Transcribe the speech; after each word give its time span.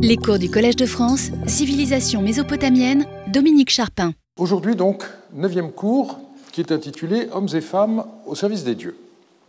Les 0.00 0.16
cours 0.16 0.38
du 0.38 0.48
Collège 0.48 0.76
de 0.76 0.86
France, 0.86 1.30
Civilisation 1.46 2.22
mésopotamienne, 2.22 3.04
Dominique 3.26 3.70
Charpin. 3.70 4.12
Aujourd'hui 4.38 4.76
donc, 4.76 5.04
neuvième 5.34 5.72
cours 5.72 6.18
qui 6.52 6.60
est 6.60 6.70
intitulé 6.70 7.28
Hommes 7.32 7.48
et 7.52 7.60
femmes 7.60 8.04
au 8.26 8.34
service 8.34 8.62
des 8.62 8.76
dieux. 8.76 8.96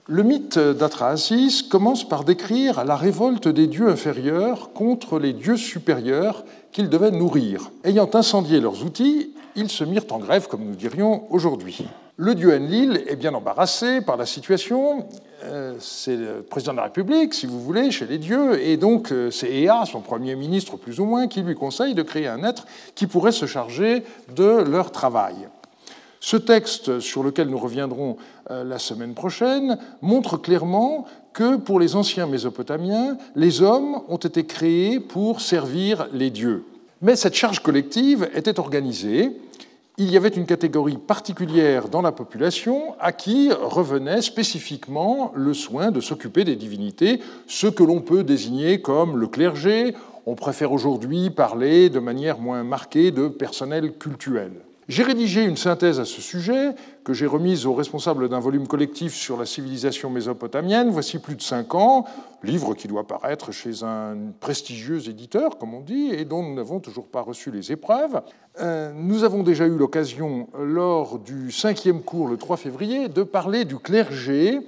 Le 0.08 0.24
mythe 0.24 0.58
d'Atrahasis 0.58 1.62
commence 1.62 2.08
par 2.08 2.24
décrire 2.24 2.84
la 2.84 2.96
révolte 2.96 3.48
des 3.48 3.68
dieux 3.68 3.90
inférieurs 3.90 4.72
contre 4.74 5.20
les 5.20 5.34
dieux 5.34 5.58
supérieurs 5.58 6.44
qu'ils 6.72 6.90
devaient 6.90 7.12
nourrir. 7.12 7.70
Ayant 7.84 8.10
incendié 8.14 8.60
leurs 8.60 8.84
outils, 8.84 9.30
ils 9.56 9.70
se 9.70 9.84
mirent 9.84 10.06
en 10.12 10.20
grève, 10.20 10.48
comme 10.48 10.64
nous 10.64 10.76
dirions 10.76 11.32
aujourd'hui. 11.32 11.86
Le 12.18 12.36
dieu 12.36 12.54
Enlil 12.54 13.04
est 13.08 13.16
bien 13.16 13.34
embarrassé 13.34 14.02
par 14.02 14.18
la 14.18 14.26
situation. 14.26 15.06
Euh, 15.46 15.76
c'est 15.80 16.18
le 16.18 16.42
président 16.42 16.74
de 16.74 16.78
la 16.78 16.84
République, 16.84 17.34
si 17.34 17.46
vous 17.46 17.62
voulez, 17.62 17.92
chez 17.92 18.06
les 18.06 18.18
dieux, 18.18 18.62
et 18.62 18.76
donc 18.76 19.14
euh, 19.14 19.32
c'est 19.32 19.50
Ea, 19.50 19.86
son 19.86 20.02
premier 20.02 20.36
ministre 20.36 20.76
plus 20.76 21.00
ou 21.00 21.06
moins, 21.06 21.28
qui 21.28 21.42
lui 21.42 21.56
conseille 21.56 21.94
de 21.94 22.04
créer 22.04 22.28
un 22.28 22.44
être 22.44 22.66
qui 22.94 23.08
pourrait 23.08 23.32
se 23.32 23.46
charger 23.46 24.04
de 24.36 24.44
leur 24.44 24.92
travail. 24.92 25.48
Ce 26.20 26.36
texte, 26.36 27.00
sur 27.00 27.24
lequel 27.24 27.48
nous 27.48 27.58
reviendrons 27.58 28.18
euh, 28.52 28.66
la 28.66 28.80
semaine 28.80 29.14
prochaine, 29.14 29.78
montre 30.02 30.36
clairement 30.36 31.06
que 31.32 31.56
pour 31.56 31.80
les 31.80 31.96
anciens 31.96 32.28
Mésopotamiens, 32.28 33.18
les 33.36 33.62
hommes 33.62 34.02
ont 34.10 34.18
été 34.18 34.46
créés 34.46 35.00
pour 35.00 35.40
servir 35.40 36.10
les 36.12 36.32
dieux. 36.32 36.66
Mais 37.02 37.16
cette 37.16 37.36
charge 37.36 37.60
collective 37.62 38.30
était 38.36 38.60
organisée 38.60 39.32
il 40.00 40.10
y 40.10 40.16
avait 40.16 40.30
une 40.30 40.46
catégorie 40.46 40.98
particulière 40.98 41.90
dans 41.90 42.02
la 42.02 42.14
population 42.14 42.96
à 43.02 43.12
qui 43.12 43.52
revenait 43.52 44.22
spécifiquement 44.22 45.34
le 45.36 45.54
soin 45.54 45.92
de 45.92 46.00
s'occuper 46.00 46.46
des 46.46 46.56
divinités, 46.56 47.20
ce 47.48 47.68
que 47.68 47.84
l'on 47.84 48.00
peut 48.00 48.24
désigner 48.24 48.82
comme 48.82 49.18
le 49.18 49.28
clergé. 49.28 49.94
On 50.26 50.36
préfère 50.36 50.72
aujourd'hui 50.72 51.30
parler 51.30 51.90
de 51.90 52.00
manière 52.00 52.40
moins 52.40 52.64
marquée 52.64 53.12
de 53.12 53.28
personnel 53.28 53.92
cultuel. 53.92 54.52
J'ai 54.88 55.04
rédigé 55.04 55.44
une 55.44 55.58
synthèse 55.58 56.00
à 56.00 56.06
ce 56.06 56.22
sujet 56.22 56.70
que 57.10 57.16
j'ai 57.16 57.26
remise 57.26 57.66
aux 57.66 57.74
responsables 57.74 58.30
d'un 58.30 58.40
volume 58.40 58.68
collectif 58.68 59.16
sur 59.16 59.36
la 59.36 59.48
civilisation 59.48 60.12
mésopotamienne, 60.12 60.92
voici 60.92 61.18
plus 61.18 61.34
de 61.34 61.42
cinq 61.42 61.74
ans, 61.74 62.06
livre 62.44 62.76
qui 62.76 62.88
doit 62.88 63.08
paraître 63.08 63.52
chez 63.52 63.82
un 63.82 64.16
prestigieux 64.40 65.10
éditeur, 65.10 65.58
comme 65.58 65.74
on 65.74 65.82
dit, 65.82 66.12
et 66.12 66.24
dont 66.24 66.44
nous 66.44 66.54
n'avons 66.54 66.80
toujours 66.80 67.08
pas 67.08 67.22
reçu 67.22 67.50
les 67.50 67.72
épreuves. 67.72 68.22
Euh, 68.62 68.92
nous 68.94 69.24
avons 69.24 69.42
déjà 69.42 69.66
eu 69.66 69.76
l'occasion, 69.76 70.50
lors 70.62 71.18
du 71.18 71.52
cinquième 71.52 72.04
cours, 72.04 72.28
le 72.28 72.38
3 72.38 72.58
février, 72.58 73.08
de 73.08 73.24
parler 73.24 73.66
du 73.66 73.80
clergé 73.80 74.60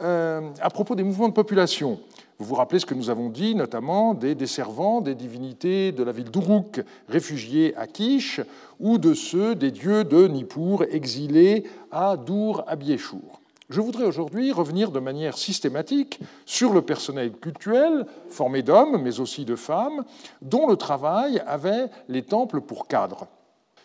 euh, 0.00 0.42
à 0.60 0.70
propos 0.70 0.94
des 0.94 1.02
mouvements 1.02 1.28
de 1.28 1.34
population. 1.34 1.98
Vous 2.40 2.44
vous 2.44 2.54
rappelez 2.54 2.78
ce 2.78 2.86
que 2.86 2.94
nous 2.94 3.10
avons 3.10 3.30
dit, 3.30 3.56
notamment 3.56 4.14
des 4.14 4.36
desservants 4.36 5.00
des 5.00 5.16
divinités 5.16 5.90
de 5.90 6.04
la 6.04 6.12
ville 6.12 6.30
d'Uruk, 6.30 6.80
réfugiés 7.08 7.74
à 7.76 7.88
Kish, 7.88 8.40
ou 8.78 8.98
de 8.98 9.12
ceux 9.12 9.56
des 9.56 9.72
dieux 9.72 10.04
de 10.04 10.28
Nippur, 10.28 10.84
exilés 10.88 11.64
à 11.90 12.16
Dour, 12.16 12.62
à 12.68 12.76
Biéchour. 12.76 13.40
Je 13.70 13.80
voudrais 13.80 14.04
aujourd'hui 14.04 14.52
revenir 14.52 14.92
de 14.92 15.00
manière 15.00 15.36
systématique 15.36 16.20
sur 16.46 16.72
le 16.72 16.80
personnel 16.80 17.32
cultuel, 17.32 18.06
formé 18.28 18.62
d'hommes, 18.62 19.02
mais 19.02 19.18
aussi 19.18 19.44
de 19.44 19.56
femmes, 19.56 20.04
dont 20.40 20.68
le 20.68 20.76
travail 20.76 21.42
avait 21.44 21.86
les 22.08 22.22
temples 22.22 22.60
pour 22.60 22.86
cadre. 22.86 23.26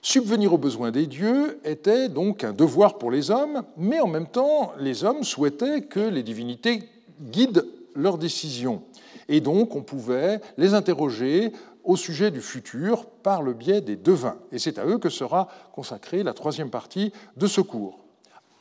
Subvenir 0.04 0.54
aux 0.54 0.60
besoins 0.60 0.92
des 0.92 1.08
dieux 1.08 1.60
était 1.66 2.08
donc 2.08 2.44
un 2.44 2.54
devoir 2.54 3.00
pour 3.00 3.10
les 3.10 3.32
hommes, 3.32 3.64
mais 3.78 4.00
en 4.00 4.08
même 4.08 4.28
temps, 4.28 4.74
les 4.78 5.04
hommes 5.04 5.24
souhaitaient 5.24 5.82
que 5.82 6.00
les 6.00 6.22
divinités 6.22 6.84
guident 7.20 7.66
leurs 7.96 8.18
décisions. 8.18 8.84
Et 9.28 9.42
donc, 9.42 9.76
on 9.76 9.82
pouvait 9.82 10.42
les 10.58 10.74
interroger 10.74 11.52
au 11.84 11.96
sujet 11.96 12.32
du 12.32 12.42
futur 12.42 13.06
par 13.06 13.42
le 13.42 13.54
biais 13.54 13.82
des 13.82 13.96
devins. 13.96 14.38
Et 14.52 14.60
c'est 14.60 14.80
à 14.80 14.86
eux 14.86 14.98
que 14.98 15.10
sera 15.10 15.48
consacrée 15.74 16.24
la 16.24 16.34
troisième 16.34 16.70
partie 16.70 17.12
de 17.38 17.48
ce 17.48 17.62
cours. 17.62 18.00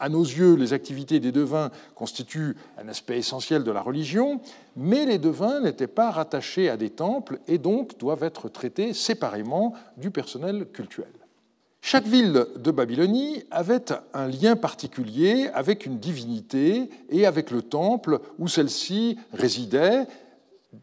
À 0.00 0.08
nos 0.08 0.24
yeux, 0.24 0.54
les 0.56 0.72
activités 0.72 1.20
des 1.20 1.30
devins 1.30 1.70
constituent 1.94 2.56
un 2.76 2.88
aspect 2.88 3.18
essentiel 3.18 3.62
de 3.62 3.70
la 3.70 3.80
religion, 3.80 4.40
mais 4.74 5.06
les 5.06 5.18
devins 5.18 5.60
n'étaient 5.60 5.86
pas 5.86 6.10
rattachés 6.10 6.68
à 6.68 6.76
des 6.76 6.90
temples 6.90 7.38
et 7.46 7.58
donc 7.58 7.96
doivent 7.98 8.24
être 8.24 8.48
traités 8.48 8.94
séparément 8.94 9.74
du 9.96 10.10
personnel 10.10 10.66
cultuel. 10.72 11.21
Chaque 11.84 12.06
ville 12.06 12.46
de 12.56 12.70
Babylonie 12.70 13.42
avait 13.50 13.86
un 14.14 14.28
lien 14.28 14.54
particulier 14.54 15.50
avec 15.52 15.84
une 15.84 15.98
divinité 15.98 16.88
et 17.10 17.26
avec 17.26 17.50
le 17.50 17.60
temple 17.60 18.20
où 18.38 18.46
celle-ci 18.46 19.18
résidait, 19.32 20.06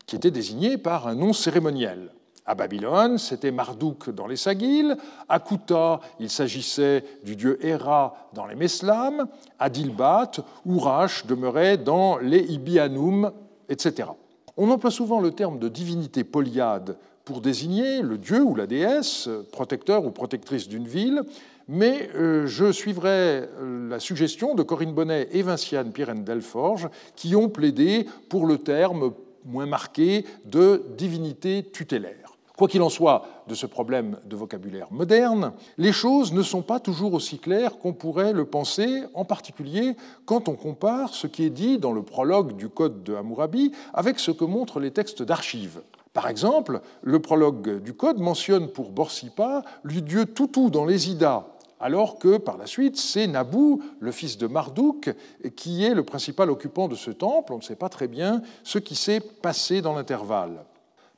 qui 0.05 0.17
était 0.17 0.29
désigné 0.29 0.77
par 0.77 1.07
un 1.07 1.15
nom 1.15 1.31
cérémoniel. 1.31 2.11
À 2.45 2.53
Babylone, 2.53 3.17
c'était 3.17 3.49
Marduk 3.49 4.09
dans 4.09 4.27
les 4.27 4.35
Sagiles. 4.35 4.97
À 5.29 5.39
Kouta, 5.39 6.01
il 6.19 6.29
s'agissait 6.29 7.05
du 7.23 7.37
dieu 7.37 7.65
Héra 7.65 8.29
dans 8.33 8.45
les 8.45 8.55
Meslam. 8.55 9.27
À 9.57 9.69
Dilbat, 9.69 10.31
Urash 10.65 11.25
demeurait 11.25 11.77
dans 11.77 12.17
les 12.17 12.41
Ibianum, 12.41 13.31
etc. 13.69 14.09
On 14.57 14.69
emploie 14.69 14.91
souvent 14.91 15.21
le 15.21 15.31
terme 15.31 15.59
de 15.59 15.69
divinité 15.69 16.25
polyade 16.25 16.97
pour 17.25 17.41
désigner 17.41 18.01
le 18.01 18.17
dieu 18.17 18.41
ou 18.41 18.55
la 18.55 18.67
déesse, 18.67 19.29
protecteur 19.51 20.05
ou 20.05 20.11
protectrice 20.11 20.67
d'une 20.67 20.87
ville, 20.87 21.23
mais 21.67 22.09
euh, 22.15 22.47
je 22.47 22.71
suivrai 22.71 23.09
euh, 23.09 23.89
la 23.89 23.99
suggestion 23.99 24.55
de 24.55 24.63
Corinne 24.63 24.93
Bonnet 24.93 25.29
et 25.31 25.43
Vinciane 25.43 25.91
Pirenne 25.91 26.23
Delforge, 26.23 26.89
qui 27.15 27.35
ont 27.35 27.47
plaidé 27.47 28.07
pour 28.27 28.47
le 28.47 28.57
terme 28.57 29.11
moins 29.45 29.67
marqué 29.67 30.25
de 30.45 30.83
divinité 30.97 31.63
tutélaire. 31.71 32.29
Quoi 32.57 32.67
qu'il 32.67 32.81
en 32.81 32.89
soit 32.89 33.25
de 33.47 33.55
ce 33.55 33.67
problème 33.67 34.17
de 34.25 34.35
vocabulaire 34.35 34.87
moderne, 34.91 35.53
les 35.77 35.93
choses 35.93 36.33
ne 36.33 36.41
sont 36.41 36.61
pas 36.61 36.81
toujours 36.81 37.13
aussi 37.13 37.37
claires 37.37 37.77
qu'on 37.77 37.93
pourrait 37.93 38.33
le 38.33 38.43
penser, 38.43 39.03
en 39.13 39.23
particulier 39.23 39.95
quand 40.25 40.49
on 40.49 40.55
compare 40.55 41.13
ce 41.13 41.25
qui 41.27 41.45
est 41.45 41.49
dit 41.51 41.77
dans 41.77 41.93
le 41.93 42.01
prologue 42.01 42.57
du 42.57 42.67
Code 42.67 43.03
de 43.03 43.13
Hammurabi 43.13 43.71
avec 43.93 44.19
ce 44.19 44.31
que 44.31 44.43
montrent 44.43 44.81
les 44.81 44.91
textes 44.91 45.23
d'archives. 45.23 45.79
Par 46.13 46.27
exemple, 46.27 46.81
le 47.01 47.19
prologue 47.19 47.81
du 47.81 47.93
Code 47.93 48.19
mentionne 48.19 48.67
pour 48.67 48.91
Borsippa 48.91 49.63
le 49.83 50.01
dieu 50.01 50.25
Toutou 50.25 50.69
dans 50.69 50.85
les 50.85 51.09
Idas, 51.09 51.45
alors 51.79 52.19
que 52.19 52.37
par 52.37 52.57
la 52.57 52.65
suite, 52.65 52.97
c'est 52.97 53.27
Nabou, 53.27 53.81
le 53.99 54.11
fils 54.11 54.37
de 54.37 54.47
Marduk, 54.47 55.13
qui 55.55 55.85
est 55.85 55.93
le 55.93 56.03
principal 56.03 56.49
occupant 56.49 56.87
de 56.87 56.95
ce 56.95 57.11
temple. 57.11 57.53
On 57.53 57.57
ne 57.57 57.63
sait 57.63 57.75
pas 57.75 57.89
très 57.89 58.07
bien 58.07 58.41
ce 58.63 58.79
qui 58.79 58.95
s'est 58.95 59.21
passé 59.21 59.81
dans 59.81 59.93
l'intervalle. 59.93 60.65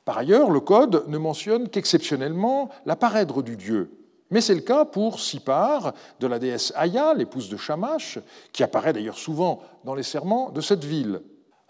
Par 0.04 0.18
ailleurs, 0.18 0.50
le 0.50 0.60
Code 0.60 1.04
ne 1.08 1.18
mentionne 1.18 1.68
qu'exceptionnellement 1.68 2.68
la 2.86 2.96
parèdre 2.96 3.42
du 3.42 3.56
dieu. 3.56 3.90
Mais 4.30 4.40
c'est 4.40 4.54
le 4.54 4.60
cas 4.60 4.84
pour 4.84 5.20
Sipar, 5.20 5.92
de 6.20 6.26
la 6.26 6.38
déesse 6.38 6.72
Aya, 6.76 7.12
l'épouse 7.14 7.48
de 7.48 7.56
Shamash, 7.56 8.18
qui 8.52 8.62
apparaît 8.62 8.92
d'ailleurs 8.92 9.18
souvent 9.18 9.60
dans 9.84 9.94
les 9.94 10.02
serments 10.02 10.50
de 10.50 10.60
cette 10.60 10.84
ville. 10.84 11.20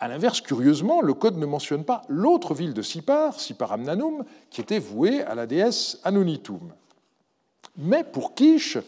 A 0.03 0.09
l'inverse, 0.09 0.41
curieusement, 0.41 1.01
le 1.01 1.15
Code 1.15 1.39
ne 1.39 1.47
mentionne 1.47 1.85
pas 1.85 2.03
l'autre 2.09 2.55
ville 2.55 2.75
de 2.75 2.83
Sipar, 2.83 3.39
Siparamnanum, 3.39 4.25
qui 4.51 4.61
était 4.61 4.81
vouée 4.81 5.23
à 5.23 5.37
la 5.37 5.47
déesse 5.47 6.01
Anunitum. 6.03 6.73
Mais 7.77 8.03
pour 8.03 8.35
Kish, 8.35 8.79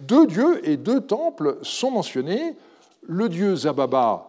deux 0.00 0.26
dieux 0.26 0.68
et 0.68 0.76
deux 0.76 1.02
temples 1.02 1.58
sont 1.62 1.92
mentionnés, 1.92 2.56
le 3.02 3.28
dieu 3.28 3.54
Zababa 3.54 4.26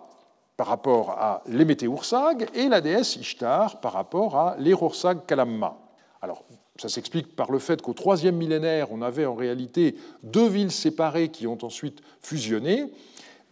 par 0.58 0.68
rapport 0.68 1.10
à 1.10 1.42
l'Emété-Ursag 1.48 2.50
et 2.54 2.70
la 2.70 2.82
déesse 2.82 3.16
Ishtar 3.16 3.80
par 3.82 3.94
rapport 3.94 4.38
à 4.38 4.58
l'Erursag 4.60 5.26
Kalamma. 5.26 5.76
Alors, 6.22 6.44
ça 6.78 6.88
s'explique 6.88 7.36
par 7.36 7.52
le 7.52 7.58
fait 7.58 7.82
qu'au 7.82 7.94
troisième 7.94 8.36
millénaire, 8.36 8.92
on 8.92 9.02
avait 9.02 9.26
en 9.26 9.34
réalité 9.34 9.96
deux 10.22 10.48
villes 10.48 10.72
séparées 10.72 11.30
qui 11.30 11.48
ont 11.48 11.58
ensuite 11.64 12.04
fusionné, 12.22 12.92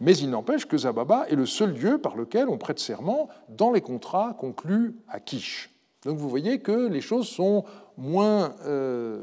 mais 0.04 0.14
il 0.18 0.28
n'empêche 0.28 0.66
que 0.66 0.76
Zababa 0.76 1.26
est 1.30 1.34
le 1.34 1.46
seul 1.46 1.72
dieu 1.72 1.96
par 1.96 2.14
lequel 2.14 2.50
on 2.50 2.58
prête 2.58 2.78
serment 2.78 3.30
dans 3.48 3.72
les 3.72 3.80
contrats 3.80 4.36
conclus 4.38 4.94
à 5.08 5.18
Kish. 5.18 5.70
Donc 6.04 6.18
vous 6.18 6.28
voyez 6.28 6.58
que 6.58 6.88
les 6.88 7.00
choses 7.00 7.26
sont 7.26 7.64
moins 7.96 8.54
euh, 8.66 9.22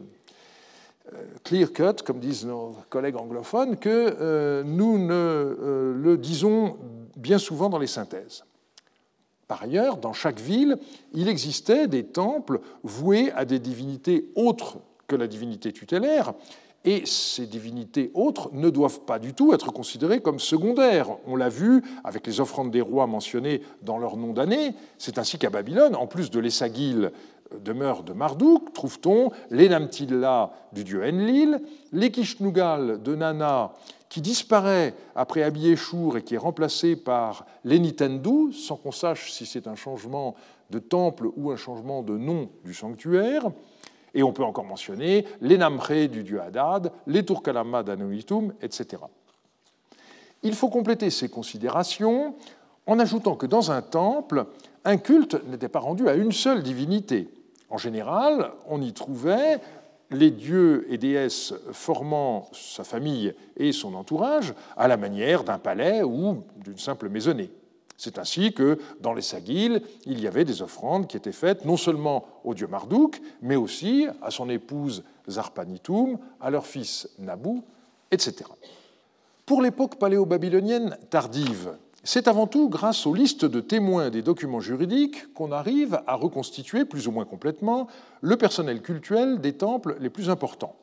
euh, 1.13 1.23
clear 1.43 1.71
cut, 1.71 2.01
comme 2.03 2.19
disent 2.19 2.47
nos 2.47 2.75
collègues 2.89 3.15
anglophones, 3.15 3.77
que 3.77 3.89
euh, 4.19 4.63
nous 4.63 4.97
ne 4.97 5.93
le 5.95 6.17
disons 6.17 6.77
bien 7.15 7.37
souvent 7.37 7.69
dans 7.69 7.77
les 7.77 7.85
synthèses. 7.85 8.43
Par 9.47 9.61
ailleurs, 9.61 9.97
dans 9.97 10.13
chaque 10.13 10.39
ville, 10.39 10.77
il 11.13 11.27
existait 11.27 11.87
des 11.87 12.05
temples 12.05 12.59
voués 12.81 13.31
à 13.33 13.45
des 13.45 13.59
divinités 13.59 14.31
autres 14.33 14.79
que 15.05 15.15
la 15.15 15.27
divinité 15.27 15.71
tutélaire, 15.73 16.33
et 16.83 17.05
ces 17.05 17.45
divinités 17.45 18.11
autres 18.13 18.49
ne 18.53 18.69
doivent 18.69 19.01
pas 19.01 19.19
du 19.19 19.33
tout 19.33 19.53
être 19.53 19.71
considérées 19.71 20.21
comme 20.21 20.39
secondaires. 20.39 21.09
On 21.27 21.35
l'a 21.35 21.49
vu 21.49 21.83
avec 22.03 22.25
les 22.25 22.39
offrandes 22.39 22.71
des 22.71 22.81
rois 22.81 23.07
mentionnées 23.07 23.61
dans 23.83 23.97
leur 23.97 24.17
nom 24.17 24.33
d'année. 24.33 24.73
C'est 24.97 25.17
ainsi 25.17 25.37
qu'à 25.37 25.49
Babylone, 25.49 25.95
en 25.95 26.07
plus 26.07 26.31
de 26.31 26.39
l'Essagil, 26.39 27.11
demeure 27.63 28.03
de 28.03 28.13
Marduk, 28.13 28.73
trouve-t-on 28.73 29.31
l'Enamtilla 29.49 30.51
du 30.71 30.83
dieu 30.83 31.03
Enlil, 31.03 31.59
l'Ekishnugal 31.91 33.03
de 33.03 33.15
Nana, 33.15 33.73
qui 34.09 34.21
disparaît 34.21 34.93
après 35.15 35.43
Abiéchour 35.43 36.17
et 36.17 36.23
qui 36.23 36.35
est 36.35 36.39
remplacé 36.39 36.95
par 36.95 37.45
l'Enitendu, 37.63 38.53
sans 38.53 38.77
qu'on 38.77 38.91
sache 38.91 39.31
si 39.31 39.45
c'est 39.45 39.67
un 39.67 39.75
changement 39.75 40.35
de 40.69 40.79
temple 40.79 41.29
ou 41.35 41.51
un 41.51 41.57
changement 41.57 42.01
de 42.01 42.17
nom 42.17 42.49
du 42.63 42.73
sanctuaire. 42.73 43.51
Et 44.13 44.23
on 44.23 44.33
peut 44.33 44.43
encore 44.43 44.65
mentionner 44.65 45.25
les 45.39 45.57
Namré 45.57 46.07
du 46.07 46.23
dieu 46.23 46.41
Hadad, 46.41 46.91
les 47.07 47.25
Turkalama 47.25 47.83
d'Anuitum, 47.83 48.53
etc. 48.61 49.03
Il 50.43 50.53
faut 50.53 50.69
compléter 50.69 51.09
ces 51.09 51.29
considérations 51.29 52.35
en 52.87 52.99
ajoutant 52.99 53.35
que 53.35 53.45
dans 53.45 53.71
un 53.71 53.81
temple, 53.81 54.45
un 54.83 54.97
culte 54.97 55.37
n'était 55.47 55.69
pas 55.69 55.79
rendu 55.79 56.09
à 56.09 56.15
une 56.15 56.31
seule 56.31 56.63
divinité. 56.63 57.29
En 57.69 57.77
général, 57.77 58.51
on 58.67 58.81
y 58.81 58.91
trouvait 58.91 59.59
les 60.09 60.31
dieux 60.31 60.85
et 60.89 60.97
déesses 60.97 61.53
formant 61.71 62.49
sa 62.51 62.83
famille 62.83 63.33
et 63.55 63.71
son 63.71 63.93
entourage 63.93 64.53
à 64.75 64.87
la 64.87 64.97
manière 64.97 65.43
d'un 65.43 65.57
palais 65.57 66.03
ou 66.03 66.43
d'une 66.57 66.77
simple 66.77 67.07
maisonnée. 67.07 67.49
C'est 68.03 68.17
ainsi 68.17 68.51
que 68.51 68.79
dans 68.99 69.13
les 69.13 69.21
Sagiles, 69.21 69.83
il 70.07 70.19
y 70.19 70.25
avait 70.25 70.43
des 70.43 70.63
offrandes 70.63 71.05
qui 71.05 71.17
étaient 71.17 71.31
faites 71.31 71.65
non 71.65 71.77
seulement 71.77 72.25
au 72.43 72.55
dieu 72.55 72.65
Marduk, 72.65 73.21
mais 73.43 73.55
aussi 73.55 74.07
à 74.23 74.31
son 74.31 74.49
épouse 74.49 75.03
Zarpanitum, 75.29 76.17
à 76.39 76.49
leur 76.49 76.65
fils 76.65 77.07
Nabu, 77.19 77.61
etc. 78.09 78.37
Pour 79.45 79.61
l'époque 79.61 79.97
paléo-babylonienne 79.97 80.97
tardive, 81.11 81.77
c'est 82.03 82.27
avant 82.27 82.47
tout 82.47 82.69
grâce 82.69 83.05
aux 83.05 83.13
listes 83.13 83.45
de 83.45 83.61
témoins 83.61 84.09
des 84.09 84.23
documents 84.23 84.61
juridiques 84.61 85.31
qu'on 85.35 85.51
arrive 85.51 86.01
à 86.07 86.15
reconstituer 86.15 86.85
plus 86.85 87.07
ou 87.07 87.11
moins 87.11 87.25
complètement 87.25 87.85
le 88.21 88.35
personnel 88.35 88.81
cultuel 88.81 89.41
des 89.41 89.53
temples 89.53 89.97
les 89.99 90.09
plus 90.09 90.31
importants. 90.31 90.75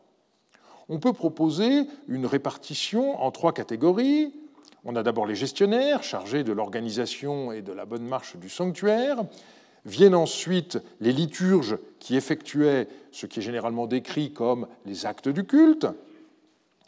On 0.89 1.01
peut 1.01 1.13
proposer 1.13 1.83
une 2.07 2.27
répartition 2.27 3.21
en 3.21 3.33
trois 3.33 3.53
catégories. 3.53 4.33
On 4.85 4.97
a 4.97 5.03
d'abord 5.03 5.27
les 5.27 5.35
gestionnaires 5.35 6.03
chargés 6.03 6.45
de 6.45 6.53
l'organisation 6.53 7.53
et 7.53 7.63
de 7.63 7.73
la 7.73 7.85
bonne 7.85 8.07
marche 8.07 8.37
du 8.37 8.49
sanctuaire. 8.49 9.19
Viennent 9.85 10.15
ensuite 10.15 10.79
les 11.01 11.13
liturges 11.13 11.79
qui 11.99 12.17
effectuaient 12.17 12.89
ce 13.13 13.27
qui 13.27 13.41
est 13.41 13.43
généralement 13.43 13.87
décrit 13.87 14.33
comme 14.33 14.67
les 14.87 15.07
actes 15.07 15.29
du 15.29 15.45
culte. 15.45 15.87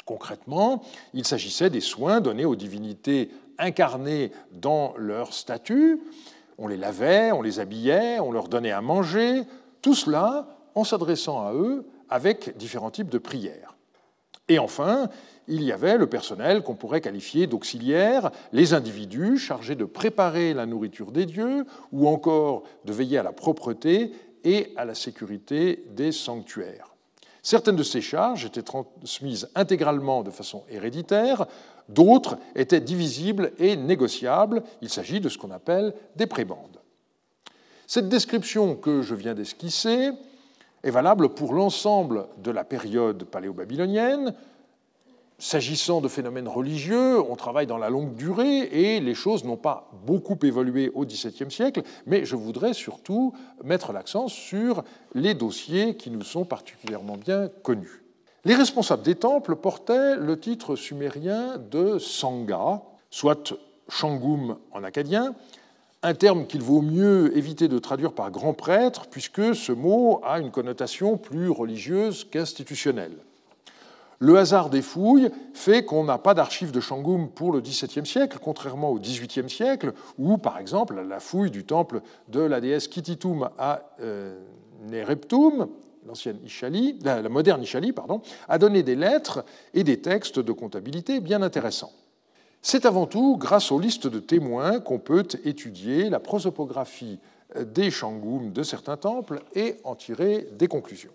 Concrètement, 0.05 0.83
il 1.15 1.25
s'agissait 1.25 1.71
des 1.71 1.81
soins 1.81 2.21
donnés 2.21 2.45
aux 2.45 2.57
divinités 2.57 3.31
incarnées 3.59 4.33
dans 4.53 4.95
leur 4.97 5.33
statut. 5.33 6.01
On 6.59 6.69
les 6.69 6.77
lavait, 6.77 7.33
on 7.33 7.43
les 7.43 7.61
habillait, 7.61 8.19
on 8.19 8.33
leur 8.33 8.49
donnait 8.49 8.73
à 8.73 8.81
manger, 8.81 9.43
tout 9.83 9.95
cela 9.95 10.49
en 10.75 10.85
s'adressant 10.85 11.47
à 11.47 11.53
eux 11.55 11.87
avec 12.09 12.57
différents 12.57 12.91
types 12.91 13.09
de 13.09 13.19
prières. 13.19 13.77
Et 14.49 14.59
enfin, 14.59 15.09
il 15.51 15.65
y 15.65 15.73
avait 15.73 15.99
le 15.99 16.07
personnel 16.07 16.63
qu'on 16.63 16.77
pourrait 16.77 17.01
qualifier 17.01 17.47
d'auxiliaire, 17.47 18.31
les 18.53 18.73
individus 18.73 19.37
chargés 19.37 19.75
de 19.75 19.85
préparer 19.85 20.55
la 20.55 20.65
nourriture 20.65 21.11
des 21.11 21.27
dieux 21.27 21.67
ou 21.93 22.09
encore 22.09 22.63
de 22.85 22.93
veiller 22.93 23.19
à 23.19 23.23
la 23.25 23.33
propreté 23.33 24.13
et 24.45 24.73
à 24.77 24.85
la 24.85 24.95
sécurité 24.95 25.85
des 25.91 26.13
sanctuaires. 26.13 26.95
Certaines 27.43 27.77
de 27.77 27.83
ces 27.83 28.01
charges 28.01 28.45
étaient 28.45 28.63
transmises 28.63 29.49
intégralement 29.55 30.23
de 30.23 30.31
façon 30.31 30.63
héréditaire, 30.71 31.47
d'autres 31.89 32.39
étaient 32.55 32.81
divisibles 32.81 33.53
et 33.59 33.77
négociables. 33.77 34.63
Il 34.83 34.89
s'agit 34.89 35.21
de 35.21 35.29
ce 35.29 35.39
qu'on 35.39 35.51
appelle 35.51 35.95
des 36.17 36.27
prébendes. 36.27 36.81
Cette 37.87 38.09
description 38.09 38.77
que 38.77 39.03
je 39.03 39.17
viens 39.17 39.35
d'esquisser 39.35 40.11
est 40.85 40.91
valable 40.91 41.31
pour 41.31 41.55
l'ensemble 41.55 42.27
de 42.39 42.51
la 42.51 42.63
période 42.63 43.25
paléo-babylonienne, 43.25 44.35
S'agissant 45.43 46.03
de 46.03 46.09
phénomènes 46.09 46.49
religieux, 46.49 47.19
on 47.19 47.35
travaille 47.35 47.67
dans 47.67 47.79
la 47.79 47.89
longue 47.89 48.15
durée 48.15 48.59
et 48.59 49.01
les 49.01 49.15
choses 49.15 49.43
n'ont 49.43 49.57
pas 49.57 49.91
beaucoup 50.05 50.39
évolué 50.43 50.93
au 50.95 51.07
XVIIe 51.07 51.51
siècle, 51.51 51.83
mais 52.05 52.27
je 52.27 52.37
voudrais 52.37 52.75
surtout 52.75 53.33
mettre 53.65 53.95
l'accent 53.95 54.29
sur 54.29 54.85
les 55.15 55.33
dossiers 55.33 55.97
qui 55.97 56.11
nous 56.11 56.25
sont 56.25 56.45
particulièrement 56.45 57.17
bien 57.17 57.49
connus. 57.63 58.03
Les 58.45 58.55
responsables 58.55 59.03
des 59.03 59.15
temples 59.15 59.57
portaient 59.57 60.15
le 60.15 60.39
titre 60.39 60.77
sumérien 60.77 61.57
de 61.57 61.99
Sangha, 61.99 62.83
soit 63.09 63.55
Shangum 63.89 64.59
en 64.73 64.85
acadien, 64.85 65.35
un 66.03 66.13
terme 66.13 66.47
qu'il 66.47 66.61
vaut 66.61 66.83
mieux 66.83 67.35
éviter 67.35 67.67
de 67.67 67.79
traduire 67.79 68.13
par 68.13 68.31
grand 68.31 68.53
prêtre, 68.53 69.07
puisque 69.11 69.55
ce 69.55 69.73
mot 69.73 70.21
a 70.23 70.39
une 70.39 70.51
connotation 70.51 71.17
plus 71.17 71.49
religieuse 71.49 72.25
qu'institutionnelle. 72.31 73.17
Le 74.23 74.37
hasard 74.37 74.69
des 74.69 74.83
fouilles 74.83 75.31
fait 75.55 75.83
qu'on 75.87 76.05
n'a 76.05 76.19
pas 76.19 76.35
d'archives 76.35 76.73
de 76.73 76.81
Shangum 76.81 77.31
pour 77.31 77.53
le 77.53 77.63
XVIIe 77.63 78.05
siècle, 78.05 78.37
contrairement 78.39 78.91
au 78.91 78.99
XVIIIe 78.99 79.49
siècle, 79.49 79.95
où, 80.19 80.37
par 80.37 80.59
exemple, 80.59 81.01
la 81.01 81.21
fouille 81.21 81.51
du 81.51 81.65
temple 81.65 82.03
de 82.29 82.41
la 82.41 82.61
déesse 82.61 82.87
Kititum 82.87 83.49
à 83.57 83.95
euh, 84.03 84.39
Nereptum, 84.91 85.69
l'ancienne 86.07 86.39
Ishali, 86.45 86.99
la, 87.03 87.27
moderne 87.31 87.63
Ishali, 87.63 87.93
pardon, 87.93 88.21
a 88.47 88.59
donné 88.59 88.83
des 88.83 88.95
lettres 88.95 89.43
et 89.73 89.85
des 89.85 90.03
textes 90.03 90.39
de 90.39 90.53
comptabilité 90.53 91.21
bien 91.21 91.41
intéressants. 91.41 91.93
C'est 92.61 92.85
avant 92.85 93.07
tout 93.07 93.39
grâce 93.39 93.73
aux 93.73 93.81
listes 93.81 94.07
de 94.07 94.21
témoins 94.21 94.81
qu'on 94.81 94.99
peut 94.99 95.27
étudier 95.45 96.11
la 96.11 96.21
prosopographie 96.21 97.19
des 97.59 97.91
Shangum 97.91 98.53
de 98.53 98.63
certains 98.65 98.99
temples 98.99 99.41
et 99.55 99.77
en 99.85 99.95
tirer 99.95 100.47
des 100.53 100.69
conclusions. 100.69 101.15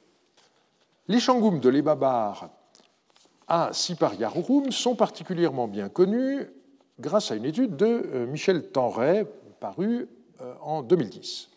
Les 1.08 1.20
Shangum 1.20 1.60
de 1.60 1.70
l'Ebabar 1.70 2.50
à 3.48 3.72
Sipar-Yarurum 3.74 4.72
sont 4.72 4.96
particulièrement 4.96 5.68
bien 5.68 5.90
connus 5.90 6.48
grâce 7.00 7.32
à 7.32 7.36
une 7.36 7.46
étude 7.46 7.76
de 7.76 7.86
euh, 7.86 8.26
Michel 8.28 8.72
Tenray 8.72 9.26
parue 9.60 10.08
euh, 10.42 10.54
en 10.62 10.82
2010. 10.82 11.50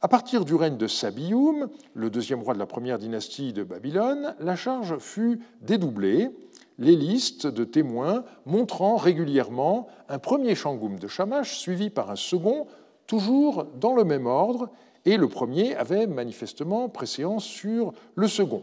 À 0.00 0.06
partir 0.06 0.44
du 0.44 0.54
règne 0.54 0.76
de 0.76 0.86
Sabioum, 0.86 1.68
le 1.94 2.10
deuxième 2.10 2.42
roi 2.42 2.54
de 2.54 2.58
la 2.58 2.66
première 2.66 2.98
dynastie 2.98 3.52
de 3.52 3.64
Babylone, 3.64 4.36
la 4.38 4.54
charge 4.54 4.98
fut 4.98 5.40
dédoublée, 5.60 6.30
les 6.78 6.94
listes 6.94 7.48
de 7.48 7.64
témoins 7.64 8.24
montrant 8.46 8.96
régulièrement 8.96 9.88
un 10.08 10.20
premier 10.20 10.54
Shangoum 10.54 11.00
de 11.00 11.08
Shamash 11.08 11.58
suivi 11.58 11.90
par 11.90 12.12
un 12.12 12.16
second, 12.16 12.68
toujours 13.08 13.64
dans 13.64 13.94
le 13.94 14.04
même 14.04 14.26
ordre, 14.26 14.70
et 15.04 15.16
le 15.16 15.26
premier 15.26 15.74
avait 15.74 16.06
manifestement 16.06 16.88
préséance 16.88 17.44
sur 17.44 17.92
le 18.14 18.28
second. 18.28 18.62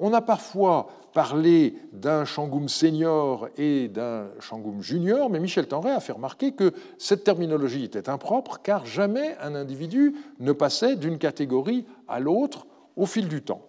On 0.00 0.12
a 0.12 0.20
parfois 0.20 0.88
parlé 1.12 1.74
d'un 1.92 2.24
Shangoum 2.24 2.68
senior 2.68 3.48
et 3.56 3.88
d'un 3.88 4.28
Shangoum 4.38 4.82
junior, 4.82 5.30
mais 5.30 5.40
Michel 5.40 5.66
Tenray 5.66 5.92
a 5.92 6.00
fait 6.00 6.12
remarquer 6.12 6.52
que 6.52 6.72
cette 6.98 7.24
terminologie 7.24 7.84
était 7.84 8.08
impropre 8.08 8.60
car 8.62 8.86
jamais 8.86 9.36
un 9.42 9.54
individu 9.54 10.14
ne 10.38 10.52
passait 10.52 10.94
d'une 10.94 11.18
catégorie 11.18 11.84
à 12.06 12.20
l'autre 12.20 12.66
au 12.96 13.06
fil 13.06 13.28
du 13.28 13.42
temps. 13.42 13.62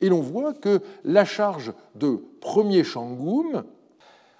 Et 0.00 0.08
l'on 0.08 0.20
voit 0.20 0.52
que 0.52 0.82
la 1.04 1.24
charge 1.24 1.72
de 1.94 2.22
premier 2.40 2.84
Shangoum 2.84 3.64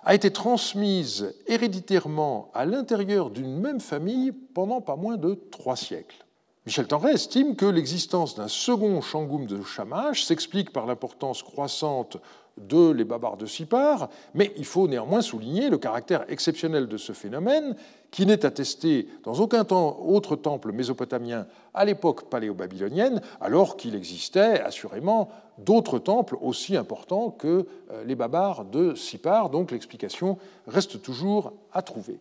a 0.05 0.15
été 0.15 0.31
transmise 0.31 1.35
héréditairement 1.49 2.51
à 2.55 2.67
l'intérieur 2.67 3.31
d'une 3.31 3.59
même 3.59 3.81
famille 3.81 4.31
pendant 4.31 4.81
pas 4.81 4.95
moins 4.95 5.17
de 5.17 5.35
trois 5.51 5.77
siècles. 5.77 6.26
Michel 6.67 6.89
Tenray 6.89 7.15
estime 7.15 7.55
que 7.55 7.65
l'existence 7.65 8.35
d'un 8.35 8.49
second 8.49 9.01
Shangoum 9.01 9.47
de 9.47 9.63
Shamash 9.63 10.25
s'explique 10.25 10.73
par 10.73 10.85
l'importance 10.85 11.45
croissante 11.45 12.17
de 12.57 12.91
les 12.91 13.05
babars 13.05 13.37
de 13.37 13.47
Sipar, 13.47 14.09
mais 14.35 14.53
il 14.57 14.65
faut 14.65 14.89
néanmoins 14.89 15.21
souligner 15.21 15.71
le 15.71 15.79
caractère 15.79 16.25
exceptionnel 16.29 16.89
de 16.89 16.97
ce 16.97 17.13
phénomène, 17.13 17.77
qui 18.11 18.27
n'est 18.27 18.45
attesté 18.45 19.07
dans 19.23 19.35
aucun 19.35 19.65
autre 19.71 20.35
temple 20.35 20.73
mésopotamien 20.73 21.47
à 21.73 21.85
l'époque 21.85 22.29
paléo-babylonienne, 22.29 23.21
alors 23.41 23.77
qu'il 23.77 23.95
existait 23.95 24.61
assurément 24.61 25.29
d'autres 25.59 26.01
temples 26.01 26.37
aussi 26.41 26.77
importants 26.77 27.31
que 27.31 27.69
euh, 27.93 28.05
les 28.05 28.17
babars 28.17 28.65
de 28.65 28.97
Sipar, 28.97 29.51
donc 29.51 29.71
l'explication 29.71 30.37
reste 30.67 31.01
toujours 31.01 31.53
à 31.73 31.83
trouver. 31.83 32.19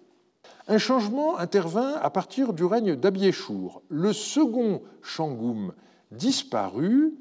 Un 0.67 0.77
changement 0.79 1.37
intervint 1.37 1.93
à 2.01 2.09
partir 2.09 2.53
du 2.53 2.65
règne 2.65 2.95
d'Abiéchour. 2.95 3.83
Le 3.89 4.13
second 4.13 4.81
Shangoum 5.03 5.73
disparut 6.11 7.13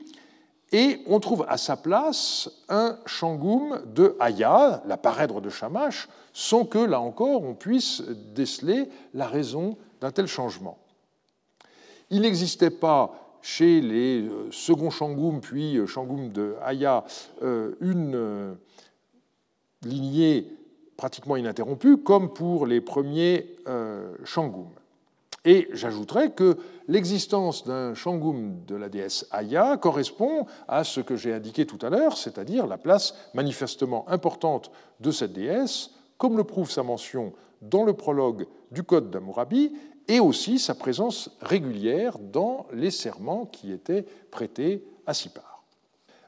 et 0.73 1.01
on 1.07 1.21
trouve 1.21 1.45
à 1.49 1.59
sa 1.59 1.77
place 1.77 2.51
un 2.69 2.99
Shangoum 3.07 3.83
de 3.95 4.17
Aya, 4.19 4.83
la 4.87 4.97
parèdre 4.97 5.41
de 5.41 5.51
Shamash, 5.51 6.09
sans 6.33 6.65
que, 6.65 6.79
là 6.79 7.01
encore, 7.01 7.45
on 7.45 7.55
puisse 7.55 8.03
déceler 8.35 8.89
la 9.13 9.27
raison 9.27 9.77
d'un 10.01 10.11
tel 10.11 10.27
changement. 10.27 10.79
Il 12.11 12.23
n'existait 12.23 12.71
pas 12.71 13.39
chez 13.41 13.83
les 13.83 14.23
euh, 14.23 14.51
seconds 14.51 14.91
Shangoum 14.91 15.41
puis 15.41 15.77
euh, 15.77 15.87
Shangoum 15.87 16.33
de 16.33 16.57
Aya 16.63 17.05
euh, 17.43 17.75
une 17.81 18.57
lignée 19.83 20.49
pratiquement 20.97 21.37
ininterrompue, 21.37 21.99
comme 21.99 22.33
pour 22.33 22.67
les 22.67 22.81
premiers 22.81 23.57
euh, 23.69 24.15
Shangum. 24.25 24.69
Et 25.45 25.69
j'ajouterais 25.73 26.31
que 26.31 26.57
l'existence 26.89 27.67
d'un 27.67 27.95
Shangum 27.95 28.65
de 28.67 28.77
la 28.77 28.89
déesse 28.89 29.27
Aya 29.31 29.77
correspond 29.77 30.47
à 30.69 30.85
ce 30.85 31.01
que 31.01 31.17
j'ai 31.17 31.35
indiqué 31.35 31.67
tout 31.67 31.79
à 31.85 31.91
l'heure, 31.91 32.17
c'est-à-dire 32.17 32.67
la 32.67 32.79
place 32.79 33.15
manifestement 33.35 34.09
importante 34.09 34.71
de 35.01 35.11
cette 35.11 35.35
déesse, 35.35 35.91
comme 36.17 36.37
le 36.39 36.45
prouve 36.45 36.71
sa 36.71 36.83
mention 36.83 37.35
dans 37.61 37.85
le 37.85 37.93
prologue 37.93 38.47
du 38.71 38.83
Code 38.83 39.11
d'Amourabi 39.11 39.73
et 40.09 40.21
aussi 40.21 40.59
sa 40.59 40.75
présence 40.75 41.31
régulière 41.41 42.19
dans 42.19 42.67
les 42.73 42.91
serments 42.91 43.47
qui 43.47 43.73
étaient 43.73 44.07
prêtés 44.31 44.85
à 45.07 45.15
Sipar. 45.15 45.63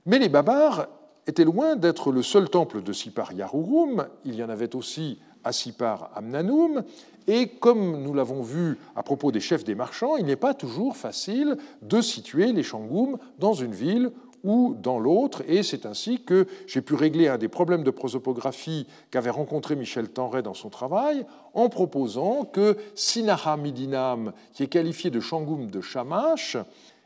Mais 0.05 0.19
les 0.19 0.29
Babars 0.29 0.89
étaient 1.27 1.45
loin 1.45 1.77
d'être 1.77 2.13
le 2.13 2.23
seul 2.23 2.49
temple 2.49 2.83
de 2.83 2.93
Sipar 2.93 3.33
Yarurum, 3.33 4.07
il 4.25 4.35
y 4.35 4.45
en 4.45 4.49
avait 4.49 4.75
aussi 4.77 5.19
à 5.45 5.53
Sipar 5.53 6.11
Amnanum, 6.15 6.83
et 7.29 7.49
comme 7.49 8.03
nous 8.03 8.15
l'avons 8.15 8.43
vu 8.43 8.79
à 8.95 9.03
propos 9.03 9.33
des 9.33 9.41
chefs 9.41 9.65
des 9.65 9.75
marchands, 9.75 10.17
il 10.17 10.27
n'est 10.27 10.37
pas 10.37 10.55
toujours 10.55 10.97
facile 10.97 11.57
de 11.83 12.01
situer 12.01 12.53
les 12.53 12.63
Shangoum 12.63 13.19
dans 13.39 13.53
une 13.53 13.73
ville 13.73 14.11
ou 14.45 14.77
dans 14.81 15.01
l'autre, 15.01 15.43
et 15.49 15.65
c'est 15.65 15.87
ainsi 15.87 16.23
que 16.23 16.47
j'ai 16.69 16.81
pu 16.81 16.95
régler 16.95 17.27
un 17.27 17.39
des 17.39 17.49
problèmes 17.49 17.83
de 17.83 17.91
prosopographie 17.91 18.87
qu'avait 19.11 19.31
rencontré 19.31 19.75
Michel 19.75 20.09
Tenray 20.09 20.43
dans 20.43 20.55
son 20.55 20.69
travail, 20.69 21.27
en 21.53 21.69
proposant 21.69 22.45
que 22.45 22.77
Sinaha 22.95 23.57
Midinam, 23.57 24.33
qui 24.53 24.63
est 24.63 24.69
qualifié 24.69 25.11
de 25.11 25.19
Shangoum 25.19 25.69
de 25.69 25.81
Shamash, 25.81 26.57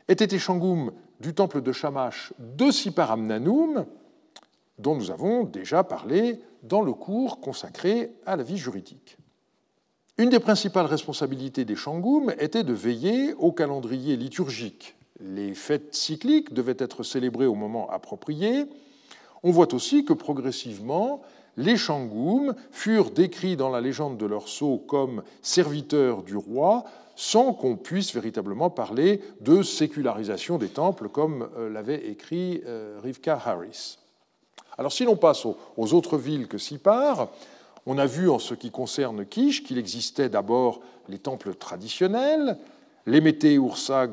ait 0.07 0.13
été 0.13 0.37
Shangoum 0.37 0.91
du 1.19 1.33
temple 1.33 1.61
de 1.61 1.71
Shamash 1.71 2.33
de 2.37 2.69
Siparamnanum, 2.69 3.85
dont 4.81 4.95
nous 4.95 5.11
avons 5.11 5.43
déjà 5.43 5.83
parlé 5.83 6.39
dans 6.63 6.81
le 6.81 6.93
cours 6.93 7.39
consacré 7.39 8.11
à 8.25 8.35
la 8.35 8.43
vie 8.43 8.57
juridique. 8.57 9.17
Une 10.17 10.29
des 10.29 10.39
principales 10.39 10.85
responsabilités 10.85 11.65
des 11.65 11.75
Shangoum 11.75 12.33
était 12.37 12.63
de 12.63 12.73
veiller 12.73 13.33
au 13.35 13.51
calendrier 13.51 14.17
liturgique 14.17 14.95
les 15.21 15.53
fêtes 15.53 15.93
cycliques 15.93 16.53
devaient 16.53 16.77
être 16.79 17.03
célébrées 17.03 17.45
au 17.45 17.55
moment 17.55 17.89
approprié. 17.89 18.65
On 19.43 19.51
voit 19.51 19.73
aussi 19.73 20.05
que 20.05 20.13
progressivement, 20.13 21.21
les 21.57 21.77
Shangoum 21.77 22.55
furent 22.71 23.11
décrits 23.11 23.55
dans 23.55 23.69
la 23.69 23.81
légende 23.81 24.17
de 24.17 24.25
leur 24.25 24.47
sceau 24.47 24.77
comme 24.77 25.23
serviteurs 25.41 26.23
du 26.23 26.37
roi, 26.37 26.85
sans 27.15 27.53
qu'on 27.53 27.75
puisse 27.75 28.13
véritablement 28.13 28.69
parler 28.69 29.21
de 29.41 29.61
sécularisation 29.61 30.57
des 30.57 30.69
temples, 30.69 31.09
comme 31.09 31.49
euh, 31.57 31.69
l'avait 31.69 32.07
écrit 32.07 32.61
euh, 32.65 32.99
Rivka 33.03 33.39
Harris. 33.45 33.97
Alors 34.77 34.91
si 34.91 35.03
l'on 35.03 35.15
passe 35.15 35.45
aux 35.45 35.93
autres 35.93 36.17
villes 36.17 36.47
que 36.47 36.57
Sipar, 36.57 37.29
on 37.85 37.97
a 37.97 38.05
vu 38.05 38.29
en 38.29 38.39
ce 38.39 38.53
qui 38.53 38.71
concerne 38.71 39.25
Kish 39.25 39.63
qu'il 39.63 39.77
existait 39.77 40.29
d'abord 40.29 40.81
les 41.09 41.17
temples 41.17 41.55
traditionnels, 41.55 42.57
les 43.05 43.21
Mété 43.21 43.57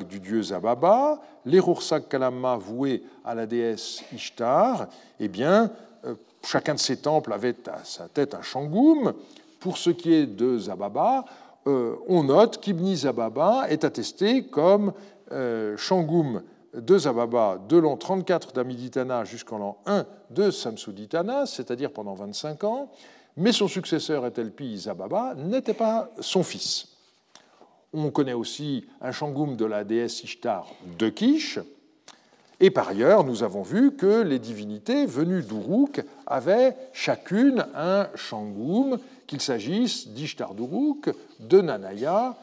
du 0.09 0.21
dieu 0.21 0.43
Zababa, 0.43 1.21
les 1.45 1.59
Ursak 1.59 2.09
Kalama 2.09 2.57
voués 2.57 3.03
à 3.25 3.35
la 3.35 3.47
déesse 3.47 4.03
Ishtar, 4.15 4.89
eh 5.21 5.29
bien, 5.29 5.71
euh, 6.07 6.15
chacun 6.43 6.75
de 6.75 6.79
ces 6.79 6.97
temples 6.97 7.33
avait 7.33 7.57
à 7.69 7.85
sa 7.85 8.09
tête 8.09 8.35
un 8.35 8.43
Shangoum. 8.43 9.13
Pour 9.61 9.77
ce 9.77 9.91
qui 9.91 10.15
est 10.15 10.27
de 10.27 10.59
Zababa, 10.59 11.25
euh, 11.67 11.97
on 12.07 12.25
note 12.25 12.61
qu'Ibni 12.61 12.97
Zababa 12.97 13.67
est 13.69 13.85
attesté 13.85 14.45
comme 14.45 14.93
euh, 15.33 15.77
Shangoum 15.77 16.43
de 16.81 16.99
Zababa 16.99 17.61
de 17.69 17.77
l'an 17.77 17.97
34 17.97 18.53
d'Amiditana 18.53 19.25
jusqu'en 19.25 19.59
l'an 19.59 19.79
1 19.87 20.07
de 20.31 20.51
Samsuditana, 20.51 21.47
c'est-à-dire 21.47 21.91
pendant 21.93 22.15
25 22.15 22.65
ans, 22.65 22.91
mais 23.37 23.53
son 23.53 23.69
successeur 23.69 24.27
Etelpi 24.27 24.79
Zababa 24.79 25.35
n'était 25.37 25.75
pas 25.75 26.11
son 26.21 26.43
fils. 26.43 26.89
On 27.93 28.11
connaît 28.11 28.35
aussi 28.35 28.85
un 29.01 29.13
Shangoum 29.13 29.57
de 29.57 29.65
la 29.65 29.85
déesse 29.85 30.23
Ishtar 30.23 30.67
de 30.99 31.09
Kish. 31.09 31.59
Et 32.61 32.71
par 32.71 32.89
ailleurs, 32.89 33.25
nous 33.25 33.45
avons 33.45 33.63
vu 33.63 33.95
que 33.95 34.23
les 34.23 34.41
divinités 34.41 35.07
venues 35.07 35.43
d'Uruk 35.43 36.03
avaient 36.27 36.77
chacune 36.93 37.65
un 37.75 38.09
Shangoum, 38.17 38.99
qu'il 39.27 39.41
s'agisse 39.41 40.09
d'Ishtar 40.09 40.55
d'Uruk, 40.55 41.11
de 41.39 41.61
Nanaya 41.61 42.37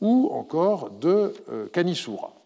ou 0.00 0.30
encore 0.32 0.90
de 0.90 1.34
euh, 1.50 1.66
Kanisura. 1.68 2.37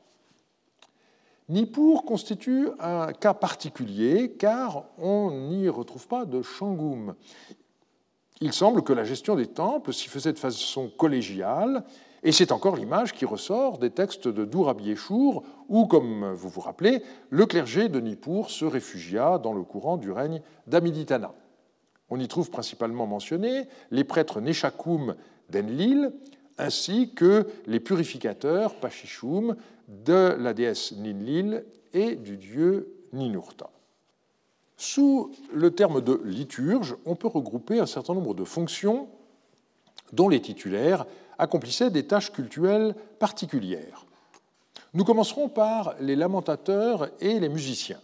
Nippur 1.52 2.04
constitue 2.04 2.68
un 2.80 3.12
cas 3.12 3.34
particulier 3.34 4.32
car 4.38 4.84
on 4.96 5.50
n'y 5.50 5.68
retrouve 5.68 6.08
pas 6.08 6.24
de 6.24 6.40
Shangoum. 6.40 7.14
Il 8.40 8.54
semble 8.54 8.82
que 8.82 8.94
la 8.94 9.04
gestion 9.04 9.36
des 9.36 9.46
temples 9.46 9.92
s'y 9.92 10.08
faisait 10.08 10.32
de 10.32 10.38
façon 10.38 10.88
collégiale 10.88 11.84
et 12.22 12.32
c'est 12.32 12.52
encore 12.52 12.76
l'image 12.76 13.12
qui 13.12 13.26
ressort 13.26 13.76
des 13.76 13.90
textes 13.90 14.28
de 14.28 14.46
Dourabi 14.46 14.94
où, 15.68 15.86
comme 15.86 16.32
vous 16.32 16.48
vous 16.48 16.60
rappelez, 16.62 17.02
le 17.28 17.44
clergé 17.44 17.90
de 17.90 18.00
Nippur 18.00 18.48
se 18.48 18.64
réfugia 18.64 19.36
dans 19.36 19.52
le 19.52 19.62
courant 19.62 19.98
du 19.98 20.10
règne 20.10 20.40
d'Amiditana. 20.66 21.34
On 22.08 22.18
y 22.18 22.28
trouve 22.28 22.50
principalement 22.50 23.06
mentionnés 23.06 23.64
les 23.90 24.04
prêtres 24.04 24.40
Neshakum 24.40 25.16
d'Enlil, 25.50 26.12
ainsi 26.56 27.12
que 27.14 27.46
les 27.66 27.80
purificateurs 27.80 28.74
Pachishum 28.76 29.56
de 29.88 30.36
la 30.38 30.54
déesse 30.54 30.92
Ninlil 30.92 31.64
et 31.92 32.16
du 32.16 32.36
dieu 32.36 32.94
Ninurta. 33.12 33.70
Sous 34.76 35.30
le 35.52 35.70
terme 35.70 36.00
de 36.00 36.20
liturge, 36.24 36.96
on 37.06 37.14
peut 37.14 37.28
regrouper 37.28 37.78
un 37.78 37.86
certain 37.86 38.14
nombre 38.14 38.34
de 38.34 38.44
fonctions 38.44 39.08
dont 40.12 40.28
les 40.28 40.40
titulaires 40.40 41.06
accomplissaient 41.38 41.90
des 41.90 42.06
tâches 42.06 42.32
cultuelles 42.32 42.94
particulières. 43.18 44.06
Nous 44.94 45.04
commencerons 45.04 45.48
par 45.48 45.94
les 46.00 46.16
lamentateurs 46.16 47.08
et 47.20 47.40
les 47.40 47.48
musiciens. 47.48 48.00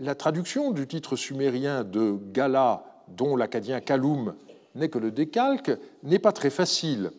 La 0.00 0.14
traduction 0.14 0.70
du 0.70 0.86
titre 0.86 1.16
sumérien 1.16 1.84
de 1.84 2.18
Gala, 2.32 2.84
dont 3.08 3.36
l'acadien 3.36 3.80
Kaloum 3.80 4.34
n'est 4.74 4.88
que 4.88 4.98
le 4.98 5.10
décalque, 5.10 5.72
n'est 6.02 6.18
pas 6.18 6.32
très 6.32 6.48
facile. 6.48 7.10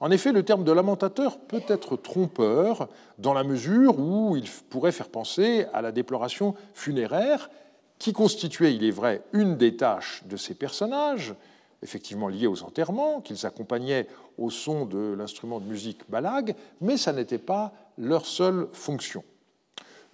En 0.00 0.10
effet, 0.10 0.32
le 0.32 0.42
terme 0.42 0.64
de 0.64 0.72
lamentateur 0.72 1.38
peut 1.38 1.62
être 1.68 1.96
trompeur 1.96 2.88
dans 3.18 3.32
la 3.32 3.44
mesure 3.44 3.98
où 3.98 4.36
il 4.36 4.48
pourrait 4.68 4.92
faire 4.92 5.08
penser 5.08 5.66
à 5.72 5.80
la 5.80 5.92
déploration 5.92 6.54
funéraire 6.74 7.50
qui 7.98 8.12
constituait, 8.12 8.74
il 8.74 8.84
est 8.84 8.90
vrai, 8.90 9.22
une 9.32 9.56
des 9.56 9.76
tâches 9.76 10.22
de 10.26 10.36
ces 10.36 10.54
personnages, 10.54 11.34
effectivement 11.82 12.28
liés 12.28 12.46
aux 12.46 12.62
enterrements, 12.62 13.20
qu'ils 13.20 13.46
accompagnaient 13.46 14.06
au 14.36 14.50
son 14.50 14.84
de 14.84 15.14
l'instrument 15.14 15.60
de 15.60 15.64
musique 15.64 16.02
balag, 16.10 16.54
mais 16.82 16.98
ça 16.98 17.12
n'était 17.12 17.38
pas 17.38 17.72
leur 17.96 18.26
seule 18.26 18.68
fonction. 18.72 19.24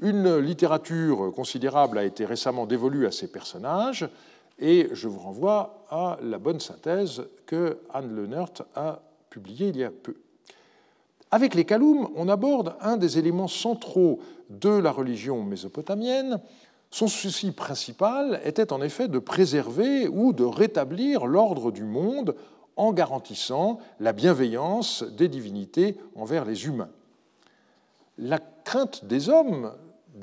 Une 0.00 0.38
littérature 0.38 1.32
considérable 1.34 1.98
a 1.98 2.04
été 2.04 2.24
récemment 2.24 2.66
dévolue 2.66 3.06
à 3.06 3.12
ces 3.12 3.28
personnages, 3.28 4.08
et 4.58 4.88
je 4.92 5.08
vous 5.08 5.18
renvoie 5.18 5.84
à 5.90 6.18
la 6.22 6.38
bonne 6.38 6.60
synthèse 6.60 7.24
que 7.46 7.78
Anne 7.92 8.14
Lenert 8.14 8.62
a 8.76 9.00
publiée 9.32 9.68
il 9.68 9.78
y 9.78 9.84
a 9.84 9.90
peu. 9.90 10.14
Avec 11.30 11.54
les 11.54 11.64
Kaloum, 11.64 12.10
on 12.14 12.28
aborde 12.28 12.76
un 12.82 12.98
des 12.98 13.18
éléments 13.18 13.48
centraux 13.48 14.20
de 14.50 14.68
la 14.68 14.90
religion 14.90 15.42
mésopotamienne, 15.42 16.38
son 16.90 17.08
souci 17.08 17.52
principal 17.52 18.42
était 18.44 18.70
en 18.70 18.82
effet 18.82 19.08
de 19.08 19.18
préserver 19.18 20.08
ou 20.08 20.34
de 20.34 20.44
rétablir 20.44 21.24
l'ordre 21.24 21.72
du 21.72 21.84
monde 21.84 22.36
en 22.76 22.92
garantissant 22.92 23.78
la 23.98 24.12
bienveillance 24.12 25.02
des 25.02 25.28
divinités 25.28 25.96
envers 26.14 26.44
les 26.44 26.66
humains. 26.66 26.90
La 28.18 28.38
crainte 28.38 29.06
des 29.06 29.30
hommes, 29.30 29.72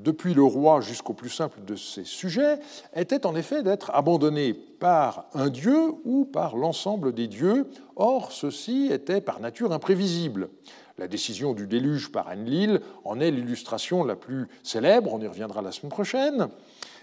depuis 0.03 0.33
le 0.33 0.43
roi 0.43 0.81
jusqu'au 0.81 1.13
plus 1.13 1.29
simple 1.29 1.59
de 1.65 1.75
ses 1.75 2.03
sujets, 2.03 2.59
était 2.95 3.25
en 3.25 3.35
effet 3.35 3.63
d'être 3.63 3.91
abandonnés 3.93 4.53
par 4.53 5.25
un 5.33 5.49
dieu 5.49 5.93
ou 6.05 6.25
par 6.25 6.55
l'ensemble 6.55 7.13
des 7.13 7.27
dieux. 7.27 7.67
Or, 7.95 8.31
ceci 8.31 8.89
était 8.91 9.21
par 9.21 9.39
nature 9.39 9.71
imprévisible. 9.71 10.49
La 10.97 11.07
décision 11.07 11.53
du 11.53 11.65
déluge 11.65 12.11
par 12.11 12.27
Enlil 12.27 12.81
en 13.05 13.19
est 13.19 13.31
l'illustration 13.31 14.03
la 14.03 14.15
plus 14.15 14.47
célèbre, 14.63 15.13
on 15.13 15.21
y 15.21 15.27
reviendra 15.27 15.61
la 15.61 15.71
semaine 15.71 15.91
prochaine. 15.91 16.49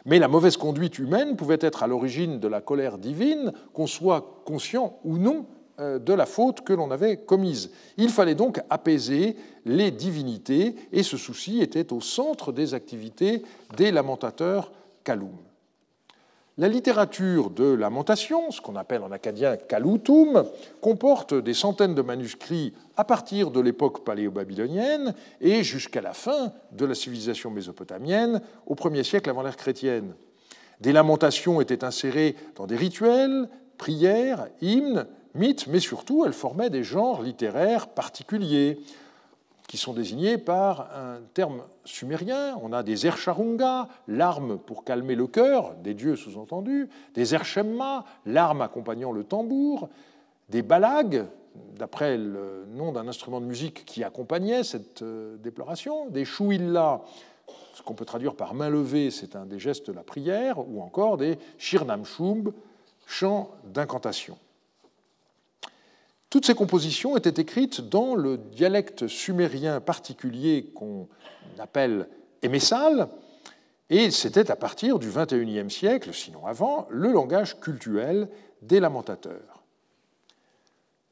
Mais 0.04 0.18
la 0.18 0.28
mauvaise 0.28 0.56
conduite 0.56 0.98
humaine 0.98 1.34
pouvait 1.34 1.58
être 1.60 1.82
à 1.82 1.86
l'origine 1.86 2.38
de 2.38 2.46
la 2.46 2.60
colère 2.60 2.98
divine, 2.98 3.52
qu'on 3.72 3.86
soit 3.86 4.42
conscient 4.44 4.98
ou 5.04 5.18
non 5.18 5.46
de 5.78 6.12
la 6.12 6.26
faute 6.26 6.62
que 6.62 6.72
l'on 6.72 6.90
avait 6.90 7.18
commise. 7.18 7.70
Il 7.96 8.08
fallait 8.08 8.34
donc 8.34 8.60
apaiser 8.70 9.36
les 9.64 9.90
divinités, 9.90 10.74
et 10.92 11.02
ce 11.02 11.16
souci 11.16 11.60
était 11.60 11.92
au 11.92 12.00
centre 12.00 12.52
des 12.52 12.74
activités 12.74 13.42
des 13.76 13.90
lamentateurs 13.90 14.72
Kaloum. 15.04 15.36
La 16.58 16.68
littérature 16.68 17.50
de 17.50 17.64
lamentation, 17.64 18.50
ce 18.50 18.62
qu'on 18.62 18.76
appelle 18.76 19.02
en 19.02 19.12
acadien 19.12 19.58
kalutum, 19.58 20.44
comporte 20.80 21.34
des 21.34 21.52
centaines 21.52 21.94
de 21.94 22.00
manuscrits 22.00 22.72
à 22.96 23.04
partir 23.04 23.50
de 23.50 23.60
l'époque 23.60 24.04
paléo-babylonienne 24.06 25.14
et 25.42 25.62
jusqu'à 25.62 26.00
la 26.00 26.14
fin 26.14 26.52
de 26.72 26.86
la 26.86 26.94
civilisation 26.94 27.50
mésopotamienne, 27.50 28.40
au 28.66 28.74
1er 28.74 29.02
siècle 29.02 29.28
avant 29.28 29.42
l'ère 29.42 29.58
chrétienne. 29.58 30.14
Des 30.80 30.92
lamentations 30.92 31.60
étaient 31.60 31.84
insérées 31.84 32.36
dans 32.54 32.66
des 32.66 32.76
rituels, 32.76 33.50
prières, 33.76 34.48
hymnes, 34.62 35.06
mais 35.36 35.80
surtout 35.80 36.24
elles 36.24 36.32
formaient 36.32 36.70
des 36.70 36.84
genres 36.84 37.22
littéraires 37.22 37.88
particuliers 37.88 38.78
qui 39.66 39.76
sont 39.76 39.92
désignés 39.92 40.38
par 40.38 40.88
un 40.96 41.20
terme 41.34 41.62
sumérien. 41.84 42.56
On 42.62 42.72
a 42.72 42.82
des 42.82 43.06
ercharunga, 43.06 43.88
l'arme 44.06 44.58
pour 44.58 44.84
calmer 44.84 45.14
le 45.14 45.26
cœur, 45.26 45.74
des 45.82 45.94
dieux 45.94 46.16
sous-entendus, 46.16 46.88
des 47.14 47.34
ershemma, 47.34 48.04
l'arme 48.26 48.60
accompagnant 48.60 49.12
le 49.12 49.24
tambour, 49.24 49.88
des 50.48 50.62
balags, 50.62 51.24
d'après 51.76 52.16
le 52.16 52.66
nom 52.68 52.92
d'un 52.92 53.08
instrument 53.08 53.40
de 53.40 53.46
musique 53.46 53.84
qui 53.84 54.04
accompagnait 54.04 54.62
cette 54.62 55.02
euh, 55.02 55.36
déploration, 55.38 56.06
des 56.06 56.24
chouillas, 56.24 57.00
ce 57.74 57.82
qu'on 57.82 57.94
peut 57.94 58.04
traduire 58.04 58.34
par 58.34 58.54
main 58.54 58.68
levée, 58.68 59.10
c'est 59.10 59.36
un 59.36 59.46
des 59.46 59.58
gestes 59.58 59.88
de 59.88 59.96
la 59.96 60.02
prière, 60.02 60.58
ou 60.58 60.80
encore 60.82 61.16
des 61.16 61.38
shirnamshub, 61.58 62.50
chants 63.06 63.50
d'incantation. 63.64 64.38
Toutes 66.30 66.46
ces 66.46 66.54
compositions 66.54 67.16
étaient 67.16 67.40
écrites 67.40 67.80
dans 67.80 68.14
le 68.14 68.36
dialecte 68.36 69.06
sumérien 69.06 69.80
particulier 69.80 70.72
qu'on 70.74 71.08
appelle 71.58 72.08
émessal, 72.42 73.08
et 73.88 74.10
c'était 74.10 74.50
à 74.50 74.56
partir 74.56 74.98
du 74.98 75.10
XXIe 75.10 75.70
siècle, 75.70 76.12
sinon 76.12 76.46
avant, 76.46 76.88
le 76.90 77.12
langage 77.12 77.60
cultuel 77.60 78.28
des 78.62 78.80
lamentateurs. 78.80 79.62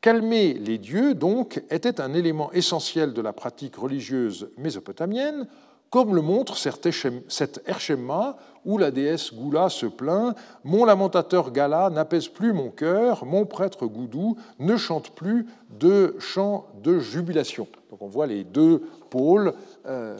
Calmer 0.00 0.54
les 0.54 0.78
dieux, 0.78 1.14
donc, 1.14 1.62
était 1.70 2.00
un 2.00 2.12
élément 2.12 2.52
essentiel 2.52 3.14
de 3.14 3.22
la 3.22 3.32
pratique 3.32 3.76
religieuse 3.76 4.50
mésopotamienne, 4.58 5.46
comme 5.88 6.14
le 6.14 6.22
montre 6.22 6.56
cette 6.56 7.62
Erchemma 7.66 8.36
où 8.64 8.78
la 8.78 8.90
déesse 8.90 9.32
Goula 9.32 9.68
se 9.68 9.86
plaint 9.86 10.34
Mon 10.64 10.84
lamentateur 10.84 11.50
Gala 11.50 11.90
n'apaise 11.90 12.28
plus 12.28 12.52
mon 12.52 12.70
cœur, 12.70 13.24
mon 13.24 13.46
prêtre 13.46 13.86
Goudou 13.86 14.36
ne 14.58 14.76
chante 14.76 15.10
plus 15.10 15.46
de 15.70 16.16
chants 16.18 16.66
de 16.82 16.98
jubilation. 16.98 17.66
Donc 17.90 18.02
on 18.02 18.08
voit 18.08 18.26
les 18.26 18.44
deux 18.44 18.82
pôles, 19.10 19.54
euh, 19.86 20.16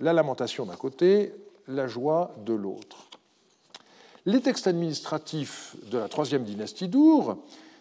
la 0.00 0.12
lamentation 0.12 0.66
d'un 0.66 0.76
côté, 0.76 1.34
la 1.68 1.86
joie 1.86 2.34
de 2.44 2.54
l'autre. 2.54 3.08
Les 4.26 4.40
textes 4.40 4.66
administratifs 4.66 5.76
de 5.90 5.98
la 5.98 6.08
troisième 6.08 6.44
dynastie 6.44 6.88
d'Our 6.88 7.36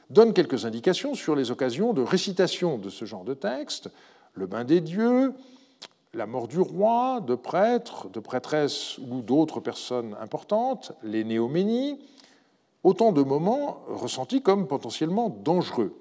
donne 0.10 0.34
quelques 0.34 0.66
indications 0.66 1.16
sur 1.16 1.36
les 1.36 1.52
occasions 1.52 1.94
de 1.94 2.02
récitation 2.02 2.78
de 2.78 2.90
ce 2.90 3.06
genre 3.06 3.24
de 3.24 3.34
texte, 3.34 3.90
le 4.34 4.46
bain 4.46 4.64
des 4.64 4.82
dieux, 4.82 5.34
la 6.14 6.28
mort 6.28 6.48
du 6.48 6.60
roi, 6.60 7.22
de 7.22 7.36
prêtres, 7.36 8.10
de 8.10 8.20
prêtresses 8.20 9.00
ou 9.00 9.22
d'autres 9.22 9.60
personnes 9.60 10.16
importantes, 10.22 10.92
les 11.02 11.24
néoménies, 11.24 12.00
autant 12.84 13.12
de 13.12 13.24
moments 13.24 13.80
ressentis 13.88 14.42
comme 14.42 14.68
potentiellement 14.68 15.30
dangereux. 15.30 15.98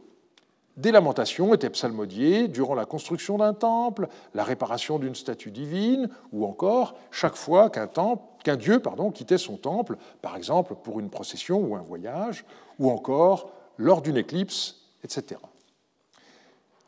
Des 0.77 0.91
lamentations 0.91 1.53
étaient 1.53 1.71
psalmodiées 1.71 2.49
durant 2.49 2.75
la 2.75 2.87
construction 2.87 3.37
d'un 3.37 3.53
temple, 3.53 4.09
la 4.35 4.43
réparation 4.43 4.99
d'une 4.99 5.15
statue 5.15 5.51
divine, 5.51 6.09
ou 6.33 6.47
encore 6.47 6.95
chaque 7.11 7.37
fois 7.37 7.69
qu'un 7.71 8.57
dieu 8.57 8.81
pardon, 8.81 9.11
quittait 9.11 9.39
son 9.39 9.57
temple, 9.57 9.97
par 10.23 10.37
exemple 10.37 10.75
pour 10.83 10.99
une 10.99 11.11
procession 11.11 11.59
ou 11.61 11.77
un 11.77 11.83
voyage, 11.83 12.45
ou 12.79 12.91
encore 12.91 13.51
lors 13.77 14.01
d'une 14.01 14.17
éclipse, 14.17 14.81
etc. 15.05 15.41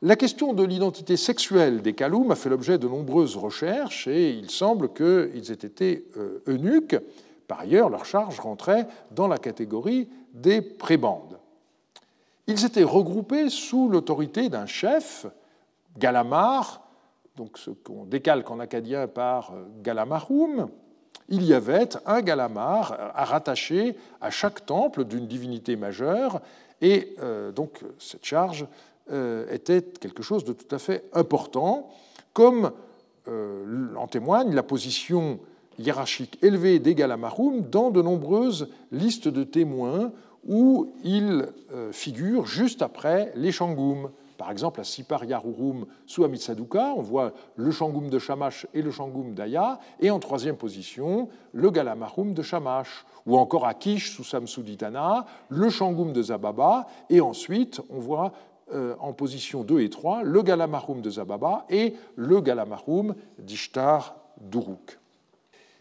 La 0.05 0.17
question 0.17 0.53
de 0.53 0.63
l'identité 0.63 1.17
sexuelle 1.17 1.81
des 1.81 1.95
Kaloum 1.95 2.31
a 2.31 2.35
fait 2.35 2.51
l'objet 2.51 2.77
de 2.77 2.87
nombreuses 2.87 3.39
recherches 3.39 4.07
et 4.07 4.33
il 4.33 4.51
semble 4.51 4.93
qu'ils 4.93 5.51
aient 5.51 5.55
été 5.55 6.07
euh, 6.19 6.43
eunuques. 6.47 6.99
Par 7.49 7.61
ailleurs, 7.61 7.89
leur 7.89 8.05
charge 8.05 8.39
rentrait 8.39 8.87
dans 9.13 9.29
la 9.29 9.39
catégorie 9.39 10.11
des 10.35 10.61
prébandes. 10.61 11.39
Ils 12.47 12.67
étaient 12.67 12.85
regroupés 12.85 13.49
sous 13.49 13.89
l'autorité 13.89 14.51
d'un 14.51 14.67
chef, 14.67 15.25
Galamar, 15.97 16.87
donc 17.35 17.57
ce 17.57 17.71
qu'on 17.71 18.05
décalque 18.05 18.51
en 18.51 18.61
acadien 18.61 19.09
par 19.09 19.53
euh, 19.53 19.65
Galamarum, 19.81 20.69
il 21.31 21.45
y 21.45 21.55
avait 21.55 21.89
un 22.05 22.21
galamar 22.21 23.13
à 23.15 23.25
rattacher 23.25 23.97
à 24.21 24.29
chaque 24.29 24.67
temple 24.67 25.05
d'une 25.05 25.27
divinité 25.27 25.77
majeure 25.77 26.43
et 26.83 27.17
euh, 27.23 27.51
donc 27.53 27.81
cette 27.99 28.27
charge 28.27 28.67
était 29.51 29.83
quelque 29.83 30.23
chose 30.23 30.45
de 30.45 30.53
tout 30.53 30.75
à 30.75 30.79
fait 30.79 31.05
important, 31.13 31.91
comme 32.33 32.73
euh, 33.29 33.95
en 33.97 34.07
témoigne 34.07 34.55
la 34.55 34.63
position 34.63 35.39
hiérarchique 35.79 36.39
élevée 36.43 36.79
des 36.79 36.95
Galamarum 36.95 37.63
dans 37.63 37.91
de 37.91 38.03
nombreuses 38.03 38.69
listes 38.93 39.29
de 39.29 39.45
témoins 39.45 40.13
où 40.47 40.93
il 41.03 41.49
figure 41.91 42.45
juste 42.45 42.83
après 42.83 43.33
les 43.35 43.51
Shangum. 43.51 44.11
Par 44.37 44.51
exemple, 44.51 44.81
à 44.81 44.85
Sipar 44.85 45.25
Yarurum 45.25 45.87
sous 46.07 46.25
Amitsaduka, 46.25 46.93
on 46.97 47.03
voit 47.03 47.33
le 47.57 47.71
Shangum 47.71 48.11
de 48.11 48.19
Shamash 48.19 48.67
et 48.75 48.83
le 48.83 48.91
Shangum 48.91 49.33
d'Aya, 49.33 49.79
et 50.01 50.11
en 50.11 50.19
troisième 50.19 50.57
position, 50.57 51.29
le 51.53 51.71
Galamarum 51.71 52.35
de 52.35 52.43
Shamash, 52.43 53.07
ou 53.27 53.39
encore 53.39 53.67
à 53.67 53.75
Kish 53.75 54.15
sous 54.15 54.25
Samsuditana, 54.25 55.25
le 55.49 55.71
Shangum 55.71 56.13
de 56.13 56.23
Zababa, 56.23 56.89
et 57.09 57.21
ensuite 57.21 57.81
on 57.91 58.01
voit 58.01 58.27
euh, 58.27 58.54
en 58.73 59.13
position 59.13 59.63
2 59.63 59.81
et 59.81 59.91
3 59.91 60.23
le 60.23 60.43
Galamarum 60.43 61.01
de 61.01 61.11
Zababa 61.11 61.67
et 61.69 61.95
le 62.17 62.41
Galamarum 62.41 63.15
d'Ishtar 63.39 64.17
d'Uruk. 64.41 64.99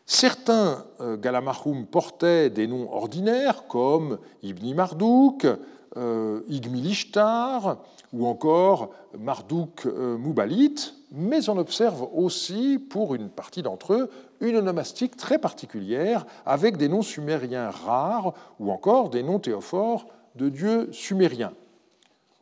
Certains 0.06 0.84
euh, 1.00 1.16
Galamarum 1.16 1.86
portaient 1.86 2.50
des 2.50 2.68
noms 2.68 2.92
ordinaires 2.92 3.68
comme 3.68 4.20
Ibni 4.42 4.74
Marduk, 4.74 5.48
euh, 5.96 6.42
Igmilishtar 6.50 7.78
ou 8.12 8.28
encore 8.28 8.90
Marduk 9.18 9.86
euh, 9.86 10.18
Moubalit, 10.18 10.76
mais 11.12 11.48
on 11.50 11.58
observe 11.58 12.08
aussi, 12.14 12.80
pour 12.80 13.16
une 13.16 13.30
partie 13.30 13.62
d'entre 13.62 13.94
eux, 13.94 14.10
une 14.42 14.58
onomastique 14.58 15.16
très 15.16 15.40
particulière 15.40 16.26
avec 16.46 16.76
des 16.76 16.90
noms 16.90 17.02
sumériens 17.02 17.70
rares 17.70 18.34
ou 18.60 18.72
encore 18.72 19.10
des 19.10 19.24
noms 19.24 19.40
théophores 19.40 20.08
de 20.36 20.50
dieux 20.50 20.90
sumériens. 20.92 21.54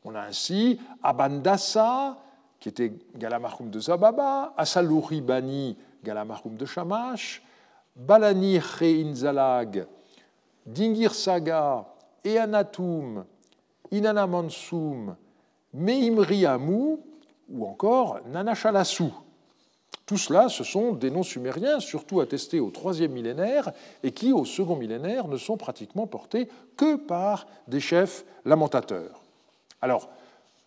On 0.04 0.16
a 0.16 0.22
ainsi 0.22 0.80
Abandasa, 1.04 2.18
qui 2.60 2.70
était 2.70 2.94
Galamachum 3.16 3.70
de 3.70 3.80
Zababa, 3.80 4.54
Asaluri 4.58 5.22
Bani, 5.22 5.78
Galamachum 6.04 6.56
de 6.56 6.66
Shamash, 6.66 7.44
Balani 7.96 8.60
Reinzalag, 8.60 9.86
Dingir 10.66 11.14
Saga, 11.14 11.86
Eanatum, 12.24 13.26
Inanna 13.92 14.28
Mansum, 14.28 15.16
Meimri 15.74 16.46
ou 17.50 17.66
encore 17.66 18.20
Nanachalasu. 18.28 19.06
Tout 20.06 20.18
cela, 20.18 20.50
ce 20.50 20.64
sont 20.64 20.94
des 20.94 21.10
noms 21.10 21.24
sumériens, 21.24 21.80
surtout 21.80 22.20
attestés 22.20 22.60
au 22.60 22.70
troisième 22.70 23.14
millénaire, 23.14 23.72
et 24.04 24.12
qui, 24.12 24.34
au 24.34 24.46
second 24.46 24.76
millénaire, 24.76 25.28
ne 25.28 25.38
sont 25.38 25.58
pratiquement 25.58 26.06
portés 26.06 26.50
que 26.76 26.96
par 26.96 27.48
des 27.68 27.80
chefs 27.80 28.26
lamentateurs. 28.44 29.21
Alors, 29.82 30.10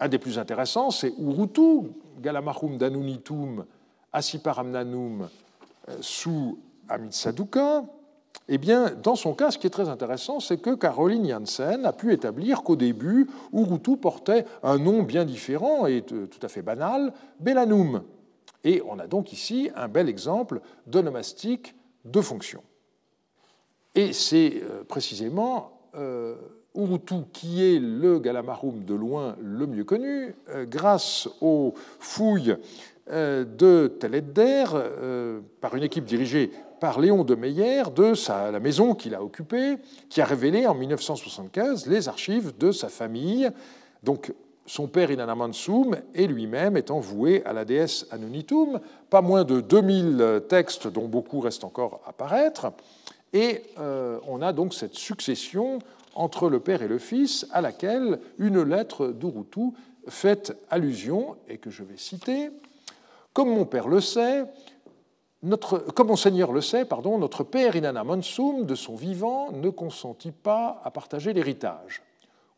un 0.01 0.09
des 0.09 0.19
plus 0.19 0.39
intéressants, 0.39 0.91
c'est 0.91 1.13
Urutu, 1.19 1.93
Galamachum 2.21 2.77
Danunitum, 2.77 3.65
Asiparamnanum, 4.13 5.29
euh, 5.89 5.97
sous 6.01 6.59
Amitsaduka, 6.89 7.85
eh 8.49 8.59
bien, 8.59 8.91
dans 8.91 9.15
son 9.15 9.35
cas, 9.35 9.51
ce 9.51 9.59
qui 9.59 9.67
est 9.67 9.71
très 9.71 9.89
intéressant, 9.89 10.39
c'est 10.39 10.59
que 10.59 10.75
Caroline 10.75 11.27
Janssen 11.27 11.87
a 11.87 11.93
pu 11.93 12.13
établir 12.13 12.63
qu'au 12.63 12.77
début, 12.77 13.29
Urutu 13.53 13.97
portait 13.97 14.45
un 14.63 14.79
nom 14.79 15.03
bien 15.03 15.25
différent 15.25 15.87
et 15.87 16.03
tout 16.03 16.29
à 16.43 16.49
fait 16.49 16.61
banal, 16.61 17.13
Belanum. 17.41 18.03
Et 18.63 18.83
on 18.87 18.99
a 18.99 19.07
donc 19.07 19.33
ici 19.33 19.71
un 19.75 19.89
bel 19.89 20.09
exemple 20.09 20.61
d'onomastique 20.87 21.75
de 22.05 22.21
fonction. 22.21 22.63
Et 23.95 24.13
c'est 24.13 24.63
euh, 24.63 24.85
précisément 24.85 25.81
euh, 25.95 26.37
Urutu 26.75 27.15
qui 27.33 27.65
est 27.65 27.79
le 27.79 28.19
Galamarum 28.19 28.85
de 28.85 28.95
loin 28.95 29.37
le 29.41 29.67
mieux 29.67 29.85
connu, 29.85 30.35
euh, 30.51 30.65
grâce 30.67 31.29
aux 31.41 31.75
fouilles 31.99 32.57
de 33.07 33.89
Teledder 34.01 34.65
par 35.61 35.75
une 35.75 35.83
équipe 35.83 36.07
dirigée 36.07 36.51
par 36.81 37.01
Léon 37.01 37.25
de 37.25 37.35
Meyer 37.35 37.83
de 37.95 38.15
sa, 38.15 38.51
la 38.51 38.61
maison 38.61 38.95
qu'il 38.95 39.15
a 39.15 39.23
occupée, 39.23 39.77
qui 40.09 40.21
a 40.21 40.25
révélé 40.25 40.67
en 40.67 40.75
1975 40.75 41.87
les 41.87 42.09
archives 42.09 42.53
de 42.59 42.73
sa 42.73 42.89
famille. 42.89 43.51
Donc, 44.03 44.35
son 44.67 44.87
père 44.87 45.11
Inanamansum 45.11 45.97
et 46.15 46.27
lui-même 46.27 46.77
étant 46.77 47.01
voué 47.01 47.43
à 47.45 47.53
la 47.53 47.65
déesse 47.65 48.07
Anunitum, 48.11 48.81
pas 49.11 49.21
moins 49.21 49.45
de 49.45 49.61
2000 49.61 50.43
textes 50.49 50.87
dont 50.87 51.07
beaucoup 51.07 51.41
restent 51.41 51.65
encore 51.65 52.01
à 52.07 52.13
paraître. 52.13 52.73
Et 53.33 53.63
euh, 53.79 54.19
on 54.29 54.43
a 54.43 54.53
donc 54.53 54.75
cette 54.75 54.95
succession 54.95 55.79
entre 56.15 56.49
le 56.49 56.61
père 56.61 56.83
et 56.83 56.89
le 56.89 56.99
fils 56.99 57.47
à 57.53 57.61
laquelle 57.61 58.21
une 58.39 58.63
lettre 58.63 59.09
d'Urutu 59.09 59.71
fait 60.09 60.57
allusion 60.71 61.37
et 61.49 61.59
que 61.59 61.71
je 61.71 61.83
vais 61.83 61.97
citer. 61.97 62.51
Comme 63.33 63.51
mon 63.55 63.65
père 63.65 63.89
le 63.89 64.01
sait, 64.01 64.45
comme 65.95 66.09
Monseigneur 66.09 66.53
le 66.53 66.61
sait, 66.61 66.85
pardon, 66.85 67.19
notre 67.19 67.45
père 67.45 67.77
Inanna 67.77 68.05
Mansum, 68.05 68.65
de 68.65 68.75
son 68.75 68.95
vivant, 68.95 69.53
ne 69.53 69.69
consentit 69.69 70.33
pas 70.33 70.81
à 70.85 70.91
partager 70.91 71.33
l'héritage. 71.33 72.03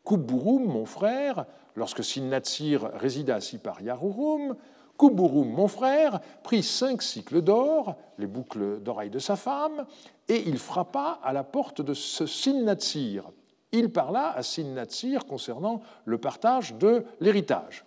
Kuburum, 0.05 0.63
mon 0.63 0.85
frère, 0.85 1.45
lorsque 1.75 2.03
Sinnatsir 2.03 2.91
résida 2.93 3.35
à 3.35 3.41
Sipar 3.41 3.81
Yarurum, 3.81 4.55
Kuburum, 4.97 5.49
mon 5.49 5.67
frère, 5.67 6.21
prit 6.43 6.63
cinq 6.63 7.01
cycles 7.01 7.41
d'or, 7.41 7.95
les 8.17 8.25
boucles 8.25 8.79
d'oreilles 8.79 9.09
de 9.09 9.19
sa 9.19 9.35
femme, 9.35 9.85
et 10.29 10.47
il 10.47 10.57
frappa 10.57 11.19
à 11.23 11.33
la 11.33 11.43
porte 11.43 11.81
de 11.81 11.93
ce 11.93 12.25
Sinnatsir. 12.25 13.29
Il 13.71 13.91
parla 13.91 14.31
à 14.31 14.43
Sin-Natsir 14.43 15.25
concernant 15.25 15.81
le 16.05 16.17
partage 16.17 16.75
de 16.75 17.03
l'héritage. 17.19 17.85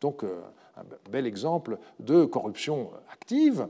Donc, 0.00 0.24
euh, 0.24 0.40
un 0.76 1.10
bel 1.10 1.26
exemple 1.26 1.78
de 1.98 2.24
corruption 2.24 2.90
active. 3.12 3.68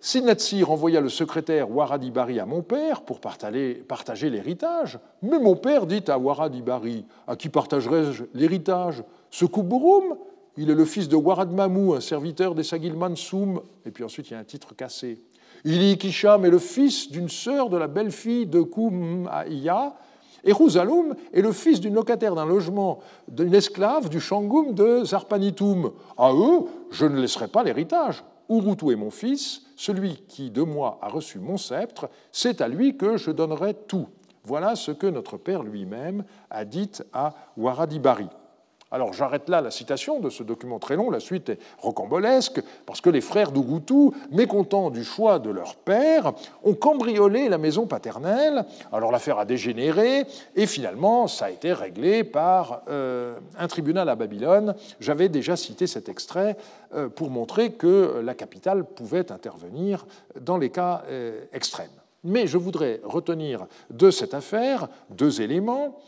Sin-Natsir 0.00 0.70
envoya 0.70 1.00
le 1.00 1.08
secrétaire 1.08 1.70
Waradibari 1.70 2.38
à 2.38 2.46
mon 2.46 2.62
père 2.62 3.02
pour 3.02 3.20
partager 3.20 3.84
l'héritage, 4.30 4.98
mais 5.22 5.40
mon 5.40 5.56
père 5.56 5.86
dit 5.86 6.04
à 6.06 6.18
Waradibari 6.18 7.04
À 7.26 7.34
qui 7.34 7.48
partagerai-je 7.48 8.24
l'héritage? 8.32 9.02
Ce 9.30 9.44
Kuburum 9.44 10.16
Il 10.56 10.70
est 10.70 10.74
le 10.74 10.84
fils 10.84 11.08
de 11.08 11.16
Warad 11.16 11.52
Mamou, 11.52 11.94
un 11.94 12.00
serviteur 12.00 12.54
des 12.54 12.62
Sagil 12.62 12.94
Mansoum. 12.94 13.60
Et 13.84 13.90
puis 13.90 14.04
ensuite, 14.04 14.30
il 14.30 14.34
y 14.34 14.36
a 14.36 14.38
un 14.38 14.44
titre 14.44 14.74
cassé. 14.74 15.20
Ili 15.64 15.98
Kisham 15.98 16.44
est 16.44 16.50
le 16.50 16.58
fils 16.58 17.10
d'une 17.10 17.28
sœur 17.28 17.68
de 17.68 17.76
la 17.76 17.86
belle-fille 17.86 18.46
de 18.46 18.60
Koumaïa, 18.60 19.94
et 20.44 20.52
Rouzaloum 20.52 21.14
est 21.32 21.42
le 21.42 21.52
fils 21.52 21.80
d'une 21.80 21.94
locataire 21.94 22.34
d'un 22.34 22.46
logement 22.46 23.00
d'une 23.26 23.54
esclave 23.54 24.08
du 24.08 24.20
Shangoum 24.20 24.72
de 24.72 25.04
Zarpanitum. 25.04 25.90
À 26.16 26.32
eux, 26.32 26.64
je 26.90 27.06
ne 27.06 27.20
laisserai 27.20 27.48
pas 27.48 27.64
l'héritage. 27.64 28.22
Urutu 28.48 28.92
est 28.92 28.96
mon 28.96 29.10
fils, 29.10 29.62
celui 29.76 30.22
qui 30.28 30.50
de 30.50 30.62
moi 30.62 30.98
a 31.02 31.08
reçu 31.08 31.38
mon 31.38 31.56
sceptre, 31.56 32.08
c'est 32.32 32.60
à 32.60 32.68
lui 32.68 32.96
que 32.96 33.16
je 33.16 33.30
donnerai 33.30 33.74
tout. 33.74 34.06
Voilà 34.44 34.76
ce 34.76 34.90
que 34.92 35.06
notre 35.06 35.36
père 35.36 35.62
lui-même 35.62 36.24
a 36.50 36.64
dit 36.64 36.90
à 37.12 37.34
Waradibari. 37.56 38.28
Alors 38.90 39.12
j'arrête 39.12 39.48
là 39.48 39.60
la 39.60 39.70
citation 39.70 40.18
de 40.18 40.30
ce 40.30 40.42
document 40.42 40.78
très 40.78 40.96
long, 40.96 41.10
la 41.10 41.20
suite 41.20 41.50
est 41.50 41.58
rocambolesque, 41.78 42.62
parce 42.86 43.00
que 43.00 43.10
les 43.10 43.20
frères 43.20 43.52
d'Ugutu, 43.52 44.10
mécontents 44.30 44.90
du 44.90 45.04
choix 45.04 45.38
de 45.38 45.50
leur 45.50 45.74
père, 45.76 46.32
ont 46.64 46.74
cambriolé 46.74 47.48
la 47.48 47.58
maison 47.58 47.86
paternelle, 47.86 48.64
alors 48.92 49.12
l'affaire 49.12 49.38
a 49.38 49.44
dégénéré, 49.44 50.24
et 50.56 50.66
finalement 50.66 51.28
ça 51.28 51.46
a 51.46 51.50
été 51.50 51.72
réglé 51.72 52.24
par 52.24 52.82
euh, 52.88 53.38
un 53.58 53.68
tribunal 53.68 54.08
à 54.08 54.14
Babylone. 54.14 54.74
J'avais 55.00 55.28
déjà 55.28 55.56
cité 55.56 55.86
cet 55.86 56.08
extrait 56.08 56.56
euh, 56.94 57.08
pour 57.08 57.28
montrer 57.28 57.72
que 57.72 58.22
la 58.24 58.34
capitale 58.34 58.84
pouvait 58.84 59.30
intervenir 59.30 60.06
dans 60.40 60.56
les 60.56 60.70
cas 60.70 61.02
euh, 61.08 61.44
extrêmes. 61.52 61.88
Mais 62.24 62.46
je 62.46 62.58
voudrais 62.58 63.00
retenir 63.04 63.66
de 63.90 64.10
cette 64.10 64.34
affaire 64.34 64.88
deux 65.10 65.40
éléments. 65.40 66.00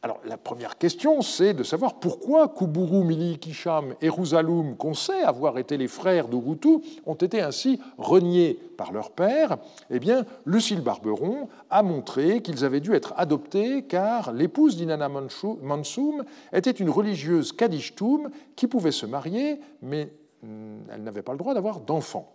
Alors 0.00 0.20
la 0.24 0.36
première 0.36 0.78
question, 0.78 1.22
c'est 1.22 1.54
de 1.54 1.64
savoir 1.64 1.94
pourquoi 1.94 2.46
Kuburu, 2.46 3.02
Mili, 3.02 3.36
Kisham 3.40 3.96
et 4.00 4.08
Rouzaloum, 4.08 4.76
qu'on 4.76 4.94
sait 4.94 5.24
avoir 5.24 5.58
été 5.58 5.76
les 5.76 5.88
frères 5.88 6.28
d'Urutu, 6.28 6.78
ont 7.04 7.14
été 7.14 7.40
ainsi 7.40 7.80
reniés 7.96 8.56
par 8.76 8.92
leur 8.92 9.10
père. 9.10 9.56
Eh 9.90 9.98
bien, 9.98 10.24
Lucille 10.46 10.82
Barberon 10.82 11.48
a 11.68 11.82
montré 11.82 12.42
qu'ils 12.42 12.64
avaient 12.64 12.78
dû 12.78 12.94
être 12.94 13.12
adoptés 13.16 13.82
car 13.82 14.32
l'épouse 14.32 14.76
d'Inanna 14.76 15.08
Mansoum 15.08 16.24
était 16.52 16.70
une 16.70 16.90
religieuse 16.90 17.50
Kadishtum 17.50 18.30
qui 18.54 18.68
pouvait 18.68 18.92
se 18.92 19.04
marier, 19.04 19.58
mais 19.82 20.12
hmm, 20.44 20.78
elle 20.92 21.02
n'avait 21.02 21.22
pas 21.22 21.32
le 21.32 21.38
droit 21.38 21.54
d'avoir 21.54 21.80
d'enfants. 21.80 22.32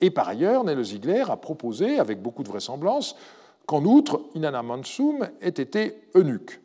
Et 0.00 0.10
par 0.12 0.28
ailleurs, 0.28 0.62
Nele 0.62 0.84
Ziegler 0.84 1.24
a 1.28 1.36
proposé, 1.36 1.98
avec 1.98 2.22
beaucoup 2.22 2.44
de 2.44 2.48
vraisemblance, 2.48 3.16
qu'en 3.66 3.84
outre, 3.84 4.20
Inanna 4.36 4.62
Mansoum 4.62 5.28
ait 5.40 5.48
été 5.48 6.04
eunuque. 6.14 6.60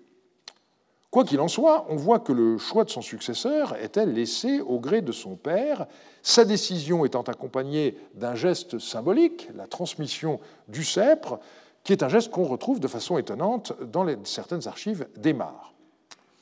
Quoi 1.15 1.23
qu'il 1.23 1.39
en 1.39 1.47
soit, 1.47 1.85
on 1.87 1.95
voit 1.95 2.19
que 2.19 2.33
le 2.33 2.57
choix 2.57 2.83
de 2.83 2.89
son 2.89 3.01
successeur 3.01 3.77
était 3.81 4.05
laissé 4.05 4.59
au 4.59 4.81
gré 4.81 5.01
de 5.01 5.13
son 5.13 5.37
père, 5.37 5.87
sa 6.21 6.43
décision 6.43 7.05
étant 7.05 7.21
accompagnée 7.21 7.97
d'un 8.15 8.35
geste 8.35 8.79
symbolique, 8.79 9.47
la 9.55 9.65
transmission 9.65 10.41
du 10.67 10.83
sceptre, 10.83 11.39
qui 11.85 11.93
est 11.93 12.03
un 12.03 12.09
geste 12.09 12.31
qu'on 12.31 12.43
retrouve 12.43 12.81
de 12.81 12.89
façon 12.89 13.17
étonnante 13.17 13.71
dans 13.93 14.05
certaines 14.25 14.67
archives 14.67 15.07
d'Emar. 15.15 15.71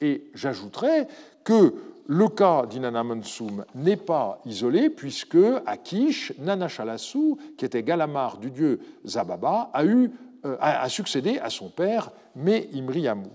Et 0.02 0.24
j'ajouterai 0.34 1.06
que 1.44 1.76
le 2.08 2.28
cas 2.30 2.66
d'Inanna 2.66 3.04
Mansoum 3.04 3.66
n'est 3.76 3.96
pas 3.96 4.42
isolé, 4.44 4.90
puisque 4.90 5.38
à 5.68 5.78
Kish, 5.78 6.34
Nana 6.40 6.68
Shalassou, 6.68 7.38
qui 7.60 7.66
était 7.66 7.84
Galamar 7.84 8.38
du 8.38 8.50
dieu 8.50 8.80
Zababa, 9.06 9.70
a, 9.72 9.86
eu, 9.86 10.10
euh, 10.46 10.88
succédé 10.88 11.38
à 11.38 11.52
son 11.52 11.70
père, 11.70 12.10
mais 12.36 12.70
Imriamou. 12.74 13.30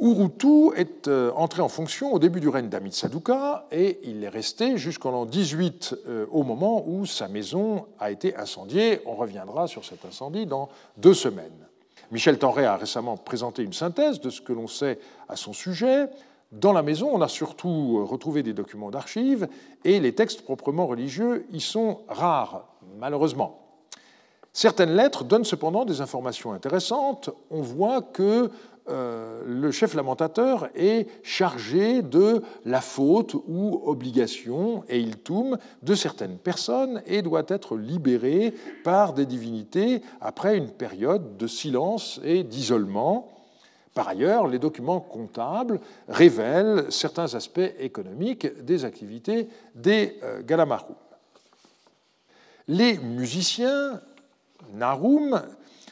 Urutu 0.00 0.70
est 0.76 1.08
euh, 1.08 1.32
entré 1.34 1.60
en 1.60 1.68
fonction 1.68 2.12
au 2.12 2.20
début 2.20 2.38
du 2.38 2.48
règne 2.48 2.68
d'Amit 2.68 2.92
Saduka 2.92 3.66
et 3.72 3.98
il 4.04 4.22
est 4.22 4.28
resté 4.28 4.78
jusqu'en 4.78 5.10
l'an 5.10 5.26
18 5.26 5.96
euh, 6.06 6.26
au 6.30 6.44
moment 6.44 6.84
où 6.86 7.04
sa 7.04 7.26
maison 7.26 7.86
a 7.98 8.12
été 8.12 8.36
incendiée. 8.36 9.00
On 9.06 9.16
reviendra 9.16 9.66
sur 9.66 9.84
cet 9.84 10.04
incendie 10.04 10.46
dans 10.46 10.68
deux 10.98 11.14
semaines. 11.14 11.66
Michel 12.12 12.38
Tenray 12.38 12.64
a 12.64 12.76
récemment 12.76 13.16
présenté 13.16 13.64
une 13.64 13.72
synthèse 13.72 14.20
de 14.20 14.30
ce 14.30 14.40
que 14.40 14.52
l'on 14.52 14.68
sait 14.68 15.00
à 15.28 15.34
son 15.34 15.52
sujet. 15.52 16.06
Dans 16.52 16.72
la 16.72 16.82
maison, 16.82 17.10
on 17.12 17.20
a 17.20 17.28
surtout 17.28 18.06
retrouvé 18.06 18.44
des 18.44 18.52
documents 18.52 18.90
d'archives 18.90 19.48
et 19.84 19.98
les 19.98 20.14
textes 20.14 20.42
proprement 20.42 20.86
religieux 20.86 21.44
y 21.52 21.60
sont 21.60 22.02
rares, 22.08 22.68
malheureusement. 22.98 23.64
Certaines 24.52 24.94
lettres 24.94 25.24
donnent 25.24 25.44
cependant 25.44 25.84
des 25.84 26.00
informations 26.00 26.52
intéressantes. 26.52 27.30
On 27.50 27.60
voit 27.60 28.00
que 28.00 28.50
euh, 28.90 29.42
le 29.46 29.70
chef 29.70 29.94
lamentateur 29.94 30.68
est 30.74 31.06
chargé 31.22 32.02
de 32.02 32.42
la 32.64 32.80
faute 32.80 33.34
ou 33.46 33.80
obligation, 33.84 34.84
et 34.88 34.98
il 34.98 35.18
tourne 35.18 35.58
de 35.82 35.94
certaines 35.94 36.38
personnes 36.38 37.02
et 37.06 37.22
doit 37.22 37.44
être 37.48 37.76
libéré 37.76 38.54
par 38.84 39.12
des 39.12 39.26
divinités 39.26 40.02
après 40.20 40.56
une 40.56 40.70
période 40.70 41.36
de 41.36 41.46
silence 41.46 42.20
et 42.24 42.44
d'isolement. 42.44 43.28
Par 43.94 44.08
ailleurs, 44.08 44.46
les 44.46 44.58
documents 44.58 45.00
comptables 45.00 45.80
révèlent 46.08 46.86
certains 46.88 47.34
aspects 47.34 47.72
économiques 47.80 48.64
des 48.64 48.84
activités 48.84 49.48
des 49.74 50.18
euh, 50.22 50.42
Galamaru. 50.42 50.94
Les 52.68 52.98
musiciens 52.98 54.00
Narum 54.74 55.40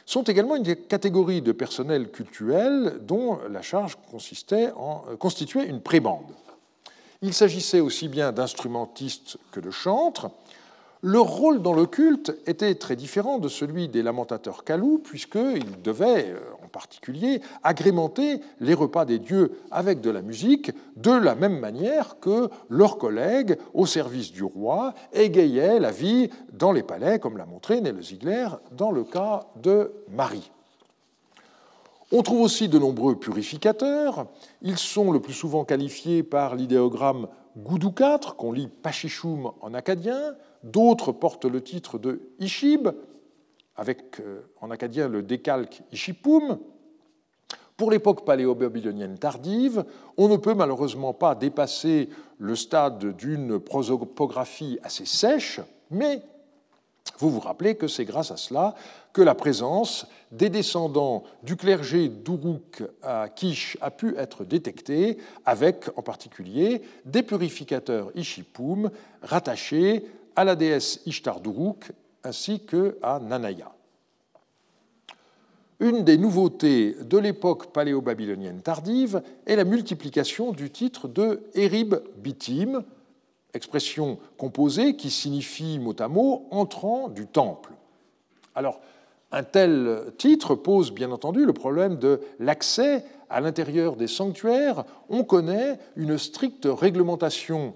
sont 0.07 0.23
également 0.23 0.55
une 0.55 0.75
catégorie 0.75 1.41
de 1.41 1.51
personnel 1.51 2.09
cultuel 2.09 2.99
dont 3.01 3.39
la 3.51 3.61
charge 3.61 3.97
consistait 4.09 4.71
en, 4.77 5.03
euh, 5.09 5.17
constituait 5.17 5.67
une 5.67 5.81
prébande. 5.81 6.31
Il 7.21 7.33
s'agissait 7.33 7.81
aussi 7.81 8.07
bien 8.07 8.31
d'instrumentistes 8.31 9.37
que 9.51 9.59
de 9.59 9.69
chantres, 9.69 10.29
leur 11.03 11.25
rôle 11.25 11.61
dans 11.61 11.73
le 11.73 11.85
culte 11.85 12.35
était 12.47 12.73
très 12.75 12.95
différent 12.95 13.37
de 13.37 13.49
celui 13.49 13.89
des 13.89 14.01
lamentateurs 14.01 14.63
calous, 14.63 14.99
puisqu'ils 15.03 15.81
devaient, 15.83 16.29
euh, 16.29 16.39
en 16.67 16.69
particulier, 16.69 17.39
agrémenter 17.63 18.41
les 18.59 18.73
repas 18.73 19.05
des 19.05 19.19
dieux 19.19 19.53
avec 19.71 20.01
de 20.01 20.09
la 20.09 20.21
musique, 20.21 20.71
de 20.97 21.11
la 21.11 21.33
même 21.33 21.59
manière 21.59 22.19
que 22.19 22.49
leurs 22.69 22.97
collègues 22.97 23.57
au 23.73 23.85
service 23.85 24.33
du 24.33 24.43
roi 24.43 24.93
égayaient 25.13 25.79
la 25.79 25.91
vie 25.91 26.29
dans 26.51 26.73
les 26.73 26.83
palais, 26.83 27.19
comme 27.19 27.37
l'a 27.37 27.45
montré 27.45 27.79
Nele 27.79 28.03
Ziegler 28.03 28.49
dans 28.73 28.91
le 28.91 29.05
cas 29.05 29.47
de 29.63 29.93
Marie. 30.11 30.51
On 32.11 32.21
trouve 32.21 32.41
aussi 32.41 32.67
de 32.67 32.79
nombreux 32.79 33.15
purificateurs. 33.15 34.27
Ils 34.61 34.77
sont 34.77 35.13
le 35.13 35.21
plus 35.21 35.33
souvent 35.33 35.63
qualifiés 35.63 36.21
par 36.21 36.55
l'idéogramme 36.55 37.29
Goudou 37.55 37.91
4, 37.91 38.35
qu'on 38.35 38.51
lit 38.51 38.67
Pachichoum 38.67 39.51
en 39.61 39.73
acadien, 39.73 40.35
D'autres 40.63 41.11
portent 41.11 41.45
le 41.45 41.61
titre 41.61 41.97
de 41.97 42.19
Ishib, 42.39 42.89
avec 43.77 44.19
euh, 44.19 44.41
en 44.59 44.71
acadien 44.71 45.07
le 45.07 45.21
décalque 45.21 45.81
Ishipum. 45.91 46.59
Pour 47.77 47.91
l'époque 47.91 48.25
paléo-babylonienne 48.25 49.19
tardive, 49.19 49.85
on 50.17 50.27
ne 50.27 50.37
peut 50.37 50.55
malheureusement 50.55 51.13
pas 51.13 51.35
dépasser 51.35 52.09
le 52.39 52.55
stade 52.55 53.15
d'une 53.15 53.59
prosopographie 53.59 54.79
assez 54.81 55.05
sèche, 55.05 55.61
mais 55.91 56.23
vous 57.19 57.29
vous 57.29 57.39
rappelez 57.39 57.75
que 57.75 57.87
c'est 57.87 58.05
grâce 58.05 58.31
à 58.31 58.37
cela 58.37 58.75
que 59.13 59.21
la 59.21 59.35
présence 59.35 60.07
des 60.31 60.49
descendants 60.49 61.23
du 61.43 61.55
clergé 61.55 62.09
d'Uruk 62.09 62.83
à 63.01 63.29
Kish 63.29 63.77
a 63.81 63.91
pu 63.91 64.15
être 64.17 64.43
détectée, 64.43 65.17
avec 65.45 65.85
en 65.95 66.01
particulier 66.01 66.81
des 67.05 67.23
purificateurs 67.23 68.11
Ishipum 68.15 68.91
rattachés 69.21 70.05
à 70.35 70.43
la 70.43 70.55
déesse 70.55 71.01
Ishtar 71.05 71.39
d'Uruk 71.39 71.91
ainsi 72.27 72.59
que 72.59 72.97
à 73.01 73.19
Nanaya. 73.19 73.71
Une 75.79 76.03
des 76.03 76.17
nouveautés 76.17 76.95
de 77.01 77.17
l'époque 77.17 77.71
paléo-babylonienne 77.71 78.61
tardive 78.61 79.21
est 79.45 79.55
la 79.55 79.63
multiplication 79.63 80.51
du 80.51 80.69
titre 80.69 81.07
de 81.07 81.43
Erib 81.53 81.95
Bitim, 82.17 82.83
expression 83.53 84.17
composée 84.37 84.95
qui 84.95 85.09
signifie 85.09 85.79
mot 85.79 85.95
à 85.99 86.07
mot 86.07 86.47
entrant 86.51 87.09
du 87.09 87.27
temple. 87.27 87.71
Alors, 88.55 88.81
un 89.31 89.43
tel 89.43 90.13
titre 90.17 90.55
pose 90.55 90.91
bien 90.91 91.11
entendu 91.11 91.45
le 91.45 91.53
problème 91.53 91.97
de 91.97 92.21
l'accès 92.39 93.03
à 93.29 93.39
l'intérieur 93.39 93.95
des 93.95 94.07
sanctuaires. 94.07 94.83
On 95.09 95.23
connaît 95.23 95.79
une 95.95 96.17
stricte 96.17 96.67
réglementation 96.69 97.75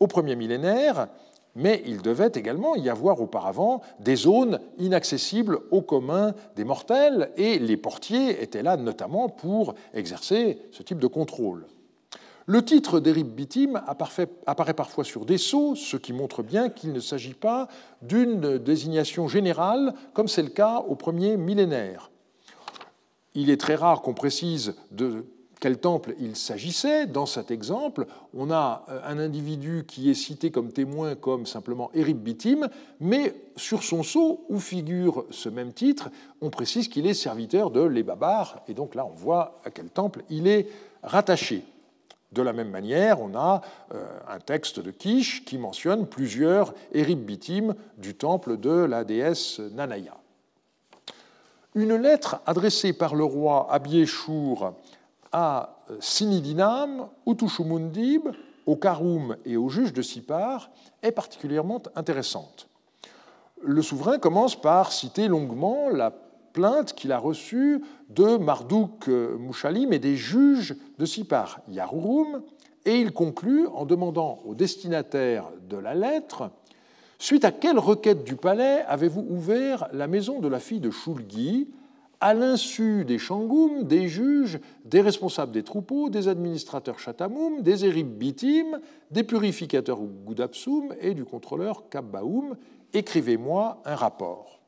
au 0.00 0.06
premier 0.06 0.36
millénaire 0.36 1.08
mais 1.54 1.82
il 1.86 2.02
devait 2.02 2.32
également 2.34 2.76
y 2.76 2.88
avoir 2.88 3.20
auparavant 3.20 3.82
des 4.00 4.16
zones 4.16 4.60
inaccessibles 4.78 5.58
au 5.70 5.82
commun 5.82 6.34
des 6.56 6.64
mortels, 6.64 7.30
et 7.36 7.58
les 7.58 7.76
portiers 7.76 8.42
étaient 8.42 8.62
là 8.62 8.76
notamment 8.76 9.28
pour 9.28 9.74
exercer 9.94 10.58
ce 10.70 10.82
type 10.82 10.98
de 10.98 11.06
contrôle. 11.06 11.66
Le 12.46 12.64
titre 12.64 12.98
d'Erib 12.98 13.28
Bitim 13.28 13.80
apparaît 13.86 14.74
parfois 14.74 15.04
sur 15.04 15.24
des 15.24 15.38
sceaux, 15.38 15.76
ce 15.76 15.96
qui 15.96 16.12
montre 16.12 16.42
bien 16.42 16.70
qu'il 16.70 16.92
ne 16.92 17.00
s'agit 17.00 17.34
pas 17.34 17.68
d'une 18.02 18.58
désignation 18.58 19.28
générale, 19.28 19.94
comme 20.12 20.26
c'est 20.26 20.42
le 20.42 20.48
cas 20.48 20.78
au 20.88 20.96
premier 20.96 21.36
millénaire. 21.36 22.10
Il 23.34 23.48
est 23.48 23.60
très 23.60 23.76
rare 23.76 24.02
qu'on 24.02 24.12
précise 24.12 24.74
de 24.90 25.24
quel 25.62 25.78
temple 25.78 26.16
il 26.18 26.34
s'agissait. 26.34 27.06
Dans 27.06 27.24
cet 27.24 27.52
exemple, 27.52 28.08
on 28.34 28.50
a 28.50 28.84
euh, 28.88 29.00
un 29.06 29.20
individu 29.20 29.84
qui 29.86 30.10
est 30.10 30.14
cité 30.14 30.50
comme 30.50 30.72
témoin 30.72 31.14
comme 31.14 31.46
simplement 31.46 31.88
Erib 31.94 32.18
Bitim, 32.18 32.68
mais 32.98 33.32
sur 33.54 33.84
son 33.84 34.02
sceau, 34.02 34.44
où 34.48 34.58
figure 34.58 35.24
ce 35.30 35.48
même 35.48 35.72
titre, 35.72 36.10
on 36.40 36.50
précise 36.50 36.88
qu'il 36.88 37.06
est 37.06 37.14
serviteur 37.14 37.70
de 37.70 37.80
l'Ebabar, 37.80 38.64
et 38.66 38.74
donc 38.74 38.96
là 38.96 39.06
on 39.06 39.14
voit 39.14 39.60
à 39.64 39.70
quel 39.70 39.88
temple 39.88 40.24
il 40.30 40.48
est 40.48 40.66
rattaché. 41.04 41.62
De 42.32 42.42
la 42.42 42.52
même 42.52 42.70
manière, 42.70 43.20
on 43.20 43.36
a 43.36 43.60
euh, 43.94 44.04
un 44.28 44.40
texte 44.40 44.80
de 44.80 44.90
Kish 44.90 45.44
qui 45.44 45.58
mentionne 45.58 46.08
plusieurs 46.08 46.74
Erib 46.92 47.20
Bitim 47.20 47.76
du 47.98 48.16
temple 48.16 48.56
de 48.56 48.72
la 48.72 49.04
déesse 49.04 49.60
Nanaya. 49.60 50.16
Une 51.76 51.94
lettre 51.94 52.40
adressée 52.46 52.92
par 52.92 53.14
le 53.14 53.22
roi 53.22 53.68
Abieshur 53.70 54.74
à 55.32 55.76
Sinidinam, 56.00 57.08
Utushumundib, 57.26 58.28
au 58.66 58.76
Karoum 58.76 59.36
et 59.44 59.56
au 59.56 59.68
juge 59.68 59.92
de 59.92 60.02
Sipar 60.02 60.70
est 61.02 61.12
particulièrement 61.12 61.82
intéressante. 61.96 62.68
Le 63.60 63.82
souverain 63.82 64.18
commence 64.18 64.60
par 64.60 64.92
citer 64.92 65.28
longuement 65.28 65.88
la 65.88 66.12
plainte 66.52 66.92
qu'il 66.92 67.12
a 67.12 67.18
reçue 67.18 67.82
de 68.10 68.36
Marduk 68.36 69.08
Mouchalim 69.08 69.92
et 69.92 69.98
des 69.98 70.16
juges 70.16 70.76
de 70.98 71.04
Sipar, 71.04 71.60
Yarurum, 71.68 72.42
et 72.84 73.00
il 73.00 73.12
conclut 73.12 73.66
en 73.68 73.84
demandant 73.84 74.40
au 74.44 74.54
destinataire 74.54 75.46
de 75.68 75.76
la 75.76 75.94
lettre 75.94 76.50
Suite 77.22 77.44
à 77.44 77.52
quelle 77.52 77.78
requête 77.78 78.24
du 78.24 78.34
palais 78.34 78.82
avez-vous 78.88 79.24
ouvert 79.30 79.86
la 79.92 80.08
maison 80.08 80.40
de 80.40 80.48
la 80.48 80.58
fille 80.58 80.80
de 80.80 80.90
Shulgi 80.90 81.68
à 82.22 82.34
l'insu 82.34 83.04
des 83.04 83.18
Shangoum, 83.18 83.82
des 83.82 84.06
juges, 84.06 84.60
des 84.84 85.00
responsables 85.00 85.50
des 85.50 85.64
troupeaux, 85.64 86.08
des 86.08 86.28
administrateurs 86.28 87.00
Chatamoum, 87.00 87.62
des 87.62 87.84
Erib 87.84 88.16
Bitim, 88.16 88.78
des 89.10 89.24
purificateurs 89.24 89.98
Goudapsum 89.98 90.94
et 91.00 91.14
du 91.14 91.24
contrôleur 91.24 91.88
Kabbaoum, 91.90 92.56
écrivez-moi 92.92 93.82
un 93.84 93.96
rapport. 93.96 94.60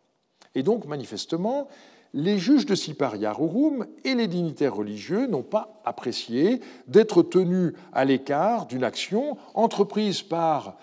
Et 0.56 0.64
donc, 0.64 0.86
manifestement, 0.86 1.68
les 2.12 2.38
juges 2.38 2.66
de 2.66 2.74
Sipar 2.74 3.14
Yarurum 3.14 3.86
et 4.02 4.16
les 4.16 4.26
dignitaires 4.26 4.74
religieux 4.74 5.28
n'ont 5.28 5.44
pas 5.44 5.80
apprécié 5.84 6.60
d'être 6.88 7.22
tenus 7.22 7.72
à 7.92 8.04
l'écart 8.04 8.66
d'une 8.66 8.82
action 8.82 9.36
entreprise 9.54 10.22
par 10.22 10.76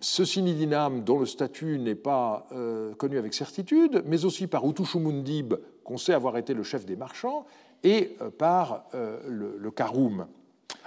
ce 0.00 0.26
Sinidinam, 0.26 1.02
dont 1.02 1.18
le 1.18 1.26
statut 1.26 1.78
n'est 1.78 1.94
pas 1.94 2.46
euh, 2.52 2.94
connu 2.94 3.16
avec 3.16 3.32
certitude, 3.32 4.02
mais 4.06 4.26
aussi 4.26 4.46
par 4.46 4.68
Utushumundib, 4.68 5.54
qu'on 5.84 5.98
sait 5.98 6.12
avoir 6.12 6.36
été 6.36 6.54
le 6.54 6.62
chef 6.62 6.84
des 6.86 6.96
marchands, 6.96 7.46
et 7.82 8.16
euh, 8.20 8.30
par 8.30 8.84
euh, 8.94 9.18
le, 9.28 9.56
le, 9.58 9.70
Karoum. 9.70 10.26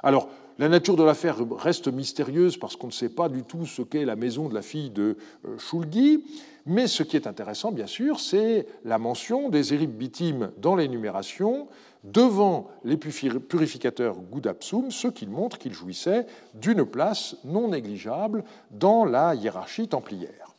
Alors, 0.04 0.30
la 0.60 0.70
nature 0.70 0.96
de 0.96 1.04
l'affaire 1.04 1.38
reste 1.58 1.88
mystérieuse 1.88 2.58
parce 2.58 2.76
qu'on 2.76 2.88
ne 2.88 2.92
sait 2.92 3.10
pas 3.10 3.30
du 3.30 3.44
tout 3.44 3.66
ce 3.66 3.82
qu'est 3.82 4.06
la 4.06 4.16
maison 4.16 4.48
de 4.50 4.54
la 4.54 4.62
fille 4.62 4.92
de 4.92 5.18
Shulgi, 5.58 6.24
mais 6.66 6.88
ce 6.88 7.02
qui 7.02 7.16
est 7.16 7.26
intéressant, 7.26 7.72
bien 7.72 7.88
sûr, 7.88 8.20
c'est 8.20 8.68
la 8.86 9.00
mention 9.00 9.50
des 9.50 9.74
Erib 9.74 9.92
Bitim 9.92 10.52
dans 10.58 10.76
l'énumération, 10.76 11.68
devant 12.04 12.70
les 12.84 12.98
purificateurs 12.98 14.16
Goudapsum, 14.16 14.92
ce 14.92 15.08
qui 15.08 15.26
montre 15.26 15.58
qu'il 15.58 15.74
jouissait 15.74 16.26
d'une 16.54 16.86
place 16.86 17.38
non 17.46 17.70
négligeable 17.70 18.44
dans 18.72 19.06
la 19.06 19.36
hiérarchie 19.36 19.88
templière. 19.88 20.53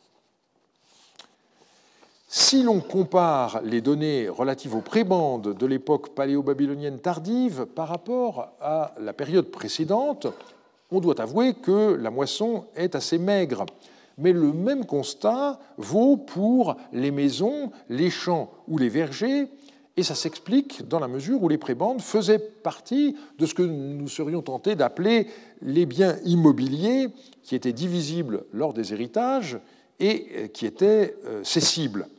Si 2.37 2.63
l'on 2.63 2.81
compare 2.81 3.61
les 3.63 3.79
données 3.79 4.27
relatives 4.27 4.75
aux 4.75 4.81
prébandes 4.81 5.57
de 5.57 5.65
l'époque 5.65 6.13
paléo-babylonienne 6.13 6.99
tardive 6.99 7.65
par 7.65 7.87
rapport 7.87 8.49
à 8.59 8.93
la 8.99 9.13
période 9.13 9.45
précédente, 9.45 10.27
on 10.91 10.99
doit 10.99 11.21
avouer 11.21 11.53
que 11.53 11.93
la 11.95 12.11
moisson 12.11 12.65
est 12.75 12.93
assez 12.93 13.19
maigre. 13.19 13.65
Mais 14.17 14.33
le 14.33 14.51
même 14.51 14.85
constat 14.85 15.59
vaut 15.77 16.17
pour 16.17 16.75
les 16.91 17.09
maisons, 17.09 17.71
les 17.87 18.09
champs 18.09 18.51
ou 18.67 18.77
les 18.77 18.89
vergers, 18.89 19.47
et 19.95 20.03
ça 20.03 20.13
s'explique 20.13 20.85
dans 20.89 20.99
la 20.99 21.07
mesure 21.07 21.41
où 21.41 21.47
les 21.47 21.57
prébandes 21.57 22.01
faisaient 22.01 22.37
partie 22.37 23.15
de 23.39 23.45
ce 23.45 23.53
que 23.53 23.63
nous 23.63 24.09
serions 24.09 24.41
tentés 24.41 24.75
d'appeler 24.75 25.27
les 25.61 25.85
biens 25.85 26.17
immobiliers 26.25 27.07
qui 27.43 27.55
étaient 27.55 27.71
divisibles 27.71 28.43
lors 28.51 28.73
des 28.73 28.91
héritages 28.91 29.57
et 30.01 30.49
qui 30.49 30.65
étaient 30.65 31.15
euh, 31.25 31.41
cessibles. 31.45 32.09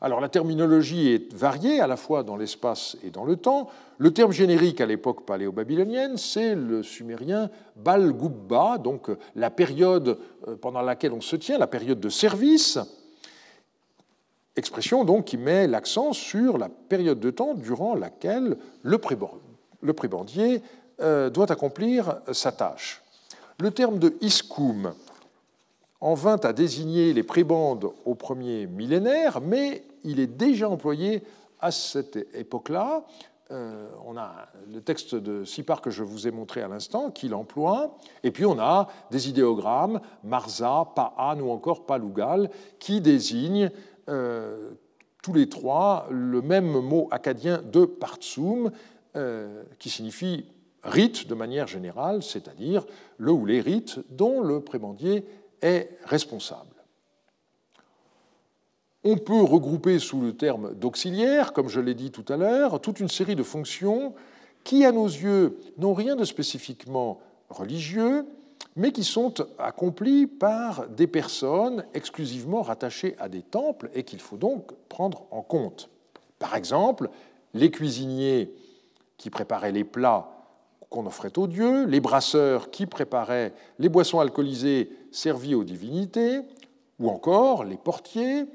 Alors 0.00 0.20
la 0.20 0.28
terminologie 0.28 1.12
est 1.12 1.34
variée 1.34 1.80
à 1.80 1.86
la 1.86 1.96
fois 1.96 2.22
dans 2.22 2.36
l'espace 2.36 2.96
et 3.02 3.10
dans 3.10 3.24
le 3.24 3.36
temps. 3.36 3.68
Le 3.98 4.12
terme 4.12 4.32
générique 4.32 4.80
à 4.80 4.86
l'époque 4.86 5.26
paléo-babylonienne, 5.26 6.16
c'est 6.16 6.54
le 6.54 6.82
sumérien 6.82 7.50
Bal-Gubba, 7.76 8.78
donc 8.78 9.10
euh, 9.10 9.18
la 9.34 9.50
période 9.50 10.18
pendant 10.60 10.82
laquelle 10.82 11.12
on 11.12 11.20
se 11.20 11.36
tient, 11.36 11.58
la 11.58 11.66
période 11.66 12.00
de 12.00 12.08
service, 12.08 12.78
Expression 14.58 15.04
donc 15.04 15.26
qui 15.26 15.36
met 15.36 15.68
l'accent 15.68 16.12
sur 16.12 16.58
la 16.58 16.68
période 16.68 17.20
de 17.20 17.30
temps 17.30 17.54
durant 17.54 17.94
laquelle 17.94 18.56
le 18.82 18.98
prébandier 18.98 20.62
euh, 21.00 21.30
doit 21.30 21.52
accomplir 21.52 22.16
sa 22.32 22.50
tâche. 22.50 23.00
Le 23.60 23.70
terme 23.70 24.00
de 24.00 24.16
iskoum 24.20 24.94
en 26.00 26.14
vint 26.14 26.38
à 26.42 26.52
désigner 26.52 27.12
les 27.12 27.22
prébandes 27.22 27.90
au 28.04 28.14
premier 28.14 28.66
millénaire, 28.66 29.40
mais 29.40 29.84
il 30.04 30.20
est 30.20 30.26
déjà 30.26 30.68
employé 30.68 31.22
à 31.60 31.70
cette 31.70 32.16
époque-là. 32.34 33.04
Euh, 33.50 33.88
on 34.06 34.16
a 34.16 34.48
le 34.72 34.80
texte 34.80 35.14
de 35.14 35.44
Sipar 35.44 35.80
que 35.80 35.90
je 35.90 36.02
vous 36.02 36.28
ai 36.28 36.30
montré 36.30 36.60
à 36.62 36.68
l'instant 36.68 37.10
qui 37.10 37.28
l'emploie, 37.28 37.96
et 38.22 38.30
puis 38.30 38.44
on 38.44 38.58
a 38.58 38.88
des 39.10 39.28
idéogrammes, 39.28 40.00
Marza, 40.22 40.86
Pa'an 40.94 41.40
ou 41.40 41.50
encore 41.50 41.86
Palugal, 41.86 42.50
qui 42.78 43.00
désignent 43.00 43.70
euh, 44.08 44.70
tous 45.22 45.32
les 45.32 45.48
trois 45.48 46.06
le 46.10 46.42
même 46.42 46.70
mot 46.80 47.08
acadien 47.10 47.62
de 47.62 47.86
partsum, 47.86 48.70
euh, 49.16 49.64
qui 49.78 49.88
signifie 49.88 50.44
rite 50.84 51.26
de 51.26 51.34
manière 51.34 51.66
générale, 51.66 52.22
c'est-à-dire 52.22 52.84
le 53.16 53.32
ou 53.32 53.46
les 53.46 53.60
rites 53.60 53.98
dont 54.10 54.42
le 54.42 54.60
prébendier 54.60 55.24
est 55.62 55.90
responsable. 56.04 56.78
On 59.04 59.16
peut 59.16 59.42
regrouper 59.42 59.98
sous 59.98 60.20
le 60.20 60.36
terme 60.36 60.74
d'auxiliaire, 60.74 61.52
comme 61.52 61.68
je 61.68 61.80
l'ai 61.80 61.94
dit 61.94 62.10
tout 62.10 62.24
à 62.28 62.36
l'heure, 62.36 62.80
toute 62.80 63.00
une 63.00 63.08
série 63.08 63.36
de 63.36 63.42
fonctions 63.42 64.14
qui, 64.64 64.84
à 64.84 64.92
nos 64.92 65.06
yeux, 65.06 65.58
n'ont 65.78 65.94
rien 65.94 66.16
de 66.16 66.24
spécifiquement 66.24 67.20
religieux, 67.48 68.26
mais 68.76 68.92
qui 68.92 69.04
sont 69.04 69.34
accomplis 69.58 70.26
par 70.26 70.88
des 70.88 71.06
personnes 71.06 71.84
exclusivement 71.94 72.62
rattachées 72.62 73.16
à 73.18 73.28
des 73.28 73.42
temples 73.42 73.90
et 73.94 74.02
qu'il 74.02 74.20
faut 74.20 74.36
donc 74.36 74.72
prendre 74.88 75.26
en 75.30 75.42
compte. 75.42 75.88
Par 76.38 76.54
exemple, 76.54 77.08
les 77.54 77.70
cuisiniers 77.70 78.52
qui 79.16 79.30
préparaient 79.30 79.72
les 79.72 79.84
plats 79.84 80.37
qu'on 80.90 81.06
offrait 81.06 81.36
aux 81.38 81.46
dieux, 81.46 81.84
les 81.84 82.00
brasseurs 82.00 82.70
qui 82.70 82.86
préparaient 82.86 83.52
les 83.78 83.88
boissons 83.88 84.20
alcoolisées 84.20 84.90
servies 85.10 85.54
aux 85.54 85.64
divinités, 85.64 86.40
ou 86.98 87.08
encore 87.10 87.64
les 87.64 87.76
portiers 87.76 88.46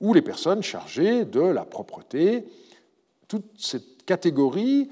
ou 0.00 0.12
les 0.12 0.22
personnes 0.22 0.62
chargées 0.62 1.24
de 1.24 1.40
la 1.40 1.64
propreté. 1.64 2.46
Toute 3.28 3.46
cette 3.56 4.04
catégorie 4.04 4.90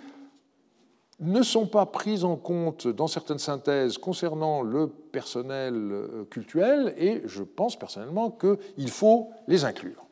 ne 1.20 1.42
sont 1.42 1.66
pas 1.66 1.87
prises 1.87 2.24
en 2.24 2.37
compte 2.37 2.88
dans 2.88 3.07
certaines 3.07 3.38
synthèses 3.38 3.98
concernant 3.98 4.62
le 4.62 4.88
personnel 4.88 5.74
euh, 5.74 6.24
cultuel 6.31 6.94
et 6.98 7.22
je 7.26 7.42
pense 7.42 7.78
personnellement 7.78 8.31
qu'il 8.31 8.90
faut 8.90 9.31
les 9.46 9.64
inclure. 9.64 10.07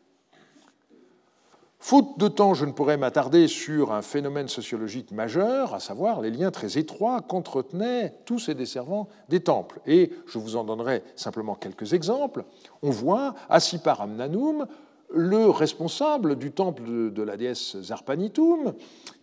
Faute 1.83 2.19
de 2.19 2.29
temps, 2.29 2.53
je 2.53 2.67
ne 2.67 2.73
pourrais 2.73 2.99
m'attarder 2.99 3.49
sur 3.49 3.93
un 3.93 4.03
phénomène 4.03 4.49
sociologique 4.49 5.13
majeur, 5.13 5.75
à 5.75 5.81
savoir 5.81 6.21
les 6.21 6.31
liens 6.31 6.51
très 6.51 6.77
étroits 6.77 7.23
qu'entretenaient 7.23 8.13
tous 8.27 8.39
ces 8.39 8.55
desservants 8.55 9.09
des 9.31 9.41
temples. 9.41 9.81
Et 9.87 10.13
je 10.27 10.39
vous 10.39 10.57
en 10.57 10.65
donnerai 10.65 11.03
simplement 11.17 11.55
quelques 11.55 11.95
exemples. 11.95 12.45
On 12.83 12.91
voit 12.91 13.35
à 13.49 13.61
Sipar 13.61 14.03
Amnanum 14.03 14.67
le 15.13 15.49
responsable 15.49 16.37
du 16.37 16.53
temple 16.53 16.83
de 17.11 17.23
la 17.23 17.39
déesse 17.39 17.81
Zarpanitum, 17.81 18.75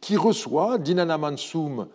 qui 0.02 0.18
reçoit 0.18 0.80
Dinana 0.80 1.20
Mansum 1.20 1.88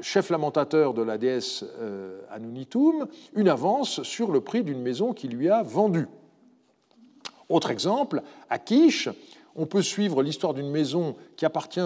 chef 0.00 0.30
lamentateur 0.30 0.94
de 0.94 1.02
la 1.02 1.16
déesse 1.16 1.64
euh, 1.80 2.20
Anunitum, 2.30 3.06
une 3.34 3.48
avance 3.48 4.02
sur 4.02 4.30
le 4.30 4.40
prix 4.40 4.62
d'une 4.62 4.80
maison 4.80 5.12
qu'il 5.12 5.30
lui 5.30 5.48
a 5.48 5.62
vendue. 5.62 6.08
Autre 7.48 7.70
exemple, 7.70 8.22
à 8.48 8.58
Kish, 8.58 9.08
on 9.56 9.66
peut 9.66 9.82
suivre 9.82 10.22
l'histoire 10.22 10.54
d'une 10.54 10.70
maison 10.70 11.16
qui 11.36 11.44
appartient 11.44 11.80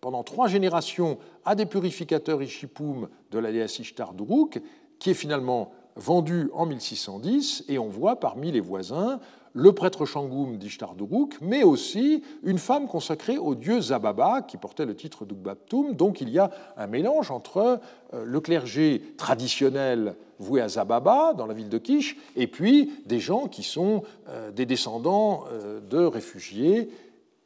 pendant 0.00 0.22
trois 0.22 0.48
générations 0.48 1.18
à 1.44 1.54
des 1.54 1.66
purificateurs 1.66 2.42
Ishipum 2.42 3.08
de 3.30 3.38
la 3.38 3.52
déesse 3.52 3.78
Ishtar 3.78 4.14
d'Uruk, 4.14 4.60
qui 4.98 5.10
est 5.10 5.14
finalement 5.14 5.72
vendue 5.96 6.50
en 6.52 6.66
1610, 6.66 7.64
et 7.68 7.78
on 7.78 7.88
voit 7.88 8.20
parmi 8.20 8.52
les 8.52 8.60
voisins 8.60 9.20
le 9.54 9.72
prêtre 9.72 10.04
Shangoum 10.04 10.58
d'Ishtar 10.58 10.94
d'Uruk, 10.94 11.38
mais 11.40 11.62
aussi 11.62 12.22
une 12.42 12.58
femme 12.58 12.86
consacrée 12.86 13.38
au 13.38 13.54
dieu 13.54 13.80
Zababa, 13.80 14.42
qui 14.42 14.56
portait 14.56 14.86
le 14.86 14.94
titre 14.94 15.24
d'Ugbaptum. 15.24 15.94
Donc 15.94 16.20
il 16.20 16.30
y 16.30 16.38
a 16.38 16.50
un 16.76 16.86
mélange 16.86 17.30
entre 17.30 17.80
euh, 18.14 18.24
le 18.24 18.40
clergé 18.40 19.02
traditionnel 19.16 20.16
voué 20.38 20.60
à 20.60 20.68
Zababa, 20.68 21.34
dans 21.34 21.46
la 21.46 21.54
ville 21.54 21.68
de 21.68 21.78
Kish, 21.78 22.16
et 22.36 22.46
puis 22.46 22.92
des 23.06 23.20
gens 23.20 23.48
qui 23.48 23.62
sont 23.62 24.02
euh, 24.28 24.50
des 24.50 24.66
descendants 24.66 25.44
euh, 25.50 25.80
de 25.80 25.98
réfugiés. 25.98 26.90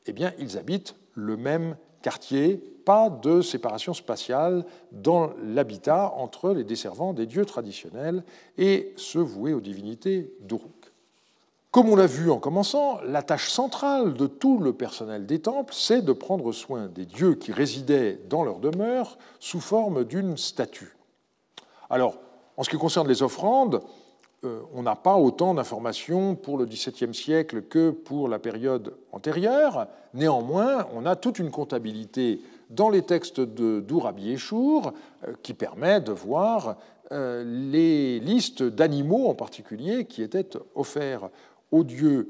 Eh 0.06 0.12
bien, 0.12 0.32
ils 0.38 0.58
habitent 0.58 0.94
le 1.14 1.36
même 1.36 1.76
quartier, 2.02 2.56
pas 2.84 3.08
de 3.08 3.40
séparation 3.40 3.94
spatiale 3.94 4.64
dans 4.90 5.30
l'habitat 5.44 6.12
entre 6.16 6.50
les 6.52 6.64
desservants 6.64 7.12
des 7.12 7.26
dieux 7.26 7.44
traditionnels 7.44 8.24
et 8.58 8.92
ceux 8.96 9.20
voués 9.20 9.54
aux 9.54 9.60
divinités 9.60 10.34
d'Uruk. 10.40 10.81
Comme 11.72 11.88
on 11.88 11.96
l'a 11.96 12.06
vu 12.06 12.30
en 12.30 12.38
commençant, 12.38 13.00
la 13.00 13.22
tâche 13.22 13.48
centrale 13.48 14.12
de 14.12 14.26
tout 14.26 14.58
le 14.58 14.74
personnel 14.74 15.24
des 15.24 15.38
temples, 15.38 15.72
c'est 15.74 16.02
de 16.02 16.12
prendre 16.12 16.52
soin 16.52 16.86
des 16.86 17.06
dieux 17.06 17.34
qui 17.34 17.50
résidaient 17.50 18.20
dans 18.28 18.44
leur 18.44 18.58
demeure 18.58 19.16
sous 19.40 19.58
forme 19.60 20.04
d'une 20.04 20.36
statue. 20.36 20.94
Alors, 21.88 22.18
en 22.58 22.62
ce 22.62 22.68
qui 22.68 22.76
concerne 22.76 23.08
les 23.08 23.22
offrandes, 23.22 23.80
euh, 24.44 24.60
on 24.74 24.82
n'a 24.82 24.96
pas 24.96 25.16
autant 25.16 25.54
d'informations 25.54 26.34
pour 26.34 26.58
le 26.58 26.66
XVIIe 26.66 27.14
siècle 27.14 27.62
que 27.62 27.88
pour 27.88 28.28
la 28.28 28.38
période 28.38 28.94
antérieure. 29.10 29.86
Néanmoins, 30.12 30.86
on 30.92 31.06
a 31.06 31.16
toute 31.16 31.38
une 31.38 31.50
comptabilité 31.50 32.42
dans 32.68 32.90
les 32.90 33.02
textes 33.02 33.40
de 33.40 33.80
Dourabi 33.80 34.32
Eshour 34.32 34.92
euh, 35.26 35.32
qui 35.42 35.54
permet 35.54 36.02
de 36.02 36.12
voir 36.12 36.76
euh, 37.12 37.44
les 37.44 38.20
listes 38.20 38.62
d'animaux 38.62 39.28
en 39.28 39.34
particulier 39.34 40.06
qui 40.06 40.22
étaient 40.22 40.48
offerts 40.74 41.30
aux 41.72 41.84
dieux 41.84 42.28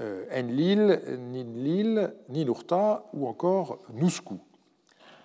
euh, 0.00 0.24
Enlil, 0.34 1.00
Ninlil, 1.30 2.12
Ninurta 2.28 3.04
ou 3.12 3.28
encore 3.28 3.78
Nusku. 3.92 4.34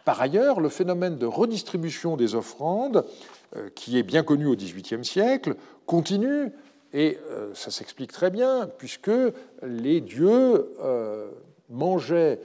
Par 0.06 0.22
ailleurs, 0.22 0.60
le 0.60 0.70
phénomène 0.70 1.18
de 1.18 1.26
redistribution 1.26 2.18
des 2.18 2.36
offrandes, 2.36 3.06
euh, 3.56 3.70
qui 3.74 3.98
est 3.98 4.04
bien 4.04 4.24
connu 4.24 4.46
au 4.46 4.56
XVIIIe 4.56 5.06
siècle, 5.06 5.56
continue, 5.86 6.52
et 6.94 7.18
euh, 7.30 7.52
ça 7.54 7.72
s'explique 7.72 8.12
très 8.12 8.30
bien, 8.30 8.70
puisque 8.78 9.12
les 9.64 10.02
dieux 10.02 10.72
mangeaient 11.70 12.40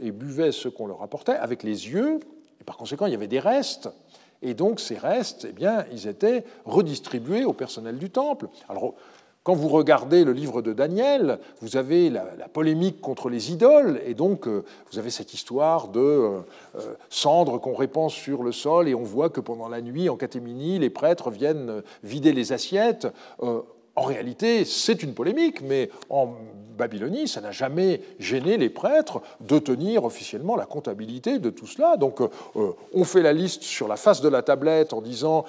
et 0.00 0.10
buvaient 0.10 0.52
ce 0.52 0.68
qu'on 0.68 0.86
leur 0.86 1.02
apportait 1.02 1.32
avec 1.32 1.62
les 1.62 1.90
yeux, 1.90 2.20
et 2.60 2.64
par 2.64 2.76
conséquent, 2.76 3.06
il 3.06 3.12
y 3.12 3.16
avait 3.16 3.26
des 3.26 3.40
restes, 3.40 3.90
et 4.42 4.54
donc 4.54 4.80
ces 4.80 4.96
restes, 4.96 5.46
eh 5.48 5.52
bien, 5.52 5.84
ils 5.92 6.08
étaient 6.08 6.44
redistribués 6.64 7.44
au 7.44 7.52
personnel 7.52 7.98
du 7.98 8.10
temple. 8.10 8.48
Alors, 8.68 8.94
quand 9.44 9.54
vous 9.54 9.68
regardez 9.68 10.24
le 10.24 10.32
livre 10.32 10.62
de 10.62 10.72
Daniel, 10.72 11.38
vous 11.60 11.76
avez 11.76 12.10
la, 12.10 12.24
polémique 12.52 13.00
contre 13.00 13.28
les 13.28 13.50
idoles, 13.50 14.00
et 14.06 14.14
donc 14.14 14.46
euh, 14.46 14.64
vous 14.90 14.98
avez 14.98 15.10
cette 15.10 15.34
histoire 15.34 15.88
de 15.88 16.00
euh, 16.00 16.40
euh, 16.76 16.94
cendres 17.08 17.58
qu'on 17.58 17.74
répand 17.74 18.08
sur 18.08 18.44
le 18.44 18.52
sol, 18.52 18.88
et 18.88 18.94
on 18.94 19.02
voit 19.02 19.30
que 19.30 19.40
pendant 19.40 19.68
la 19.68 19.80
nuit, 19.80 20.08
en 20.08 20.16
catéminie, 20.16 20.78
les 20.78 20.90
prêtres 20.90 21.30
viennent 21.30 21.82
vider 22.04 22.32
les 22.32 22.52
assiettes. 22.52 23.08
En 23.94 24.02
réalité, 24.02 24.64
c'est 24.64 25.02
une 25.02 25.12
polémique, 25.12 25.60
mais 25.60 25.90
en 26.08 26.34
Babylonie, 26.78 27.28
ça 27.28 27.40
n'a 27.40 27.50
jamais 27.50 28.00
gêné 28.18 28.56
les 28.56 28.70
prêtres 28.70 29.20
de 29.40 29.58
tenir 29.58 30.04
officiellement 30.04 30.56
la 30.56 30.64
comptabilité 30.64 31.38
de 31.38 31.50
tout 31.50 31.66
cela. 31.66 31.98
Donc, 31.98 32.20
on 32.54 33.04
fait 33.04 33.20
la 33.20 33.34
liste 33.34 33.64
sur 33.64 33.88
la 33.88 33.96
face 33.96 34.22
de 34.22 34.30
la 34.30 34.40
tablette 34.40 34.94
en 34.94 35.02
disant 35.02 35.44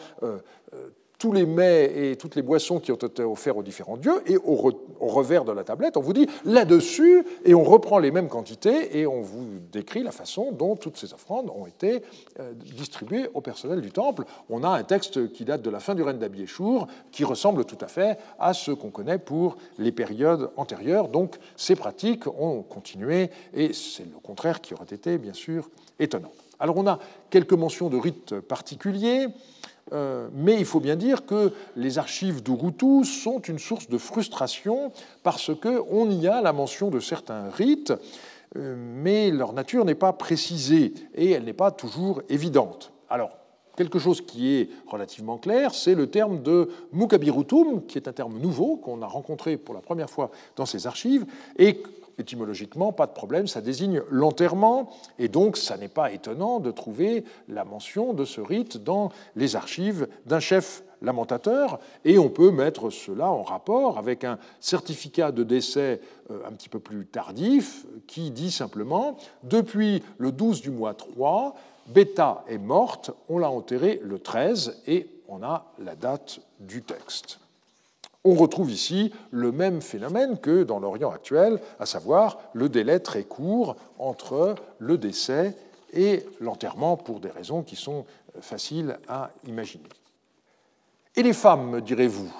tous 1.23 1.31
les 1.31 1.45
mets 1.45 2.09
et 2.11 2.17
toutes 2.17 2.35
les 2.35 2.41
boissons 2.41 2.81
qui 2.81 2.91
ont 2.91 2.95
été 2.95 3.23
offerts 3.23 3.55
aux 3.55 3.63
différents 3.63 3.95
dieux, 3.95 4.21
et 4.25 4.35
au, 4.35 4.55
revers 4.99 5.45
de 5.45 5.53
la 5.53 5.63
tablette, 5.63 5.95
on 5.95 6.01
vous 6.01 6.11
dit 6.11 6.27
là-dessus, 6.43 7.23
et 7.45 7.55
on 7.55 7.63
reprend 7.63 7.97
les 7.97 8.11
mêmes 8.11 8.27
quantités, 8.27 8.99
et 8.99 9.07
on 9.07 9.21
vous 9.21 9.47
décrit 9.71 10.03
la 10.03 10.11
façon 10.11 10.51
dont 10.51 10.75
toutes 10.75 10.97
ces 10.97 11.13
offrandes 11.13 11.49
ont 11.49 11.65
été 11.65 12.01
euh, 12.41 12.51
distribuées 12.75 13.29
au 13.33 13.39
personnel 13.39 13.79
du 13.79 13.89
temple. 13.89 14.25
On 14.49 14.65
a 14.65 14.67
un 14.67 14.83
texte 14.83 15.31
qui 15.31 15.45
date 15.45 15.61
de 15.61 15.69
la 15.69 15.79
fin 15.79 15.95
du 15.95 16.03
règne 16.03 16.17
d'Abiéchour, 16.17 16.87
qui 17.13 17.23
ressemble 17.23 17.63
tout 17.63 17.77
à 17.79 17.87
fait 17.87 18.17
à 18.37 18.53
ce 18.53 18.71
qu'on 18.71 18.89
connaît 18.89 19.17
pour 19.17 19.55
les 19.77 19.93
périodes 19.93 20.49
antérieures. 20.57 21.07
Donc 21.07 21.37
ces 21.55 21.77
pratiques 21.77 22.27
ont 22.27 22.63
continué, 22.63 23.29
et 23.53 23.71
c'est 23.71 24.03
le 24.03 24.19
contraire 24.21 24.59
qui 24.59 24.73
aurait 24.73 24.83
été, 24.91 25.17
bien 25.17 25.31
sûr, 25.31 25.69
étonnant. 25.99 26.33
Alors 26.59 26.75
on 26.75 26.85
a 26.85 26.99
quelques 27.29 27.53
mentions 27.53 27.89
de 27.89 27.95
rites 27.95 28.41
particuliers. 28.41 29.27
Euh, 29.91 30.29
mais 30.33 30.57
il 30.57 30.65
faut 30.65 30.79
bien 30.79 30.95
dire 30.95 31.25
que 31.25 31.51
les 31.75 31.97
archives 31.97 32.41
d'Urutu 32.41 33.03
sont 33.03 33.39
une 33.39 33.59
source 33.59 33.89
de 33.89 33.97
frustration 33.97 34.91
parce 35.23 35.51
qu'on 35.53 36.09
y 36.09 36.27
a 36.27 36.41
la 36.41 36.53
mention 36.53 36.89
de 36.89 36.99
certains 36.99 37.49
rites, 37.49 37.93
euh, 38.55 38.75
mais 38.77 39.29
leur 39.29 39.53
nature 39.53 39.83
n'est 39.83 39.95
pas 39.95 40.13
précisée 40.13 40.93
et 41.15 41.31
elle 41.31 41.43
n'est 41.43 41.53
pas 41.53 41.71
toujours 41.71 42.21
évidente. 42.29 42.93
Alors, 43.09 43.31
quelque 43.75 43.99
chose 43.99 44.21
qui 44.21 44.55
est 44.55 44.69
relativement 44.87 45.37
clair, 45.37 45.73
c'est 45.73 45.95
le 45.95 46.07
terme 46.07 46.41
de 46.41 46.69
mukabirutum, 46.93 47.85
qui 47.85 47.97
est 47.97 48.07
un 48.07 48.13
terme 48.13 48.39
nouveau 48.39 48.77
qu'on 48.77 49.01
a 49.01 49.07
rencontré 49.07 49.57
pour 49.57 49.73
la 49.73 49.81
première 49.81 50.09
fois 50.09 50.31
dans 50.55 50.65
ces 50.65 50.87
archives 50.87 51.25
étymologiquement, 52.17 52.91
pas 52.91 53.07
de 53.07 53.13
problème, 53.13 53.47
ça 53.47 53.61
désigne 53.61 54.01
l'enterrement, 54.09 54.89
et 55.19 55.27
donc 55.27 55.57
ça 55.57 55.77
n'est 55.77 55.87
pas 55.87 56.11
étonnant 56.11 56.59
de 56.59 56.71
trouver 56.71 57.23
la 57.47 57.65
mention 57.65 58.13
de 58.13 58.25
ce 58.25 58.41
rite 58.41 58.77
dans 58.77 59.11
les 59.35 59.55
archives 59.55 60.07
d'un 60.25 60.39
chef 60.39 60.83
lamentateur, 61.01 61.79
et 62.05 62.17
on 62.17 62.29
peut 62.29 62.51
mettre 62.51 62.89
cela 62.89 63.29
en 63.29 63.43
rapport 63.43 63.97
avec 63.97 64.23
un 64.23 64.39
certificat 64.59 65.31
de 65.31 65.43
décès 65.43 65.99
euh, 66.31 66.39
un 66.47 66.51
petit 66.53 66.69
peu 66.69 66.79
plus 66.79 67.05
tardif 67.05 67.85
qui 68.07 68.31
dit 68.31 68.51
simplement 68.51 69.17
Depuis 69.43 70.01
le 70.17 70.31
12 70.31 70.61
du 70.61 70.71
mois 70.71 70.93
3, 70.93 71.55
Beta 71.87 72.45
est 72.47 72.57
morte, 72.57 73.11
on 73.27 73.37
l'a 73.37 73.49
enterrée 73.49 73.99
le 74.03 74.19
13, 74.19 74.81
et 74.87 75.09
on 75.27 75.43
a 75.43 75.73
la 75.79 75.95
date 75.95 76.39
du 76.59 76.81
texte 76.81 77.39
on 78.23 78.35
retrouve 78.35 78.71
ici 78.71 79.13
le 79.31 79.51
même 79.51 79.81
phénomène 79.81 80.37
que 80.37 80.63
dans 80.63 80.79
l'Orient 80.79 81.11
actuel, 81.11 81.59
à 81.79 81.85
savoir 81.85 82.39
le 82.53 82.69
délai 82.69 82.99
très 82.99 83.23
court 83.23 83.75
entre 83.99 84.55
le 84.79 84.97
décès 84.97 85.55
et 85.93 86.25
l'enterrement 86.39 86.97
pour 86.97 87.19
des 87.19 87.29
raisons 87.29 87.63
qui 87.63 87.75
sont 87.75 88.05
faciles 88.41 88.97
à 89.07 89.31
imaginer. 89.47 89.89
Et 91.15 91.23
les 91.23 91.33
femmes, 91.33 91.69
me 91.69 91.81
direz-vous? 91.81 92.33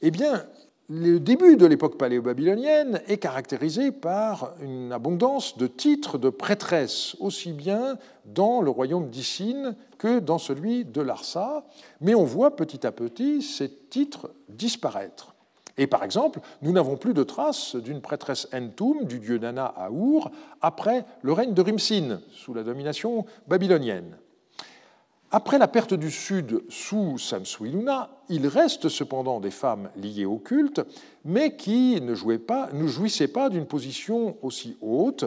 Eh 0.00 0.10
bien, 0.10 0.46
le 0.88 1.18
début 1.18 1.56
de 1.56 1.66
l'époque 1.66 1.98
paléo-babylonienne 1.98 3.00
est 3.08 3.18
caractérisé 3.18 3.90
par 3.90 4.54
une 4.60 4.92
abondance 4.92 5.58
de 5.58 5.66
titres 5.66 6.16
de 6.16 6.30
prêtresses, 6.30 7.16
aussi 7.18 7.52
bien 7.52 7.98
dans 8.24 8.60
le 8.60 8.70
royaume 8.70 9.10
d'Issine 9.10 9.74
que 9.98 10.20
dans 10.20 10.38
celui 10.38 10.84
de 10.84 11.00
Larsa, 11.00 11.64
mais 12.00 12.14
on 12.14 12.24
voit 12.24 12.54
petit 12.54 12.86
à 12.86 12.92
petit 12.92 13.42
ces 13.42 13.68
titres 13.68 14.30
disparaître. 14.48 15.34
Et 15.76 15.88
par 15.88 16.04
exemple, 16.04 16.40
nous 16.62 16.72
n'avons 16.72 16.96
plus 16.96 17.14
de 17.14 17.24
traces 17.24 17.74
d'une 17.74 18.00
prêtresse 18.00 18.48
Entum, 18.54 19.04
du 19.04 19.18
dieu 19.18 19.38
Nana 19.38 19.66
à 19.66 19.90
Our, 19.90 20.30
après 20.62 21.04
le 21.22 21.32
règne 21.32 21.52
de 21.52 21.62
Rimsin, 21.62 22.20
sous 22.30 22.54
la 22.54 22.62
domination 22.62 23.26
babylonienne. 23.48 24.16
Après 25.32 25.58
la 25.58 25.66
perte 25.66 25.94
du 25.94 26.10
Sud 26.10 26.62
sous 26.68 27.18
Samsuiluna, 27.18 28.10
il 28.28 28.46
reste 28.46 28.88
cependant 28.88 29.40
des 29.40 29.50
femmes 29.50 29.90
liées 29.96 30.24
au 30.24 30.38
culte, 30.38 30.80
mais 31.24 31.56
qui 31.56 32.00
ne, 32.00 32.36
pas, 32.36 32.68
ne 32.72 32.86
jouissaient 32.86 33.28
pas 33.28 33.48
d'une 33.48 33.66
position 33.66 34.36
aussi 34.42 34.76
haute, 34.80 35.24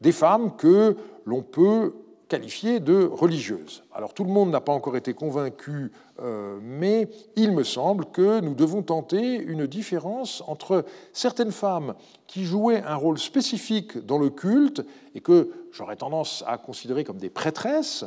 des 0.00 0.12
femmes 0.12 0.56
que 0.56 0.96
l'on 1.26 1.42
peut 1.42 1.92
qualifiées 2.28 2.80
de 2.80 3.04
religieuses. 3.04 3.84
Alors 3.92 4.14
tout 4.14 4.24
le 4.24 4.30
monde 4.30 4.50
n'a 4.50 4.60
pas 4.60 4.72
encore 4.72 4.96
été 4.96 5.14
convaincu, 5.14 5.92
euh, 6.20 6.58
mais 6.60 7.08
il 7.36 7.52
me 7.52 7.62
semble 7.62 8.06
que 8.06 8.40
nous 8.40 8.54
devons 8.54 8.82
tenter 8.82 9.36
une 9.36 9.66
différence 9.66 10.42
entre 10.46 10.84
certaines 11.12 11.52
femmes 11.52 11.94
qui 12.26 12.44
jouaient 12.44 12.82
un 12.82 12.96
rôle 12.96 13.18
spécifique 13.18 13.98
dans 13.98 14.18
le 14.18 14.30
culte 14.30 14.84
et 15.14 15.20
que 15.20 15.50
j'aurais 15.72 15.96
tendance 15.96 16.42
à 16.46 16.58
considérer 16.58 17.04
comme 17.04 17.18
des 17.18 17.30
prêtresses, 17.30 18.04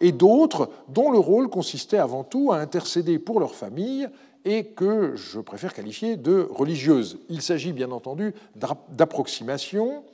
et 0.00 0.12
d'autres 0.12 0.70
dont 0.88 1.10
le 1.10 1.18
rôle 1.18 1.48
consistait 1.48 1.98
avant 1.98 2.24
tout 2.24 2.52
à 2.52 2.58
intercéder 2.58 3.18
pour 3.18 3.40
leur 3.40 3.54
famille 3.54 4.08
et 4.44 4.64
que 4.64 5.14
je 5.16 5.40
préfère 5.40 5.74
qualifier 5.74 6.16
de 6.16 6.46
religieuses. 6.50 7.18
Il 7.28 7.42
s'agit 7.42 7.72
bien 7.72 7.90
entendu 7.90 8.34
d'approximation 8.90 10.04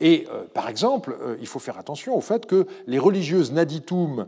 et 0.00 0.26
euh, 0.30 0.44
par 0.52 0.68
exemple, 0.68 1.16
euh, 1.20 1.36
il 1.40 1.46
faut 1.46 1.58
faire 1.58 1.78
attention 1.78 2.16
au 2.16 2.20
fait 2.20 2.46
que 2.46 2.66
les 2.86 2.98
religieuses 2.98 3.52
Naditum 3.52 4.26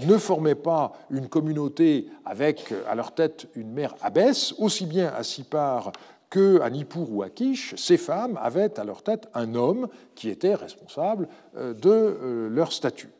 ne 0.00 0.16
formaient 0.16 0.54
pas 0.54 0.92
une 1.10 1.28
communauté 1.28 2.08
avec 2.24 2.74
à 2.88 2.94
leur 2.94 3.14
tête 3.14 3.46
une 3.54 3.72
mère 3.72 3.94
abbesse, 4.02 4.54
aussi 4.58 4.86
bien 4.86 5.12
à 5.16 5.22
Sipar 5.22 5.92
qu'à 6.32 6.70
Nippur 6.70 7.12
ou 7.12 7.22
à 7.22 7.28
Kish, 7.28 7.74
ces 7.76 7.98
femmes 7.98 8.38
avaient 8.42 8.78
à 8.80 8.84
leur 8.84 9.02
tête 9.02 9.28
un 9.34 9.54
homme 9.54 9.88
qui 10.14 10.30
était 10.30 10.54
responsable 10.54 11.28
euh, 11.56 11.74
de 11.74 11.90
euh, 11.90 12.48
leur 12.48 12.72
statut. 12.72 13.10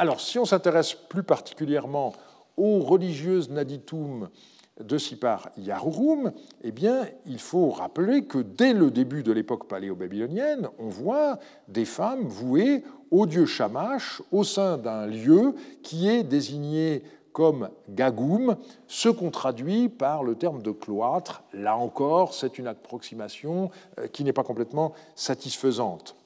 Alors, 0.00 0.20
si 0.20 0.38
on 0.38 0.44
s'intéresse 0.44 0.94
plus 0.94 1.24
particulièrement 1.24 2.12
aux 2.56 2.78
religieuses 2.78 3.50
Naditum 3.50 4.28
de 4.80 4.96
Sipar 4.96 5.50
Yarurum, 5.58 6.30
eh 6.62 6.70
bien, 6.70 7.08
il 7.26 7.40
faut 7.40 7.70
rappeler 7.70 8.24
que 8.24 8.38
dès 8.38 8.74
le 8.74 8.92
début 8.92 9.24
de 9.24 9.32
l'époque 9.32 9.66
paléo-babylonienne, 9.66 10.68
on 10.78 10.86
voit 10.86 11.40
des 11.66 11.84
femmes 11.84 12.28
vouées 12.28 12.84
au 13.10 13.26
dieu 13.26 13.44
Shamash 13.44 14.22
au 14.30 14.44
sein 14.44 14.78
d'un 14.78 15.06
lieu 15.06 15.54
qui 15.82 16.08
est 16.08 16.22
désigné 16.22 17.02
comme 17.32 17.68
gagoum, 17.88 18.56
ce 18.86 19.08
qu'on 19.08 19.30
traduit 19.30 19.88
par 19.88 20.22
le 20.22 20.36
terme 20.36 20.62
de 20.62 20.70
cloître. 20.70 21.42
Là 21.52 21.76
encore, 21.76 22.34
c'est 22.34 22.58
une 22.58 22.68
approximation 22.68 23.70
euh, 23.98 24.06
qui 24.06 24.22
n'est 24.22 24.32
pas 24.32 24.44
complètement 24.44 24.92
satisfaisante. 25.14 26.16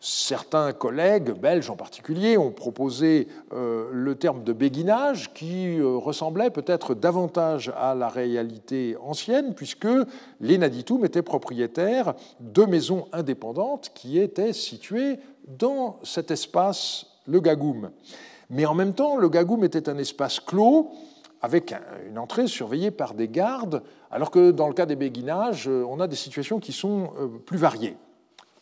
Certains 0.00 0.72
collègues, 0.72 1.32
belges 1.32 1.70
en 1.70 1.76
particulier, 1.76 2.38
ont 2.38 2.52
proposé 2.52 3.26
euh, 3.52 3.88
le 3.90 4.14
terme 4.14 4.44
de 4.44 4.52
béguinage 4.52 5.34
qui 5.34 5.76
euh, 5.76 5.96
ressemblait 5.96 6.50
peut-être 6.50 6.94
davantage 6.94 7.72
à 7.76 7.96
la 7.96 8.08
réalité 8.08 8.96
ancienne, 9.02 9.54
puisque 9.54 9.88
les 10.40 10.56
Naditum 10.56 11.04
étaient 11.04 11.22
propriétaires 11.22 12.14
de 12.38 12.62
maisons 12.62 13.08
indépendantes 13.12 13.90
qui 13.92 14.20
étaient 14.20 14.52
situées 14.52 15.18
dans 15.48 15.98
cet 16.04 16.30
espace, 16.30 17.06
le 17.26 17.40
Gagoum. 17.40 17.90
Mais 18.50 18.66
en 18.66 18.74
même 18.74 18.94
temps, 18.94 19.16
le 19.16 19.28
Gagoum 19.28 19.64
était 19.64 19.88
un 19.88 19.98
espace 19.98 20.38
clos 20.38 20.92
avec 21.42 21.74
une 22.08 22.18
entrée 22.18 22.46
surveillée 22.46 22.92
par 22.92 23.14
des 23.14 23.26
gardes, 23.26 23.82
alors 24.12 24.30
que 24.30 24.52
dans 24.52 24.68
le 24.68 24.74
cas 24.74 24.86
des 24.86 24.96
béguinages, 24.96 25.66
euh, 25.66 25.84
on 25.88 25.98
a 25.98 26.06
des 26.06 26.14
situations 26.14 26.60
qui 26.60 26.72
sont 26.72 27.10
plus 27.46 27.58
variées. 27.58 27.96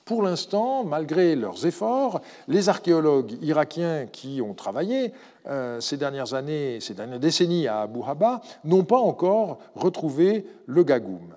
Pour 0.06 0.22
l'instant, 0.22 0.84
malgré 0.84 1.34
leurs 1.34 1.66
efforts, 1.66 2.20
les 2.46 2.68
archéologues 2.68 3.42
irakiens 3.42 4.06
qui 4.06 4.40
ont 4.40 4.54
travaillé 4.54 5.12
euh, 5.48 5.80
ces 5.80 5.96
dernières 5.96 6.32
années, 6.34 6.78
ces 6.80 6.94
dernières 6.94 7.18
décennies 7.18 7.66
à 7.66 7.80
Abu 7.80 7.98
Haba, 8.06 8.40
n'ont 8.62 8.84
pas 8.84 8.98
encore 8.98 9.58
retrouvé 9.74 10.46
le 10.66 10.84
Gagoum. 10.84 11.34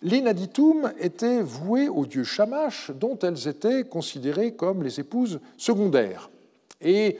Les 0.00 0.22
Naditum 0.22 0.90
étaient 0.98 1.42
vouées 1.42 1.90
au 1.90 2.06
dieu 2.06 2.24
Shamash, 2.24 2.90
dont 2.92 3.18
elles 3.18 3.46
étaient 3.48 3.84
considérées 3.84 4.54
comme 4.54 4.82
les 4.82 4.98
épouses 4.98 5.38
secondaires. 5.58 6.30
Et 6.80 7.18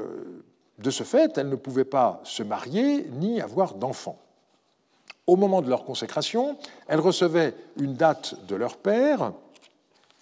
euh, 0.00 0.42
de 0.80 0.90
ce 0.90 1.04
fait, 1.04 1.38
elles 1.38 1.48
ne 1.48 1.54
pouvaient 1.54 1.84
pas 1.84 2.20
se 2.24 2.42
marier 2.42 3.08
ni 3.12 3.40
avoir 3.40 3.74
d'enfants. 3.74 4.18
Au 5.28 5.36
moment 5.36 5.62
de 5.62 5.70
leur 5.70 5.84
consécration, 5.84 6.56
elles 6.88 6.98
recevaient 6.98 7.54
une 7.76 7.94
date 7.94 8.44
de 8.48 8.56
leur 8.56 8.76
père, 8.76 9.32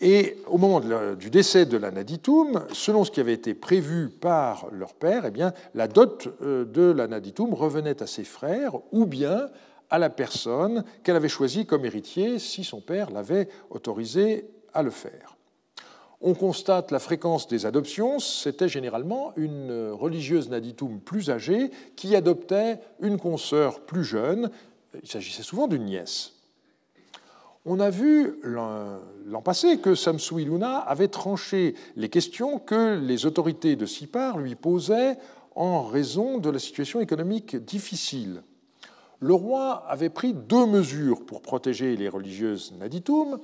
et 0.01 0.39
au 0.47 0.57
moment 0.57 0.81
du 1.15 1.29
décès 1.31 1.67
de 1.67 1.77
l'anaditum, 1.77 2.65
selon 2.73 3.05
ce 3.05 3.11
qui 3.11 3.21
avait 3.21 3.35
été 3.35 3.55
prévu 3.55 4.09
par 4.09 4.67
leur 4.73 4.95
père, 4.95 5.25
eh 5.27 5.31
bien, 5.31 5.53
la 5.75 5.89
dot 5.89 6.29
euh, 6.43 6.65
de 6.65 6.91
l'anaditum 6.91 7.53
revenait 7.53 8.03
à 8.03 8.07
ses 8.07 8.25
frères 8.25 8.79
ou 8.93 9.05
bien 9.05 9.51
à 9.91 9.99
la 9.99 10.09
personne 10.09 10.85
qu'elle 11.03 11.17
avait 11.17 11.29
choisie 11.29 11.67
comme 11.67 11.85
héritier 11.85 12.39
si 12.39 12.65
son 12.65 12.81
père 12.81 13.11
l'avait 13.11 13.49
autorisé 13.69 14.49
à 14.73 14.83
le 14.83 14.91
faire. 14.91 15.37
On 16.23 16.35
constate 16.35 16.91
la 16.91 16.99
fréquence 16.99 17.49
des 17.49 17.67
adoptions, 17.67 18.19
c'était 18.19 18.69
généralement 18.69 19.33
une 19.37 19.91
religieuse 19.91 20.49
naditum 20.49 21.01
plus 21.01 21.31
âgée 21.31 21.71
qui 21.97 22.15
adoptait 22.15 22.79
une 23.01 23.19
consoeur 23.19 23.81
plus 23.81 24.05
jeune, 24.05 24.51
il 25.03 25.09
s'agissait 25.09 25.43
souvent 25.43 25.67
d'une 25.67 25.85
nièce. 25.85 26.40
On 27.67 27.79
a 27.79 27.91
vu 27.91 28.41
l'an 28.43 29.43
passé 29.45 29.79
que 29.79 29.95
Samsui 29.95 30.45
Luna 30.47 30.79
avait 30.79 31.09
tranché 31.09 31.75
les 31.95 32.09
questions 32.09 32.59
que 32.59 32.99
les 32.99 33.27
autorités 33.27 33.77
de 33.77 33.85
Sipar 33.85 34.39
lui 34.39 34.55
posaient 34.55 35.19
en 35.55 35.83
raison 35.83 36.39
de 36.39 36.49
la 36.49 36.59
situation 36.59 37.01
économique 37.01 37.57
difficile. 37.57 38.43
Le 39.19 39.35
roi 39.35 39.85
avait 39.89 40.09
pris 40.09 40.33
deux 40.33 40.65
mesures 40.65 41.27
pour 41.27 41.43
protéger 41.43 41.97
les 41.97 42.09
religieuses 42.09 42.73
Naditum. 42.79 43.39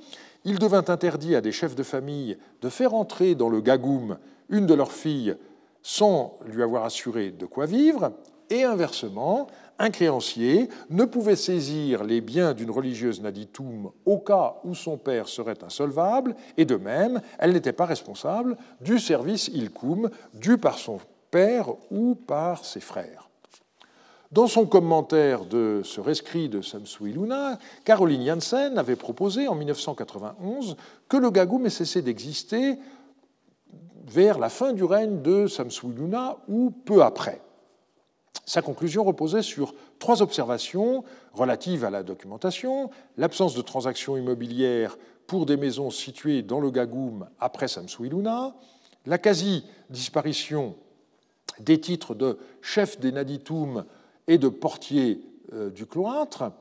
Il 0.45 0.57
devint 0.57 0.85
interdit 0.87 1.35
à 1.35 1.41
des 1.41 1.51
chefs 1.51 1.75
de 1.75 1.83
famille 1.83 2.39
de 2.61 2.69
faire 2.69 2.95
entrer 2.95 3.35
dans 3.35 3.49
le 3.49 3.61
Gagoum 3.61 4.17
une 4.49 4.65
de 4.65 4.73
leurs 4.73 4.93
filles 4.93 5.35
sans 5.83 6.39
lui 6.47 6.63
avoir 6.63 6.85
assuré 6.85 7.29
de 7.29 7.45
quoi 7.45 7.67
vivre, 7.67 8.11
et 8.49 8.63
inversement, 8.63 9.47
un 9.79 9.89
créancier 9.89 10.69
ne 10.89 11.05
pouvait 11.05 11.35
saisir 11.35 12.03
les 12.03 12.21
biens 12.21 12.53
d'une 12.53 12.71
religieuse 12.71 13.21
naditum 13.21 13.91
au 14.05 14.17
cas 14.17 14.55
où 14.63 14.73
son 14.73 14.97
père 14.97 15.27
serait 15.27 15.63
insolvable, 15.63 16.35
et 16.57 16.65
de 16.65 16.75
même, 16.75 17.21
elle 17.37 17.53
n'était 17.53 17.73
pas 17.73 17.85
responsable 17.85 18.57
du 18.81 18.99
service 18.99 19.47
ilkum 19.49 20.09
dû 20.33 20.57
par 20.57 20.77
son 20.77 20.99
père 21.31 21.69
ou 21.91 22.15
par 22.15 22.65
ses 22.65 22.79
frères. 22.79 23.29
Dans 24.31 24.47
son 24.47 24.65
commentaire 24.65 25.45
de 25.45 25.81
ce 25.85 26.01
rescrit 26.01 26.49
de 26.49 26.61
Samsui 26.61 27.13
Luna, 27.13 27.57
Caroline 27.85 28.25
Janssen 28.25 28.77
avait 28.77 28.97
proposé 28.97 29.47
en 29.47 29.55
1991 29.55 30.75
que 31.07 31.15
le 31.15 31.31
gagoum 31.31 31.65
ait 31.65 31.69
cessé 31.69 32.01
d'exister 32.01 32.77
vers 34.03 34.37
la 34.37 34.49
fin 34.49 34.73
du 34.73 34.83
règne 34.83 35.21
de 35.21 35.47
Samsui 35.47 35.93
Luna 35.95 36.37
ou 36.49 36.71
peu 36.71 37.03
après. 37.03 37.41
Sa 38.45 38.61
conclusion 38.61 39.03
reposait 39.03 39.41
sur 39.41 39.73
trois 39.99 40.21
observations 40.21 41.03
relatives 41.33 41.83
à 41.83 41.89
la 41.89 42.03
documentation, 42.03 42.89
l'absence 43.17 43.55
de 43.55 43.61
transactions 43.61 44.15
immobilières 44.15 44.97
pour 45.27 45.45
des 45.45 45.57
maisons 45.57 45.89
situées 45.89 46.41
dans 46.41 46.59
le 46.59 46.71
Gagoum 46.71 47.27
après 47.39 47.67
Samsuiluna, 47.67 48.55
la 49.05 49.17
quasi-disparition 49.17 50.75
des 51.59 51.79
titres 51.79 52.15
de 52.15 52.37
chef 52.61 52.99
des 52.99 53.11
Naditum 53.11 53.85
et 54.27 54.37
de 54.37 54.49
portier 54.49 55.21
euh, 55.53 55.69
du 55.69 55.85
cloître, 55.85 56.51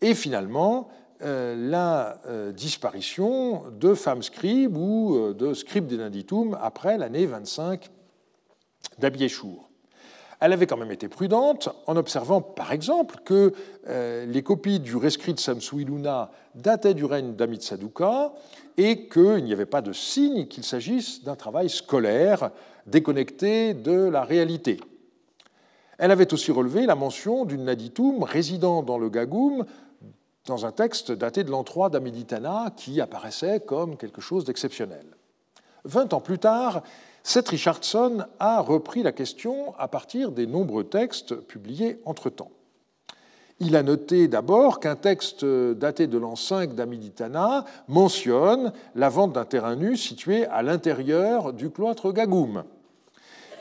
et 0.00 0.14
finalement 0.14 0.88
euh, 1.22 1.54
la 1.70 2.20
euh, 2.26 2.52
disparition 2.52 3.64
de 3.70 3.94
femmes 3.94 4.22
scribes 4.22 4.76
ou 4.76 5.32
de 5.32 5.54
scribes 5.54 5.86
des 5.86 5.96
Naditum 5.96 6.56
après 6.60 6.98
l'année 6.98 7.26
25 7.26 7.90
d'Abiéchour 8.98 9.65
elle 10.40 10.52
avait 10.52 10.66
quand 10.66 10.76
même 10.76 10.92
été 10.92 11.08
prudente 11.08 11.68
en 11.86 11.96
observant, 11.96 12.40
par 12.40 12.72
exemple, 12.72 13.16
que 13.24 13.52
euh, 13.88 14.26
les 14.26 14.42
copies 14.42 14.80
du 14.80 14.96
rescrit 14.96 15.34
de 15.34 15.40
Samsui 15.40 15.84
Luna 15.84 16.30
dataient 16.54 16.94
du 16.94 17.04
règne 17.04 17.34
d'Amit 17.34 17.62
Saduka 17.62 18.32
et 18.76 19.08
qu'il 19.08 19.44
n'y 19.44 19.52
avait 19.52 19.66
pas 19.66 19.80
de 19.80 19.92
signe 19.92 20.46
qu'il 20.46 20.64
s'agisse 20.64 21.24
d'un 21.24 21.36
travail 21.36 21.70
scolaire 21.70 22.50
déconnecté 22.86 23.74
de 23.74 24.08
la 24.08 24.24
réalité. 24.24 24.78
Elle 25.98 26.10
avait 26.10 26.32
aussi 26.34 26.52
relevé 26.52 26.84
la 26.84 26.94
mention 26.94 27.46
d'une 27.46 27.64
Naditum 27.64 28.22
résidant 28.22 28.82
dans 28.82 28.98
le 28.98 29.08
Gagoum 29.08 29.64
dans 30.44 30.66
un 30.66 30.72
texte 30.72 31.10
daté 31.10 31.42
de 31.42 31.50
l'an 31.50 31.64
3 31.64 31.90
d'Amiditana 31.90 32.72
qui 32.76 33.00
apparaissait 33.00 33.60
comme 33.60 33.96
quelque 33.96 34.20
chose 34.20 34.44
d'exceptionnel. 34.44 35.06
Vingt 35.84 36.12
ans 36.12 36.20
plus 36.20 36.38
tard, 36.38 36.82
Seth 37.26 37.48
Richardson 37.48 38.24
a 38.38 38.60
repris 38.60 39.02
la 39.02 39.10
question 39.10 39.74
à 39.80 39.88
partir 39.88 40.30
des 40.30 40.46
nombreux 40.46 40.84
textes 40.84 41.34
publiés 41.34 41.98
entre-temps. 42.04 42.52
Il 43.58 43.74
a 43.74 43.82
noté 43.82 44.28
d'abord 44.28 44.78
qu'un 44.78 44.94
texte 44.94 45.44
daté 45.44 46.06
de 46.06 46.18
l'an 46.18 46.36
5 46.36 46.76
d'Amiditana 46.76 47.64
mentionne 47.88 48.72
la 48.94 49.08
vente 49.08 49.32
d'un 49.32 49.44
terrain 49.44 49.74
nu 49.74 49.96
situé 49.96 50.46
à 50.46 50.62
l'intérieur 50.62 51.52
du 51.52 51.70
cloître 51.70 52.12
Gagoum. 52.12 52.62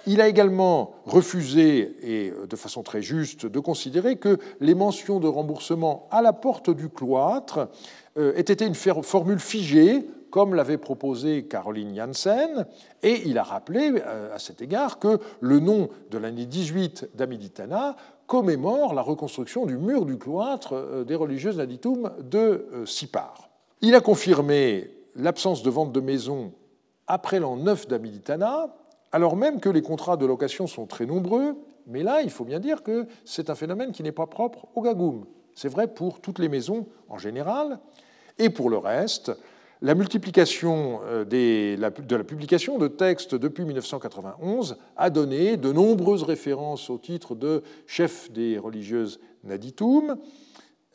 Il 0.05 0.21
a 0.21 0.27
également 0.27 0.93
refusé, 1.07 1.95
et 2.03 2.33
de 2.47 2.55
façon 2.55 2.83
très 2.83 3.01
juste, 3.01 3.47
de 3.47 3.59
considérer 3.59 4.17
que 4.17 4.37
les 4.59 4.75
mentions 4.75 5.19
de 5.19 5.27
remboursement 5.27 6.07
à 6.11 6.21
la 6.21 6.33
porte 6.33 6.69
du 6.69 6.87
cloître 6.87 7.69
euh, 8.19 8.35
aient 8.35 8.41
été 8.41 8.63
une 8.63 8.75
formule 8.75 9.39
figée 9.39 10.07
comme 10.35 10.53
l'avait 10.53 10.77
proposé 10.77 11.45
Caroline 11.45 11.95
Janssen, 11.95 12.65
et 13.03 13.21
il 13.25 13.37
a 13.37 13.43
rappelé 13.43 13.93
euh, 14.05 14.35
à 14.35 14.37
cet 14.37 14.61
égard 14.61 14.99
que 14.99 15.17
le 15.39 15.61
nom 15.61 15.87
de 16.11 16.17
l'année 16.17 16.45
18 16.45 17.11
d'Amiditana 17.15 17.95
commémore 18.27 18.93
la 18.93 19.01
reconstruction 19.01 19.65
du 19.65 19.77
mur 19.77 20.05
du 20.05 20.17
cloître 20.17 20.73
euh, 20.73 21.05
des 21.05 21.15
religieuses 21.15 21.55
naditum 21.55 22.11
de 22.19 22.67
euh, 22.73 22.85
Sipar. 22.85 23.49
Il 23.79 23.95
a 23.95 24.01
confirmé 24.01 24.91
l'absence 25.15 25.63
de 25.63 25.69
vente 25.69 25.93
de 25.93 26.01
maisons 26.01 26.51
après 27.07 27.39
l'an 27.39 27.55
9 27.55 27.87
d'Amiditana, 27.87 28.75
alors 29.13 29.37
même 29.37 29.61
que 29.61 29.69
les 29.69 29.81
contrats 29.81 30.17
de 30.17 30.25
location 30.25 30.67
sont 30.67 30.85
très 30.85 31.05
nombreux, 31.05 31.55
mais 31.87 32.03
là, 32.03 32.21
il 32.23 32.29
faut 32.29 32.43
bien 32.43 32.59
dire 32.59 32.83
que 32.83 33.07
c'est 33.23 33.49
un 33.49 33.55
phénomène 33.55 33.93
qui 33.93 34.03
n'est 34.03 34.11
pas 34.11 34.27
propre 34.27 34.67
au 34.75 34.81
Gagoum. 34.81 35.27
C'est 35.53 35.69
vrai 35.69 35.87
pour 35.87 36.19
toutes 36.19 36.39
les 36.39 36.49
maisons 36.49 36.87
en 37.07 37.17
général, 37.17 37.79
et 38.37 38.49
pour 38.49 38.69
le 38.69 38.77
reste, 38.77 39.31
La 39.81 39.93
multiplication 39.93 41.01
euh, 41.05 41.25
de 41.25 41.75
la 41.79 42.23
publication 42.23 42.77
de 42.77 42.87
textes 42.87 43.35
depuis 43.35 43.65
1991 43.65 44.77
a 44.95 45.09
donné 45.09 45.57
de 45.57 45.71
nombreuses 45.71 46.23
références 46.23 46.89
au 46.89 46.97
titre 46.97 47.35
de 47.35 47.61
chef 47.85 48.31
des 48.31 48.57
religieuses 48.57 49.19
Naditum, 49.43 50.17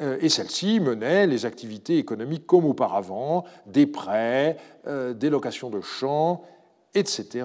euh, 0.01 0.17
et 0.21 0.31
celle-ci 0.31 0.81
menait 0.81 1.27
les 1.27 1.45
activités 1.45 1.99
économiques 1.99 2.47
comme 2.47 2.65
auparavant, 2.65 3.45
des 3.67 3.87
prêts, 3.87 4.57
euh, 4.87 5.13
des 5.13 5.29
locations 5.29 5.69
de 5.69 5.83
champs, 5.83 6.43
etc. 6.95 7.45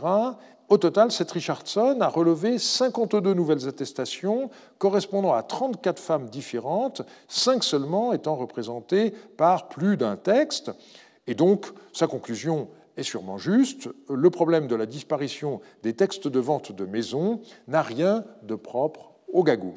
Au 0.68 0.78
total, 0.78 1.12
cette 1.12 1.32
Richardson 1.32 1.98
a 2.00 2.08
relevé 2.08 2.58
52 2.58 3.34
nouvelles 3.34 3.68
attestations 3.68 4.50
correspondant 4.80 5.34
à 5.34 5.44
34 5.44 6.02
femmes 6.02 6.30
différentes, 6.30 7.04
5 7.28 7.64
seulement 7.64 8.14
étant 8.14 8.36
représentées 8.36 9.14
par 9.38 9.68
plus 9.68 9.96
d'un 9.98 10.16
texte. 10.16 10.72
Et 11.28 11.36
donc, 11.36 11.68
sa 11.94 12.08
conclusion 12.08 12.70
est 12.98 13.04
sûrement 13.04 13.38
juste, 13.38 13.90
le 14.10 14.30
problème 14.30 14.68
de 14.68 14.76
la 14.76 14.86
disparition 14.86 15.62
des 15.84 15.94
textes 15.94 16.28
de 16.28 16.40
vente 16.40 16.72
de 16.72 16.86
maisons 16.86 17.42
n'a 17.68 17.82
rien 17.82 18.24
de 18.44 18.56
propre 18.56 19.12
au 19.32 19.44
gagoum. 19.44 19.76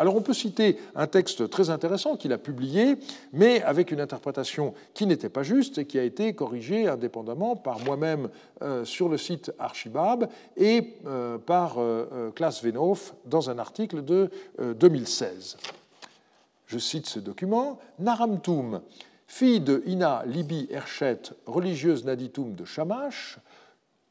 Alors 0.00 0.14
on 0.14 0.22
peut 0.22 0.32
citer 0.32 0.78
un 0.94 1.08
texte 1.08 1.50
très 1.50 1.70
intéressant 1.70 2.16
qu'il 2.16 2.32
a 2.32 2.38
publié, 2.38 2.96
mais 3.32 3.60
avec 3.62 3.90
une 3.90 4.00
interprétation 4.00 4.72
qui 4.94 5.06
n'était 5.06 5.28
pas 5.28 5.42
juste 5.42 5.78
et 5.78 5.86
qui 5.86 5.98
a 5.98 6.04
été 6.04 6.34
corrigée 6.34 6.86
indépendamment 6.86 7.56
par 7.56 7.80
moi-même 7.80 8.28
euh, 8.62 8.84
sur 8.84 9.08
le 9.08 9.18
site 9.18 9.52
Archibab 9.58 10.28
et 10.56 10.94
euh, 11.06 11.36
par 11.36 11.78
euh, 11.78 12.30
Klaas 12.30 12.60
Venhoff 12.62 13.14
dans 13.26 13.50
un 13.50 13.58
article 13.58 14.04
de 14.04 14.30
2016. 14.60 15.56
Je 16.66 16.78
cite 16.78 17.06
ce 17.06 17.18
document. 17.18 17.80
Naramtum, 17.98 18.82
fille 19.28 19.60
de 19.60 19.82
Ina 19.86 20.24
Libi 20.26 20.66
Erchet, 20.70 21.30
religieuse 21.46 22.04
Naditum 22.04 22.54
de 22.54 22.64
Shamash, 22.64 23.38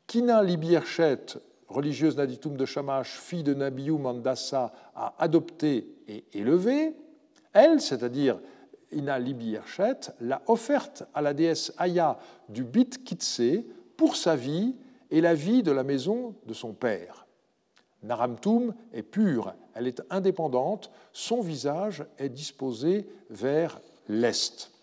Kina 0.05 0.41
Libi 0.43 0.75
Erchet, 0.75 1.39
religieuse 1.67 2.15
Naditum 2.15 2.55
de 2.55 2.65
Shamash, 2.65 3.17
fille 3.17 3.43
de 3.43 3.53
Nabiou 3.53 3.97
Mandassa, 3.97 4.71
a 4.95 5.15
adopté 5.17 5.87
et 6.07 6.23
élevé, 6.33 6.95
elle, 7.51 7.81
c'est-à-dire 7.81 8.39
Ina 8.91 9.17
Libi 9.19 9.55
Erchet, 9.55 10.11
l'a 10.21 10.41
offerte 10.45 11.03
à 11.13 11.21
la 11.21 11.33
déesse 11.33 11.73
Aya 11.77 12.19
du 12.47 12.63
Bit 12.63 13.03
Kitse 13.03 13.65
pour 13.97 14.15
sa 14.15 14.35
vie 14.35 14.75
et 15.09 15.19
la 15.19 15.33
vie 15.33 15.63
de 15.63 15.71
la 15.71 15.83
maison 15.83 16.35
de 16.45 16.53
son 16.53 16.73
père. 16.73 17.25
Naramtum 18.03 18.75
est 18.93 19.01
pure, 19.01 19.55
elle 19.73 19.87
est 19.87 20.03
indépendante, 20.11 20.91
son 21.11 21.41
visage 21.41 22.05
est 22.19 22.29
disposé 22.29 23.09
vers 23.31 23.81
l'est. 24.07 24.76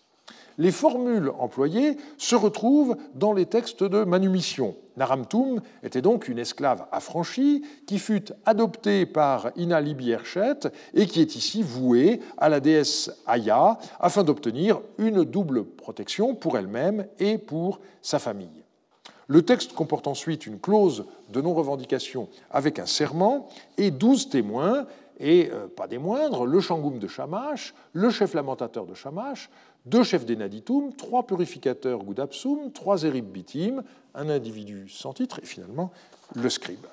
Les 0.57 0.71
formules 0.71 1.31
employées 1.37 1.97
se 2.17 2.35
retrouvent 2.35 2.95
dans 3.13 3.33
les 3.33 3.45
textes 3.45 3.83
de 3.83 4.03
manumission. 4.05 4.75
Naramtum 4.95 5.61
était 5.83 6.01
donc 6.01 6.29
une 6.29 6.39
esclave 6.39 6.85
affranchie 6.93 7.63
qui 7.85 7.99
fut 7.99 8.31
adoptée 8.45 9.05
par 9.05 9.51
Ina 9.57 9.81
Libierchet 9.81 10.69
et 10.93 11.07
qui 11.07 11.19
est 11.19 11.35
ici 11.35 11.61
vouée 11.61 12.21
à 12.37 12.47
la 12.47 12.61
déesse 12.61 13.11
Aya 13.27 13.77
afin 13.99 14.23
d'obtenir 14.23 14.79
une 14.97 15.25
double 15.25 15.65
protection 15.65 16.35
pour 16.35 16.57
elle-même 16.57 17.05
et 17.19 17.37
pour 17.37 17.81
sa 18.01 18.19
famille. 18.19 18.63
Le 19.27 19.41
texte 19.41 19.73
comporte 19.73 20.07
ensuite 20.07 20.45
une 20.45 20.59
clause 20.59 21.05
de 21.29 21.41
non-revendication 21.41 22.29
avec 22.51 22.79
un 22.79 22.85
serment 22.85 23.49
et 23.77 23.91
douze 23.91 24.29
témoins, 24.29 24.85
et 25.19 25.49
euh, 25.51 25.67
pas 25.67 25.87
des 25.87 25.97
moindres, 25.97 26.45
le 26.45 26.59
Shangoum 26.59 26.99
de 26.99 27.07
Shamash, 27.07 27.73
le 27.93 28.09
chef 28.09 28.33
lamentateur 28.33 28.85
de 28.85 28.93
Shamash, 28.93 29.49
deux 29.85 30.03
chefs 30.03 30.25
d'Enaditum, 30.25 30.93
trois 30.93 31.23
purificateurs 31.23 32.03
Gudapsum, 32.03 32.71
trois 32.71 33.03
Erib 33.03 33.25
Bitim, 33.25 33.83
un 34.13 34.29
individu 34.29 34.87
sans 34.89 35.13
titre 35.13 35.39
et 35.43 35.45
finalement 35.45 35.91
le 36.35 36.49
scribe. 36.49 36.85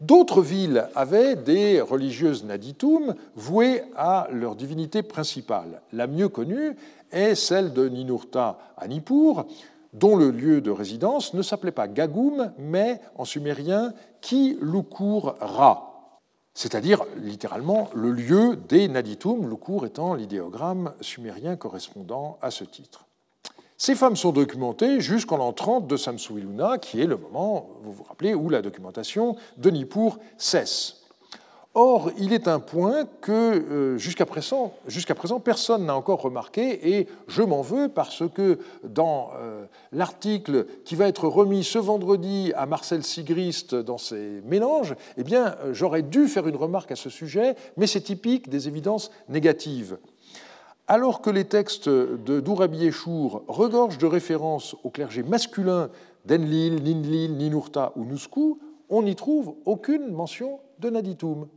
D'autres 0.00 0.42
villes 0.42 0.88
avaient 0.94 1.36
des 1.36 1.80
religieuses 1.80 2.44
Naditum 2.44 3.14
vouées 3.34 3.82
à 3.96 4.28
leur 4.30 4.54
divinité 4.54 5.02
principale. 5.02 5.80
La 5.92 6.06
mieux 6.06 6.28
connue 6.28 6.76
est 7.12 7.34
celle 7.34 7.72
de 7.72 7.88
Ninurta 7.88 8.58
à 8.76 8.88
Nippur, 8.88 9.46
dont 9.94 10.16
le 10.16 10.30
lieu 10.30 10.60
de 10.60 10.70
résidence 10.70 11.32
ne 11.32 11.40
s'appelait 11.40 11.70
pas 11.70 11.88
Gagum, 11.88 12.52
mais 12.58 13.00
en 13.14 13.24
sumérien 13.24 13.94
Ki 14.20 14.58
Lukur 14.60 15.36
Ra, 15.40 15.95
c'est-à-dire 16.56 17.04
littéralement 17.18 17.90
le 17.94 18.10
lieu 18.10 18.56
des 18.56 18.88
Naditum, 18.88 19.46
le 19.46 19.56
cours 19.56 19.84
étant 19.84 20.14
l'idéogramme 20.14 20.94
sumérien 21.02 21.54
correspondant 21.54 22.38
à 22.40 22.50
ce 22.50 22.64
titre. 22.64 23.04
Ces 23.76 23.94
femmes 23.94 24.16
sont 24.16 24.32
documentées 24.32 25.02
jusqu'en 25.02 25.36
l'an 25.36 25.52
30 25.52 25.86
de 25.86 25.98
Samsuiluna, 25.98 26.78
qui 26.78 27.02
est 27.02 27.06
le 27.06 27.18
moment, 27.18 27.68
vous 27.82 27.92
vous 27.92 28.04
rappelez, 28.04 28.34
où 28.34 28.48
la 28.48 28.62
documentation 28.62 29.36
de 29.58 29.68
Nippur 29.68 30.18
cesse. 30.38 31.05
Or, 31.78 32.10
il 32.16 32.32
est 32.32 32.48
un 32.48 32.58
point 32.58 33.04
que 33.20 33.32
euh, 33.32 33.98
jusqu'à 33.98 34.24
présent, 34.24 34.72
présent, 35.14 35.40
personne 35.40 35.84
n'a 35.84 35.94
encore 35.94 36.22
remarqué, 36.22 36.96
et 36.96 37.06
je 37.28 37.42
m'en 37.42 37.60
veux 37.60 37.90
parce 37.90 38.22
que 38.34 38.58
dans 38.82 39.28
euh, 39.36 39.66
l'article 39.92 40.64
qui 40.86 40.94
va 40.94 41.06
être 41.06 41.28
remis 41.28 41.64
ce 41.64 41.78
vendredi 41.78 42.50
à 42.56 42.64
Marcel 42.64 43.04
Sigrist 43.04 43.74
dans 43.74 43.98
ses 43.98 44.40
mélanges, 44.46 44.94
eh 45.18 45.22
bien, 45.22 45.54
j'aurais 45.72 46.00
dû 46.00 46.28
faire 46.28 46.48
une 46.48 46.56
remarque 46.56 46.92
à 46.92 46.96
ce 46.96 47.10
sujet, 47.10 47.56
mais 47.76 47.86
c'est 47.86 48.00
typique 48.00 48.48
des 48.48 48.68
évidences 48.68 49.10
négatives. 49.28 49.98
Alors 50.88 51.20
que 51.20 51.28
les 51.28 51.44
textes 51.44 51.90
de 51.90 52.40
Dourabi 52.40 52.86
Eshour 52.86 53.42
regorgent 53.48 53.98
de 53.98 54.06
références 54.06 54.76
au 54.82 54.88
clergé 54.88 55.22
masculin 55.22 55.90
d'Enlil, 56.24 56.82
Ninlil, 56.82 57.36
Ninurta 57.36 57.92
ou 57.96 58.06
Nusku, 58.06 58.60
on 58.88 59.02
n'y 59.02 59.14
trouve 59.14 59.56
aucune 59.66 60.10
mention 60.10 60.60
de 60.78 60.88
Naditum. 60.88 61.48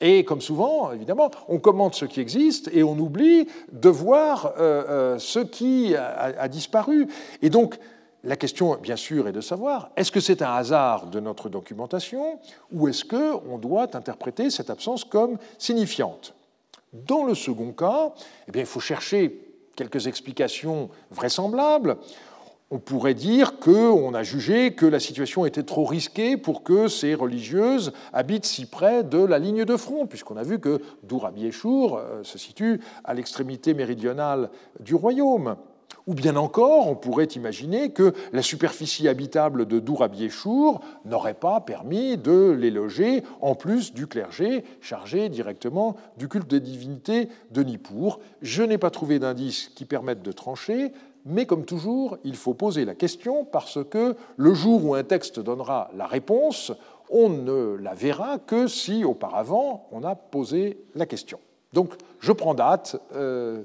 Et 0.00 0.24
comme 0.24 0.40
souvent, 0.40 0.92
évidemment, 0.92 1.30
on 1.48 1.58
commente 1.58 1.94
ce 1.94 2.04
qui 2.04 2.20
existe 2.20 2.70
et 2.72 2.82
on 2.82 2.98
oublie 2.98 3.48
de 3.72 3.88
voir 3.88 4.52
euh, 4.58 4.84
euh, 4.88 5.18
ce 5.18 5.38
qui 5.38 5.94
a, 5.96 6.48
disparu. 6.48 7.08
Et 7.42 7.50
donc, 7.50 7.78
la 8.24 8.36
question, 8.36 8.76
bien 8.76 8.96
sûr, 8.96 9.28
est 9.28 9.32
de 9.32 9.40
savoir, 9.40 9.90
est-ce 9.96 10.12
que 10.12 10.20
c'est 10.20 10.42
un 10.42 10.52
hasard 10.52 11.06
de 11.06 11.20
notre 11.20 11.48
documentation 11.48 12.38
ou 12.72 12.88
est-ce 12.88 13.04
qu'on 13.04 13.58
doit 13.58 13.96
interpréter 13.96 14.50
cette 14.50 14.70
absence 14.70 15.04
comme 15.04 15.38
signifiante? 15.58 16.34
Dans 16.92 17.24
le 17.24 17.34
second 17.34 17.72
cas, 17.72 18.12
eh 18.48 18.52
bien, 18.52 18.62
il 18.62 18.66
faut 18.66 18.80
chercher 18.80 19.40
quelques 19.76 20.06
explications 20.06 20.90
vraisemblables 21.10 21.96
on 22.70 22.78
pourrait 22.78 23.14
dire 23.14 23.58
qu'on 23.60 24.12
a 24.14 24.22
jugé 24.22 24.74
que 24.74 24.86
la 24.86 24.98
situation 24.98 25.46
était 25.46 25.62
trop 25.62 25.84
risquée 25.84 26.36
pour 26.36 26.64
que 26.64 26.88
ces 26.88 27.14
religieuses 27.14 27.92
habitent 28.12 28.44
si 28.44 28.66
près 28.66 29.04
de 29.04 29.18
la 29.18 29.38
ligne 29.38 29.64
de 29.64 29.76
front, 29.76 30.06
puisqu'on 30.06 30.36
a 30.36 30.42
vu 30.42 30.58
que 30.58 30.80
Dourabiéchour 31.04 31.98
euh, 31.98 32.24
se 32.24 32.38
situe 32.38 32.80
à 33.04 33.14
l'extrémité 33.14 33.72
méridionale 33.72 34.50
du 34.80 34.94
royaume. 34.94 35.56
Ou 36.08 36.14
bien 36.14 36.36
encore, 36.36 36.88
on 36.88 36.94
pourrait 36.94 37.24
imaginer 37.24 37.90
que 37.90 38.12
la 38.32 38.42
superficie 38.42 39.08
habitable 39.08 39.66
de 39.66 39.80
Dourabiéchour 39.80 40.80
n'aurait 41.04 41.34
pas 41.34 41.60
permis 41.60 42.16
de 42.16 42.50
les 42.50 42.70
loger, 42.70 43.24
en 43.40 43.56
plus 43.56 43.92
du 43.92 44.06
clergé 44.06 44.64
chargé 44.80 45.28
directement 45.28 45.96
du 46.16 46.28
culte 46.28 46.48
des 46.48 46.60
divinités 46.60 47.28
de 47.50 47.62
Nippur. 47.62 48.20
Je 48.40 48.62
n'ai 48.62 48.78
pas 48.78 48.90
trouvé 48.90 49.18
d'indices 49.18 49.70
qui 49.74 49.84
permettent 49.84 50.22
de 50.22 50.32
trancher 50.32 50.92
mais 51.26 51.44
comme 51.44 51.64
toujours, 51.64 52.18
il 52.24 52.36
faut 52.36 52.54
poser 52.54 52.84
la 52.84 52.94
question 52.94 53.44
parce 53.44 53.80
que 53.84 54.14
le 54.36 54.54
jour 54.54 54.84
où 54.84 54.94
un 54.94 55.02
texte 55.02 55.40
donnera 55.40 55.90
la 55.96 56.06
réponse, 56.06 56.72
on 57.10 57.28
ne 57.28 57.76
la 57.76 57.94
verra 57.94 58.38
que 58.38 58.68
si 58.68 59.04
auparavant 59.04 59.88
on 59.90 60.04
a 60.04 60.14
posé 60.14 60.78
la 60.94 61.04
question. 61.04 61.40
Donc 61.72 61.94
je 62.20 62.32
prends 62.32 62.54
date. 62.54 62.96
Euh, 63.14 63.62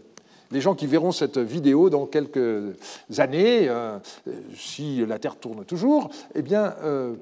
les 0.50 0.60
gens 0.60 0.76
qui 0.76 0.86
verront 0.86 1.14
cette 1.14 1.38
vidéo 1.38 1.90
dans 1.90 2.06
quelques 2.08 2.76
années, 3.20 3.70
euh, 3.70 4.00
si 4.58 5.06
la 5.06 5.18
Terre 5.18 5.38
tourne 5.38 5.64
toujours, 5.64 6.10
eh 6.36 6.42
bien, 6.42 6.76
euh, 6.84 7.16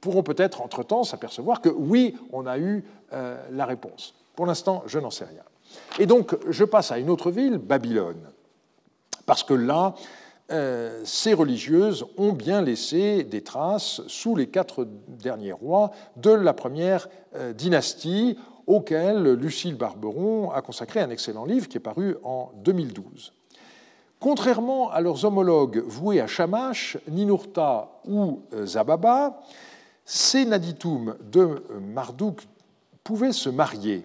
pourront 0.00 0.22
peut-être 0.22 0.62
entre-temps 0.62 1.04
s'apercevoir 1.04 1.60
que 1.60 1.68
oui, 1.68 2.16
on 2.32 2.46
a 2.46 2.58
eu 2.58 2.82
la 3.50 3.66
réponse. 3.66 4.14
Pour 4.34 4.46
l'instant, 4.46 4.82
je 4.86 4.98
n'en 4.98 5.10
sais 5.10 5.24
rien. 5.24 5.42
Et 5.98 6.06
donc, 6.06 6.34
je 6.48 6.64
passe 6.64 6.90
à 6.90 6.98
une 6.98 7.10
autre 7.10 7.30
ville, 7.30 7.58
Babylone 7.58 8.30
parce 9.30 9.44
que 9.44 9.54
là, 9.54 9.94
euh, 10.50 11.02
ces 11.04 11.34
religieuses 11.34 12.04
ont 12.16 12.32
bien 12.32 12.62
laissé 12.62 13.22
des 13.22 13.42
traces 13.42 14.02
sous 14.08 14.34
les 14.34 14.48
quatre 14.48 14.88
derniers 15.06 15.52
rois 15.52 15.92
de 16.16 16.32
la 16.32 16.52
première 16.52 17.08
euh, 17.36 17.52
dynastie, 17.52 18.36
auquel 18.66 19.34
Lucille 19.34 19.76
Barberon 19.76 20.50
a 20.50 20.62
consacré 20.62 20.98
un 20.98 21.10
excellent 21.10 21.44
livre 21.44 21.68
qui 21.68 21.76
est 21.76 21.80
paru 21.80 22.16
en 22.24 22.50
2012. 22.64 23.32
Contrairement 24.18 24.90
à 24.90 25.00
leurs 25.00 25.24
homologues 25.24 25.80
voués 25.86 26.20
à 26.20 26.26
Shamash, 26.26 26.98
Ninurta 27.06 28.00
ou 28.08 28.40
euh, 28.52 28.66
Zababa, 28.66 29.42
ces 30.04 30.44
Naditum 30.44 31.14
de 31.30 31.62
Marduk 31.80 32.48
pouvaient 33.04 33.30
se 33.30 33.48
marier. 33.48 34.04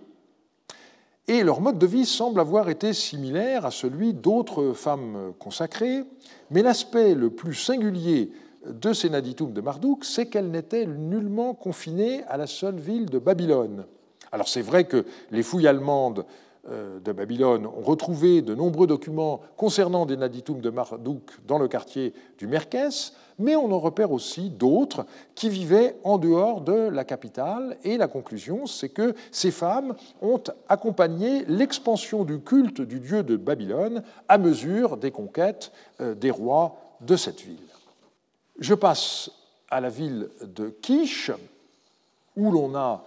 Et 1.27 1.43
leur 1.43 1.59
mode 1.59 1.79
de 1.79 1.87
vie 1.87 2.05
semble 2.05 2.39
avoir 2.39 2.69
été 2.69 2.93
similaire 2.93 3.65
à 3.65 3.71
celui 3.71 4.13
d'autres 4.13 4.73
femmes 4.73 5.33
consacrées, 5.39 6.03
mais 6.51 6.61
l'aspect 6.61 7.15
le 7.15 7.31
plus 7.31 7.55
singulier 7.55 8.31
de 8.67 8.93
ces 8.93 9.09
Naditum 9.09 9.51
de 9.51 9.61
Marduk, 9.61 10.05
c'est 10.05 10.27
qu'elles 10.27 10.51
n'étaient 10.51 10.85
nullement 10.85 11.55
confinées 11.55 12.23
à 12.25 12.37
la 12.37 12.45
seule 12.45 12.77
ville 12.77 13.07
de 13.07 13.17
Babylone. 13.17 13.85
Alors 14.31 14.47
c'est 14.47 14.61
vrai 14.61 14.85
que 14.85 15.05
les 15.31 15.41
fouilles 15.41 15.67
allemandes 15.67 16.25
euh, 16.69 16.99
de 16.99 17.11
Babylone 17.11 17.65
ont 17.65 17.81
retrouvé 17.81 18.41
de 18.41 18.53
nombreux 18.53 18.87
documents 18.87 19.41
concernant 19.57 20.05
des 20.05 20.17
Naditum 20.17 20.61
de 20.61 20.69
Marduk 20.69 21.31
dans 21.47 21.57
le 21.57 21.67
quartier 21.67 22.13
du 22.37 22.47
Merkès, 22.47 23.13
mais 23.39 23.55
on 23.55 23.71
en 23.71 23.79
repère 23.79 24.11
aussi 24.11 24.49
d'autres 24.49 25.05
qui 25.33 25.49
vivaient 25.49 25.97
en 26.03 26.17
dehors 26.17 26.61
de 26.61 26.73
la 26.73 27.03
capitale. 27.03 27.77
Et 27.83 27.97
la 27.97 28.07
conclusion, 28.07 28.65
c'est 28.65 28.89
que 28.89 29.13
ces 29.31 29.51
femmes 29.51 29.95
ont 30.21 30.41
accompagné 30.69 31.45
l'expansion 31.45 32.23
du 32.23 32.39
culte 32.39 32.81
du 32.81 32.99
dieu 32.99 33.23
de 33.23 33.35
Babylone 33.35 34.03
à 34.29 34.37
mesure 34.37 34.97
des 34.97 35.11
conquêtes 35.11 35.71
euh, 36.01 36.15
des 36.15 36.31
rois 36.31 36.77
de 37.01 37.15
cette 37.15 37.41
ville. 37.41 37.57
Je 38.59 38.73
passe 38.73 39.29
à 39.69 39.81
la 39.81 39.89
ville 39.89 40.29
de 40.41 40.69
Kish, 40.69 41.31
où 42.37 42.51
l'on 42.51 42.75
a 42.75 43.03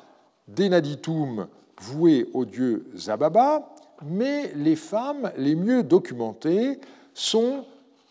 des 0.47 0.69
Naditum 0.69 1.47
voués 1.81 2.29
au 2.35 2.45
dieu 2.45 2.87
Zababa, 2.97 3.75
mais 4.05 4.53
les 4.55 4.77
femmes 4.77 5.31
les 5.37 5.55
mieux 5.55 5.83
documentées 5.83 6.79
sont 7.15 7.65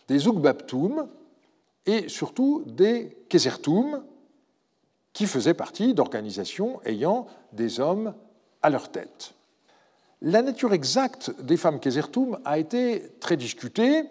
des 0.08 0.26
Ugbaptum 0.26 1.06
et 1.88 2.08
surtout 2.08 2.62
des 2.66 3.16
Kesertum, 3.28 4.04
qui 5.12 5.26
faisaient 5.26 5.54
partie 5.54 5.94
d'organisations 5.94 6.80
ayant 6.84 7.26
des 7.52 7.80
hommes 7.80 8.14
à 8.62 8.70
leur 8.70 8.92
tête. 8.92 9.34
La 10.20 10.42
nature 10.42 10.74
exacte 10.74 11.32
des 11.40 11.56
femmes 11.56 11.80
Kesertum 11.80 12.38
a 12.44 12.58
été 12.58 13.02
très 13.18 13.36
discutée. 13.36 14.04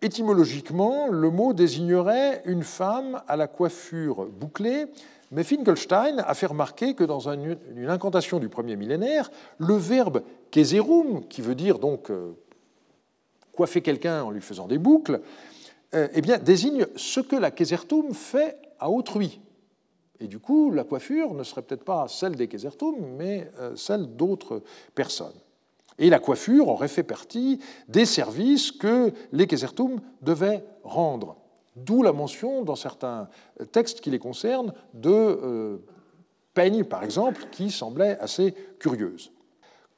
Étymologiquement, 0.00 1.08
le 1.08 1.30
mot 1.30 1.52
désignerait 1.52 2.42
une 2.46 2.62
femme 2.62 3.22
à 3.28 3.36
la 3.36 3.46
coiffure 3.46 4.26
bouclée 4.26 4.86
mais 5.30 5.44
Finkelstein 5.44 6.18
a 6.18 6.34
fait 6.34 6.46
remarquer 6.46 6.94
que 6.94 7.04
dans 7.04 7.28
une 7.28 7.58
incantation 7.88 8.38
du 8.38 8.48
premier 8.48 8.76
millénaire, 8.76 9.30
le 9.58 9.74
verbe 9.74 10.22
keserum, 10.50 11.26
qui 11.28 11.42
veut 11.42 11.54
dire 11.54 11.78
donc 11.78 12.10
euh, 12.10 12.32
coiffer 13.52 13.82
quelqu'un 13.82 14.22
en 14.22 14.30
lui 14.30 14.40
faisant 14.40 14.66
des 14.66 14.78
boucles, 14.78 15.20
eh 15.92 16.20
bien, 16.20 16.38
désigne 16.38 16.86
ce 16.96 17.20
que 17.20 17.36
la 17.36 17.50
kesertum 17.50 18.12
fait 18.12 18.58
à 18.78 18.90
autrui. 18.90 19.40
Et 20.20 20.26
du 20.26 20.38
coup, 20.38 20.70
la 20.70 20.84
coiffure 20.84 21.34
ne 21.34 21.44
serait 21.44 21.62
peut-être 21.62 21.84
pas 21.84 22.08
celle 22.08 22.34
des 22.34 22.48
kesertum, 22.48 22.96
mais 23.16 23.50
euh, 23.60 23.76
celle 23.76 24.16
d'autres 24.16 24.62
personnes. 24.94 25.38
Et 25.98 26.10
la 26.10 26.18
coiffure 26.18 26.68
aurait 26.68 26.88
fait 26.88 27.02
partie 27.02 27.60
des 27.88 28.04
services 28.04 28.72
que 28.72 29.12
les 29.32 29.46
kesertum 29.46 30.00
devaient 30.22 30.64
rendre. 30.82 31.36
D'où 31.76 32.02
la 32.02 32.12
mention 32.12 32.62
dans 32.62 32.76
certains 32.76 33.28
textes 33.72 34.00
qui 34.00 34.10
les 34.10 34.18
concernent 34.18 34.72
de 34.94 35.10
euh, 35.10 35.78
peignes, 36.54 36.84
par 36.84 37.04
exemple, 37.04 37.46
qui 37.52 37.70
semblaient 37.70 38.18
assez 38.18 38.54
curieuses. 38.80 39.30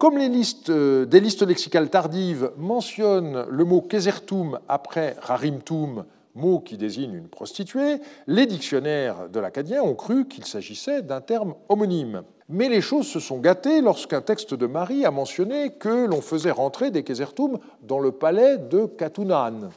Comme 0.01 0.17
les 0.17 0.31
listes, 0.31 0.71
euh, 0.71 1.05
des 1.05 1.21
listes 1.21 1.47
lexicales 1.47 1.91
tardives 1.91 2.53
mentionnent 2.57 3.45
le 3.51 3.65
mot 3.67 3.83
kesertum 3.83 4.59
après 4.67 5.15
rarimtum, 5.21 6.07
mot 6.35 6.59
qui 6.61 6.79
désigne 6.79 7.13
une 7.13 7.29
prostituée, 7.29 7.97
les 8.27 8.47
dictionnaires 8.47 9.29
de 9.29 9.39
l'acadien 9.39 9.83
ont 9.83 9.95
cru 9.95 10.27
qu'il 10.27 10.47
s'agissait 10.47 11.03
d'un 11.03 11.21
terme 11.21 11.55
homonyme. 11.69 12.23
Mais 12.49 12.71
les 12.71 12.81
choses 12.81 13.09
se 13.09 13.21
sont 13.21 13.41
gâtées 13.41 13.83
lorsqu'un 13.83 14.23
texte 14.23 14.55
de 14.55 14.65
Marie 14.65 15.05
a 15.05 15.11
mentionné 15.11 15.73
que 15.73 16.07
l'on 16.07 16.23
faisait 16.23 16.51
rentrer 16.51 16.91
des 16.91 17.03
kesertum 17.03 17.59
dans 17.83 17.99
le 17.99 18.13
palais 18.13 18.57
de 18.57 18.87
Katunan. 18.87 19.69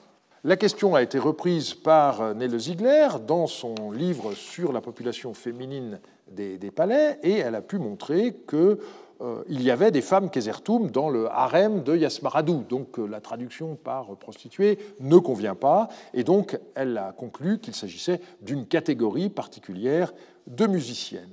La 0.45 0.55
question 0.55 0.95
a 0.95 1.01
été 1.01 1.19
reprise 1.19 1.73
par 1.73 2.33
Nele 2.33 2.59
Ziegler 2.59 3.09
dans 3.27 3.47
son 3.47 3.91
livre 3.91 4.33
sur 4.35 4.71
la 4.71 4.79
population 4.79 5.33
féminine 5.33 5.99
des, 6.33 6.71
palais 6.71 7.19
et 7.23 7.37
elle 7.37 7.55
a 7.55 7.61
pu 7.61 7.77
montrer 7.77 8.35
qu'il 8.47 8.77
euh, 9.23 9.43
y 9.47 9.71
avait 9.71 9.91
des 9.91 10.01
femmes 10.01 10.29
Kézertoum 10.29 10.91
dans 10.91 11.09
le 11.09 11.27
harem 11.31 11.83
de 11.83 11.95
Yasmaradou. 11.95 12.65
Donc 12.67 12.99
euh, 12.99 13.07
la 13.07 13.21
traduction 13.21 13.75
par 13.75 14.15
prostituée 14.17 14.77
ne 14.99 15.17
convient 15.17 15.55
pas. 15.55 15.87
Et 16.13 16.23
donc 16.23 16.59
elle 16.75 16.97
a 16.97 17.13
conclu 17.13 17.59
qu'il 17.59 17.73
s'agissait 17.73 18.19
d'une 18.41 18.65
catégorie 18.65 19.29
particulière 19.29 20.13
de 20.47 20.67
musiciennes. 20.67 21.29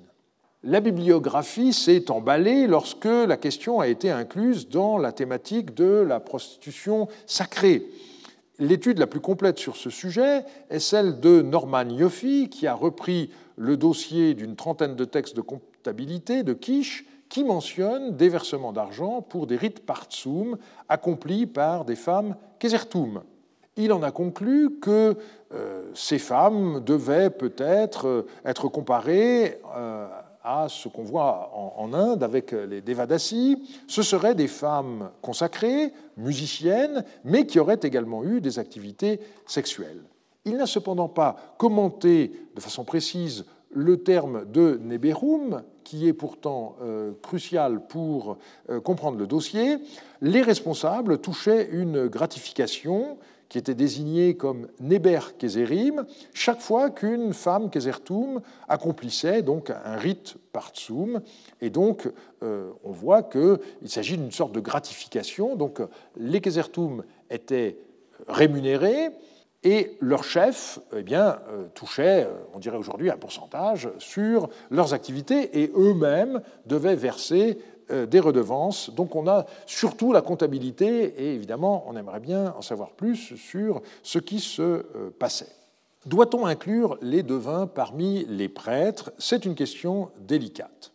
La 0.63 0.81
bibliographie 0.81 1.73
s'est 1.73 2.11
emballée 2.11 2.67
lorsque 2.67 3.07
la 3.07 3.37
question 3.37 3.81
a 3.81 3.89
été 3.89 4.11
incluse 4.11 4.69
dans 4.69 4.99
la 4.99 5.11
thématique 5.11 5.75
de 5.75 6.05
la 6.07 6.21
prostitution 6.21 7.09
sacrée. 7.27 7.87
L'étude 8.59 8.99
la 8.99 9.07
plus 9.07 9.21
complète 9.21 9.59
sur 9.59 9.77
ce 9.77 9.89
sujet 9.89 10.45
est 10.69 10.79
celle 10.79 11.19
de 11.19 11.41
Norman 11.41 11.89
Yoffi, 11.89 12.51
qui 12.51 12.67
a 12.67 12.75
repris 12.75 13.31
le 13.57 13.79
dossier 13.79 14.35
d'une 14.35 14.55
trentaine 14.55 14.97
de 14.97 15.07
textes 15.07 15.35
de 15.35 15.41
comptabilité 15.41 16.43
de 16.43 16.53
Kish, 16.53 17.07
qui 17.31 17.45
mentionne 17.45 18.17
des 18.17 18.29
versements 18.29 18.73
d'argent 18.73 19.23
pour 19.23 19.47
des 19.47 19.57
rites 19.57 19.87
partsum 19.87 20.59
accomplis 20.89 21.47
par 21.47 21.87
des 21.87 21.97
femmes 21.97 22.37
kesertum. 22.59 23.23
Il 23.77 23.93
en 23.93 24.03
a 24.03 24.11
conclu 24.11 24.79
que 24.81 25.17
euh, 25.55 25.91
ces 25.95 26.19
femmes 26.19 26.81
devaient 26.85 27.31
peut-être 27.31 28.07
euh, 28.07 28.27
être 28.45 28.69
comparées 28.69 29.61
euh, 29.77 30.09
à 30.43 30.67
ce 30.69 30.89
qu'on 30.89 31.05
voit 31.05 31.53
en, 31.55 31.93
Inde 31.93 32.23
avec 32.23 32.53
les 32.53 32.81
Devadasi. 32.81 33.63
Ce 33.87 34.03
seraient 34.03 34.35
des 34.35 34.49
femmes 34.49 35.11
consacrées, 35.21 35.93
musiciennes, 36.17 37.05
mais 37.25 37.47
qui 37.47 37.61
auraient 37.61 37.81
également 37.83 38.25
eu 38.25 38.41
des 38.41 38.59
activités 38.59 39.21
sexuelles. 39.47 40.03
Il 40.47 40.57
n'a 40.57 40.67
cependant 40.67 41.09
pas 41.09 41.37
commenté 41.59 42.33
de 42.57 42.61
façon 42.61 42.85
précise 42.85 43.45
le 43.71 44.03
terme 44.03 44.45
de 44.51 44.81
Neberum, 44.83 45.63
qui 45.85 46.07
est 46.07 46.13
pourtant 46.13 46.77
euh, 46.83 47.13
crucial 47.23 47.87
pour 47.87 48.39
euh, 48.69 48.81
comprendre 48.81 49.19
le 49.19 49.27
dossier. 49.27 49.79
Les 50.21 50.43
responsables 50.43 51.19
touchaient 51.19 51.69
une 51.71 52.07
gratification 52.07 53.19
qui 53.49 53.59
était 53.59 53.75
désigné 53.75 54.37
comme 54.37 54.69
Neber 54.79 55.19
Kezerim, 55.37 56.07
chaque 56.33 56.61
fois 56.61 56.89
qu'une 56.89 57.35
femme 57.35 57.69
Kezertum 57.69 58.41
accomplissait 58.69 59.43
donc 59.43 59.71
un 59.71 59.97
rite 59.97 60.37
partsum. 60.53 61.21
Et 61.61 61.69
donc, 61.69 62.09
euh, 62.45 62.71
on 62.85 62.93
voit 62.93 63.25
qu'il 63.25 63.59
s'agit 63.87 64.17
d'une 64.17 64.31
sorte 64.31 64.53
de 64.53 64.61
gratification. 64.61 65.57
Donc, 65.57 65.81
les 66.17 66.41
Kezertum 66.41 67.03
étaient 67.29 67.79
rémunérés 68.29 69.11
et 69.63 69.97
leur 70.01 70.25
chef 70.25 70.79
eh 70.97 71.05
euh, 71.13 71.67
touchait, 71.75 72.25
euh, 72.25 72.33
on 72.55 72.59
dirait 72.59 72.79
aujourd'hui, 72.79 73.11
un 73.11 73.17
pourcentage 73.17 73.91
sur 73.99 74.49
leurs 74.71 74.95
activités 74.95 75.61
et 75.63 75.71
eux-mêmes 75.77 76.41
devaient 76.65 76.97
verser 76.97 77.59
euh, 77.91 78.07
des 78.07 78.21
redevances. 78.21 78.91
Donc 78.91 79.17
on 79.17 79.29
a 79.29 79.45
surtout 79.67 80.13
la 80.13 80.23
comptabilité 80.23 81.15
et 81.19 81.35
évidemment 81.35 81.85
on 81.87 81.97
aimerait 81.97 82.21
bien 82.21 82.55
en 82.57 82.63
savoir 82.63 82.93
plus 82.93 83.35
sur 83.37 83.83
ce 84.03 84.19
qui 84.19 84.41
se 84.41 84.83
passait. 85.19 85.53
Doit-on 86.07 86.47
inclure 86.47 86.97
les 87.03 87.23
devins 87.23 87.67
parmi 87.67 88.25
les 88.25 88.49
prêtres? 88.49 89.13
C'est 89.19 89.45
une 89.45 89.55
question 89.55 90.11
délicate. 90.21 90.93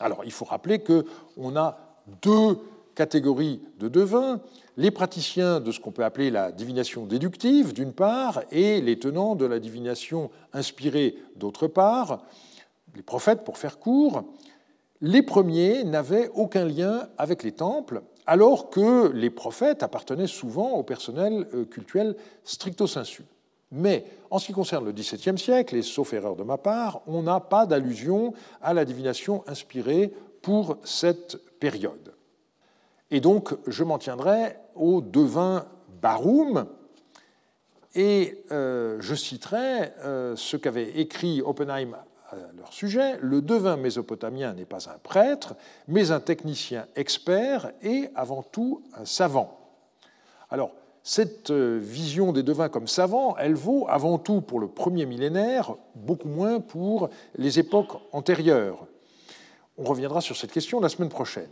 Alors 0.00 0.24
il 0.24 0.32
faut 0.32 0.44
rappeler 0.44 0.80
qu'on 0.80 1.56
a 1.56 1.78
deux 2.20 2.58
catégories 2.96 3.62
de 3.78 3.86
devins, 3.86 4.40
les 4.76 4.90
praticiens 4.90 5.60
de 5.60 5.70
ce 5.70 5.80
qu'on 5.80 5.92
peut 5.92 6.04
appeler 6.04 6.30
la 6.30 6.52
divination 6.52 7.06
déductive 7.06 7.72
d'une 7.72 7.92
part 7.92 8.42
et 8.50 8.80
les 8.80 8.98
tenants 8.98 9.36
de 9.36 9.44
la 9.44 9.60
divination 9.60 10.30
inspirée 10.52 11.16
d'autre 11.36 11.68
part, 11.68 12.22
les 12.96 13.02
prophètes 13.02 13.44
pour 13.44 13.58
faire 13.58 13.78
court, 13.78 14.24
les 15.00 15.22
premiers 15.22 15.84
n'avaient 15.84 16.30
aucun 16.34 16.64
lien 16.64 17.08
avec 17.18 17.42
les 17.42 17.52
temples, 17.52 18.02
alors 18.26 18.70
que 18.70 19.10
les 19.12 19.30
prophètes 19.30 19.82
appartenaient 19.82 20.26
souvent 20.26 20.72
au 20.72 20.82
personnel 20.82 21.46
euh, 21.52 21.64
cultuel 21.64 22.16
stricto 22.42 22.86
sensu. 22.86 23.22
Mais 23.70 24.04
en 24.30 24.38
ce 24.38 24.46
qui 24.46 24.52
concerne 24.52 24.84
le 24.84 24.92
XVIIe 24.92 25.38
siècle, 25.38 25.76
et 25.76 25.82
sauf 25.82 26.12
erreur 26.14 26.36
de 26.36 26.42
ma 26.42 26.56
part, 26.56 27.02
on 27.06 27.22
n'a 27.22 27.40
pas 27.40 27.66
d'allusion 27.66 28.32
à 28.62 28.72
la 28.72 28.84
divination 28.84 29.44
inspirée 29.46 30.12
pour 30.42 30.78
cette 30.84 31.36
période. 31.58 32.13
Et 33.10 33.20
donc, 33.20 33.54
je 33.66 33.84
m'en 33.84 33.98
tiendrai 33.98 34.56
au 34.74 35.00
devin 35.00 35.66
Barum, 36.02 36.66
et 37.94 38.44
euh, 38.50 38.96
je 39.00 39.14
citerai 39.14 39.92
euh, 40.04 40.34
ce 40.36 40.56
qu'avait 40.56 40.98
écrit 40.98 41.42
Oppenheim 41.42 41.96
leur 42.56 42.72
sujet, 42.72 43.18
le 43.20 43.42
devin 43.42 43.76
mésopotamien 43.76 44.52
n'est 44.54 44.64
pas 44.64 44.88
un 44.88 44.98
prêtre, 45.02 45.54
mais 45.88 46.10
un 46.10 46.20
technicien 46.20 46.86
expert 46.96 47.72
et 47.82 48.08
avant 48.14 48.42
tout 48.42 48.82
un 48.94 49.04
savant. 49.04 49.58
Alors, 50.50 50.72
cette 51.02 51.50
euh, 51.50 51.78
vision 51.80 52.32
des 52.32 52.42
devins 52.42 52.68
comme 52.68 52.88
savants, 52.88 53.36
elle 53.36 53.54
vaut 53.54 53.86
avant 53.88 54.18
tout 54.18 54.40
pour 54.40 54.58
le 54.58 54.68
premier 54.68 55.04
millénaire, 55.04 55.74
beaucoup 55.94 56.28
moins 56.28 56.60
pour 56.60 57.10
les 57.36 57.58
époques 57.58 58.00
antérieures. 58.12 58.86
On 59.76 59.84
reviendra 59.84 60.20
sur 60.20 60.36
cette 60.36 60.52
question 60.52 60.80
la 60.80 60.88
semaine 60.88 61.10
prochaine. 61.10 61.50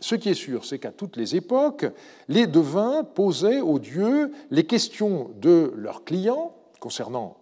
Ce 0.00 0.14
qui 0.14 0.28
est 0.28 0.34
sûr, 0.34 0.64
c'est 0.64 0.78
qu'à 0.78 0.92
toutes 0.92 1.16
les 1.16 1.34
époques, 1.34 1.86
les 2.28 2.46
devins 2.46 3.02
posaient 3.02 3.60
aux 3.60 3.78
dieux 3.78 4.32
les 4.50 4.64
questions 4.64 5.30
de 5.40 5.72
leurs 5.76 6.04
clients 6.04 6.54
concernant 6.78 7.36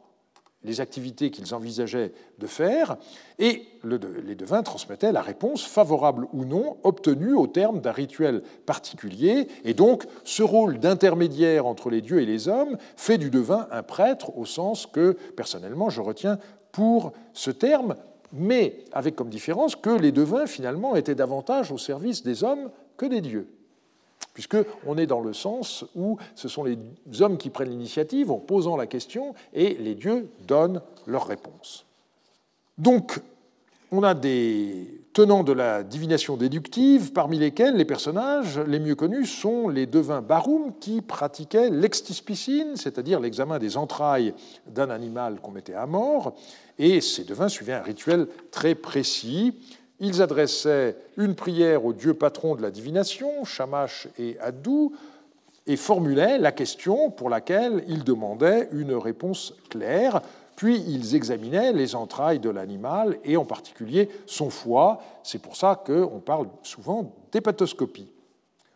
les 0.67 0.81
activités 0.81 1.31
qu'ils 1.31 1.55
envisageaient 1.55 2.13
de 2.39 2.47
faire, 2.47 2.97
et 3.39 3.69
les 3.85 4.35
devins 4.35 4.63
transmettaient 4.63 5.13
la 5.13 5.23
réponse 5.23 5.65
favorable 5.65 6.27
ou 6.33 6.45
non 6.45 6.79
obtenue 6.83 7.35
au 7.35 7.47
terme 7.47 7.81
d'un 7.81 7.93
rituel 7.93 8.43
particulier, 8.67 9.49
et 9.65 9.75
donc 9.75 10.07
ce 10.25 10.43
rôle 10.43 10.79
d'intermédiaire 10.79 11.67
entre 11.67 11.89
les 11.89 12.01
dieux 12.01 12.21
et 12.21 12.27
les 12.27 12.49
hommes 12.49 12.79
fait 12.97 13.19
du 13.19 13.31
devin 13.31 13.69
un 13.71 13.83
prêtre 13.83 14.37
au 14.37 14.45
sens 14.45 14.87
que, 14.87 15.13
personnellement, 15.37 15.89
je 15.89 16.01
retiens 16.01 16.39
pour 16.73 17.13
ce 17.33 17.51
terme, 17.51 17.95
mais 18.37 18.85
avec 18.93 19.17
comme 19.17 19.29
différence 19.29 19.77
que 19.77 19.91
les 19.91 20.13
devins, 20.13 20.47
finalement, 20.47 20.97
étaient 20.97 21.15
davantage 21.15 21.73
au 21.73 21.79
service 21.79 22.23
des 22.23 22.45
hommes 22.45 22.71
que 22.97 23.07
des 23.07 23.21
dieux 23.21 23.49
puisqu'on 24.37 24.99
est 24.99 25.07
dans 25.07 25.21
le 25.21 25.33
sens 25.33 25.87
où 25.95 26.19
ce 26.35 26.47
sont 26.47 26.65
les 26.65 26.77
hommes 27.21 27.39
qui 27.39 27.49
prennent 27.49 27.71
l'initiative 27.71 28.31
en 28.31 28.37
posant 28.37 28.77
la 28.77 28.87
question 28.87 29.35
et 29.55 29.75
les 29.81 29.95
dieux 29.95 30.29
donnent 30.47 30.83
leur 31.07 31.27
réponse. 31.27 31.87
Donc, 32.77 33.19
on 33.91 34.03
a 34.03 34.13
des 34.13 35.01
tenants 35.15 35.43
de 35.43 35.53
la 35.53 35.83
divination 35.83 36.37
déductive, 36.37 37.15
parmi 37.15 37.39
lesquels 37.39 37.77
les 37.77 37.87
personnages 37.87 38.59
les 38.59 38.79
mieux 38.79 38.95
connus 38.95 39.25
sont 39.25 39.71
les 39.71 39.87
devins 39.87 40.21
barum 40.21 40.75
qui 40.81 41.01
pratiquaient 41.01 41.71
l'extispicine, 41.71 42.77
c'est-à-dire 42.77 43.21
l'examen 43.21 43.59
des 43.59 43.79
entrailles 43.79 44.35
d'un 44.67 44.91
animal 44.91 45.41
qu'on 45.41 45.53
mettait 45.53 45.73
à 45.73 45.87
mort, 45.87 46.35
et 46.79 47.01
ces 47.01 47.25
devins 47.25 47.49
suivaient 47.49 47.73
un 47.73 47.83
rituel 47.83 48.27
très 48.51 48.75
précis 48.75 49.55
ils 50.01 50.21
adressaient 50.21 50.97
une 51.17 51.35
prière 51.35 51.85
au 51.85 51.93
dieu 51.93 52.15
patron 52.15 52.55
de 52.55 52.63
la 52.63 52.71
divination, 52.71 53.45
Shamash 53.45 54.09
et 54.19 54.39
Adou, 54.41 54.93
et 55.67 55.77
formulaient 55.77 56.39
la 56.39 56.53
question 56.53 57.11
pour 57.11 57.31
laquelle 57.31 57.85
ils 57.89 58.05
demandaient 58.05 58.69
une 58.73 58.93
réponse 58.93 59.55
claire, 59.69 60.23
puis 60.55 60.79
ils 60.87 61.15
examinaient 61.15 61.73
les 61.73 61.95
entrailles 61.95 62.39
de 62.39 62.51
l'animal 62.51 63.19
et 63.25 63.37
en 63.37 63.45
particulier 63.45 64.09
son 64.27 64.51
foie. 64.51 65.03
C'est 65.23 65.41
pour 65.41 65.57
ça 65.57 65.83
qu'on 65.85 66.21
parle 66.21 66.49
souvent 66.63 67.13
d'hépatoscopie. 67.33 68.13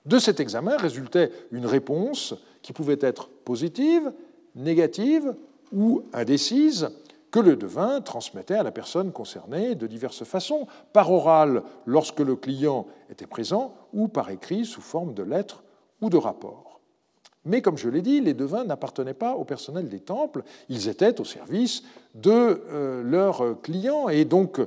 De 0.07 0.19
cet 0.19 0.41
examen 0.41 0.77
résultait 0.77 1.31
une 1.53 1.67
réponse 1.67 2.35
qui 2.63 2.73
pouvait 2.73 2.99
être 3.01 3.29
positive, 3.29 4.11
négative 4.57 5.35
ou 5.73 6.03
indécise, 6.13 6.89
que 7.31 7.41
le 7.41 7.57
devin 7.57 8.01
transmettait 8.01 8.55
à 8.55 8.63
la 8.63 8.73
personne 8.73 9.13
concernée 9.13 9.75
de 9.75 9.87
diverses 9.87 10.25
façons, 10.25 10.67
par 10.93 11.11
oral 11.13 11.63
lorsque 11.87 12.21
le 12.21 12.37
client 12.37 12.87
était 13.11 13.27
présent, 13.27 13.75
ou 13.93 14.09
par 14.09 14.31
écrit 14.31 14.65
sous 14.65 14.81
forme 14.81 15.15
de 15.15 15.23
lettres 15.23 15.63
ou 16.01 16.11
de 16.11 16.17
rapports. 16.17 16.81
Mais 17.45 17.63
comme 17.63 17.79
je 17.79 17.89
l'ai 17.89 18.03
dit, 18.03 18.21
les 18.21 18.35
devins 18.35 18.65
n'appartenaient 18.65 19.15
pas 19.15 19.35
au 19.35 19.45
personnel 19.45 19.89
des 19.89 20.01
temples, 20.01 20.43
ils 20.69 20.89
étaient 20.89 21.21
au 21.21 21.25
service 21.25 21.83
de 22.15 22.31
euh, 22.71 23.03
leurs 23.03 23.61
clients, 23.63 24.09
et 24.09 24.25
donc 24.25 24.61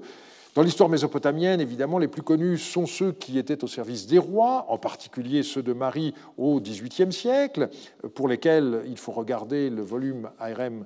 dans 0.55 0.61
l'histoire 0.61 0.88
mésopotamienne, 0.88 1.61
évidemment, 1.61 1.97
les 1.97 2.07
plus 2.07 2.22
connus 2.22 2.59
sont 2.59 2.86
ceux 2.86 3.11
qui 3.11 3.39
étaient 3.39 3.64
au 3.64 3.68
service 3.68 4.05
des 4.05 4.20
rois, 4.20 4.68
en 4.70 4.78
particulier 4.78 5.41
ceux 5.41 5.64
de 5.64 5.74
Marie 5.74 6.14
au 6.38 6.61
XVIIIe 6.61 7.11
siècle, 7.11 7.70
pour 8.14 8.28
lesquels 8.28 8.84
il 8.86 8.97
faut 8.97 9.14
regarder 9.14 9.72
le 9.72 9.82
volume 9.82 10.30
ARM 10.39 10.86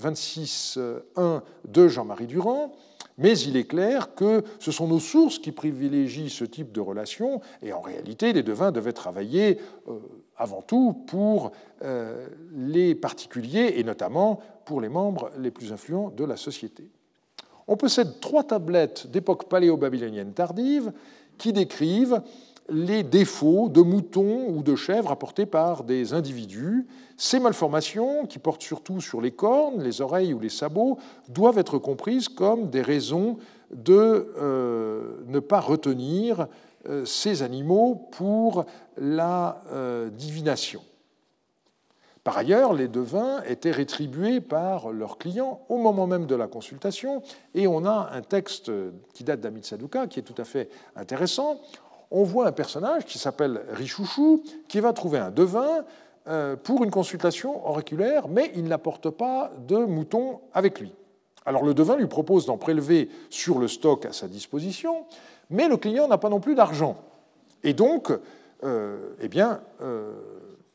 26.1 0.00 1.42
de 1.68 1.88
Jean-Marie 1.88 2.26
Durand. 2.26 2.72
Mais 3.16 3.38
il 3.38 3.56
est 3.56 3.64
clair 3.64 4.14
que 4.14 4.42
ce 4.58 4.72
sont 4.72 4.88
nos 4.88 4.98
sources 4.98 5.38
qui 5.38 5.52
privilégient 5.52 6.28
ce 6.28 6.44
type 6.44 6.72
de 6.72 6.80
relation, 6.80 7.40
et 7.62 7.72
en 7.72 7.80
réalité, 7.80 8.32
les 8.32 8.42
devins 8.42 8.72
devaient 8.72 8.92
travailler 8.92 9.58
euh, 9.88 10.00
avant 10.36 10.62
tout 10.62 11.04
pour 11.06 11.52
euh, 11.82 12.26
les 12.52 12.94
particuliers, 12.94 13.74
et 13.76 13.84
notamment 13.84 14.40
pour 14.64 14.80
les 14.80 14.88
membres 14.88 15.30
les 15.38 15.52
plus 15.52 15.72
influents 15.72 16.10
de 16.10 16.24
la 16.24 16.36
société. 16.36 16.88
On 17.68 17.76
possède 17.76 18.20
trois 18.20 18.44
tablettes 18.44 19.06
d'époque 19.06 19.48
paléo-babylonienne 19.48 20.32
tardive 20.32 20.92
qui 21.38 21.52
décrivent 21.52 22.20
les 22.68 23.02
défauts 23.02 23.68
de 23.68 23.82
moutons 23.82 24.48
ou 24.48 24.62
de 24.62 24.74
chèvres 24.74 25.10
apportés 25.10 25.46
par 25.46 25.84
des 25.84 26.14
individus. 26.14 26.86
Ces 27.16 27.38
malformations, 27.38 28.26
qui 28.26 28.38
portent 28.38 28.62
surtout 28.62 29.00
sur 29.00 29.20
les 29.20 29.30
cornes, 29.30 29.82
les 29.82 30.00
oreilles 30.00 30.32
ou 30.32 30.40
les 30.40 30.48
sabots, 30.48 30.98
doivent 31.28 31.58
être 31.58 31.78
comprises 31.78 32.28
comme 32.28 32.70
des 32.70 32.82
raisons 32.82 33.38
de 33.72 34.32
euh, 34.38 35.18
ne 35.26 35.40
pas 35.40 35.60
retenir 35.60 36.46
euh, 36.88 37.04
ces 37.04 37.42
animaux 37.42 38.08
pour 38.12 38.64
la 38.96 39.62
euh, 39.72 40.10
divination. 40.10 40.80
Par 42.22 42.38
ailleurs, 42.38 42.72
les 42.72 42.88
devins 42.88 43.42
étaient 43.42 43.70
rétribués 43.70 44.40
par 44.40 44.90
leurs 44.90 45.18
clients 45.18 45.60
au 45.68 45.76
moment 45.76 46.06
même 46.06 46.24
de 46.24 46.34
la 46.34 46.46
consultation, 46.46 47.22
et 47.54 47.66
on 47.66 47.84
a 47.84 48.10
un 48.12 48.22
texte 48.22 48.72
qui 49.12 49.24
date 49.24 49.40
d'Amit 49.40 49.62
Sadouka 49.62 50.06
qui 50.06 50.20
est 50.20 50.22
tout 50.22 50.40
à 50.40 50.44
fait 50.44 50.70
intéressant. 50.96 51.60
On 52.16 52.22
voit 52.22 52.46
un 52.46 52.52
personnage 52.52 53.06
qui 53.06 53.18
s'appelle 53.18 53.62
Richouchou, 53.72 54.44
qui 54.68 54.78
va 54.78 54.92
trouver 54.92 55.18
un 55.18 55.32
devin 55.32 55.84
euh, 56.28 56.54
pour 56.54 56.84
une 56.84 56.92
consultation 56.92 57.68
auriculaire, 57.68 58.28
mais 58.28 58.52
il 58.54 58.68
n'apporte 58.68 59.10
pas 59.10 59.50
de 59.66 59.78
mouton 59.78 60.38
avec 60.52 60.78
lui. 60.78 60.94
Alors 61.44 61.64
le 61.64 61.74
devin 61.74 61.96
lui 61.96 62.06
propose 62.06 62.46
d'en 62.46 62.56
prélever 62.56 63.10
sur 63.30 63.58
le 63.58 63.66
stock 63.66 64.06
à 64.06 64.12
sa 64.12 64.28
disposition, 64.28 65.06
mais 65.50 65.66
le 65.66 65.76
client 65.76 66.06
n'a 66.06 66.16
pas 66.16 66.28
non 66.28 66.38
plus 66.38 66.54
d'argent. 66.54 66.98
Et 67.64 67.74
donc, 67.74 68.12
euh, 68.62 69.14
eh 69.20 69.26
bien, 69.26 69.60
euh, 69.82 70.12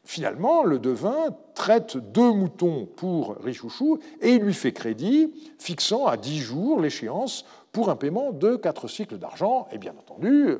Finalement, 0.06 0.64
le 0.64 0.80
devin 0.80 1.36
traite 1.54 1.96
deux 1.96 2.32
moutons 2.32 2.88
pour 2.96 3.36
Richouchou 3.44 4.00
et 4.22 4.32
il 4.32 4.42
lui 4.42 4.56
fait 4.56 4.72
crédit, 4.72 5.32
fixant 5.60 6.08
à 6.08 6.18
dix 6.18 6.40
jours 6.40 6.82
l'échéance 6.82 7.46
pour 7.72 7.92
un 7.92 7.96
paiement 7.96 8.32
de 8.32 8.56
quatre 8.56 8.88
cycles 8.88 9.20
d'argent. 9.20 9.68
Et 9.72 9.78
bien 9.78 9.92
entendu, 9.92 10.58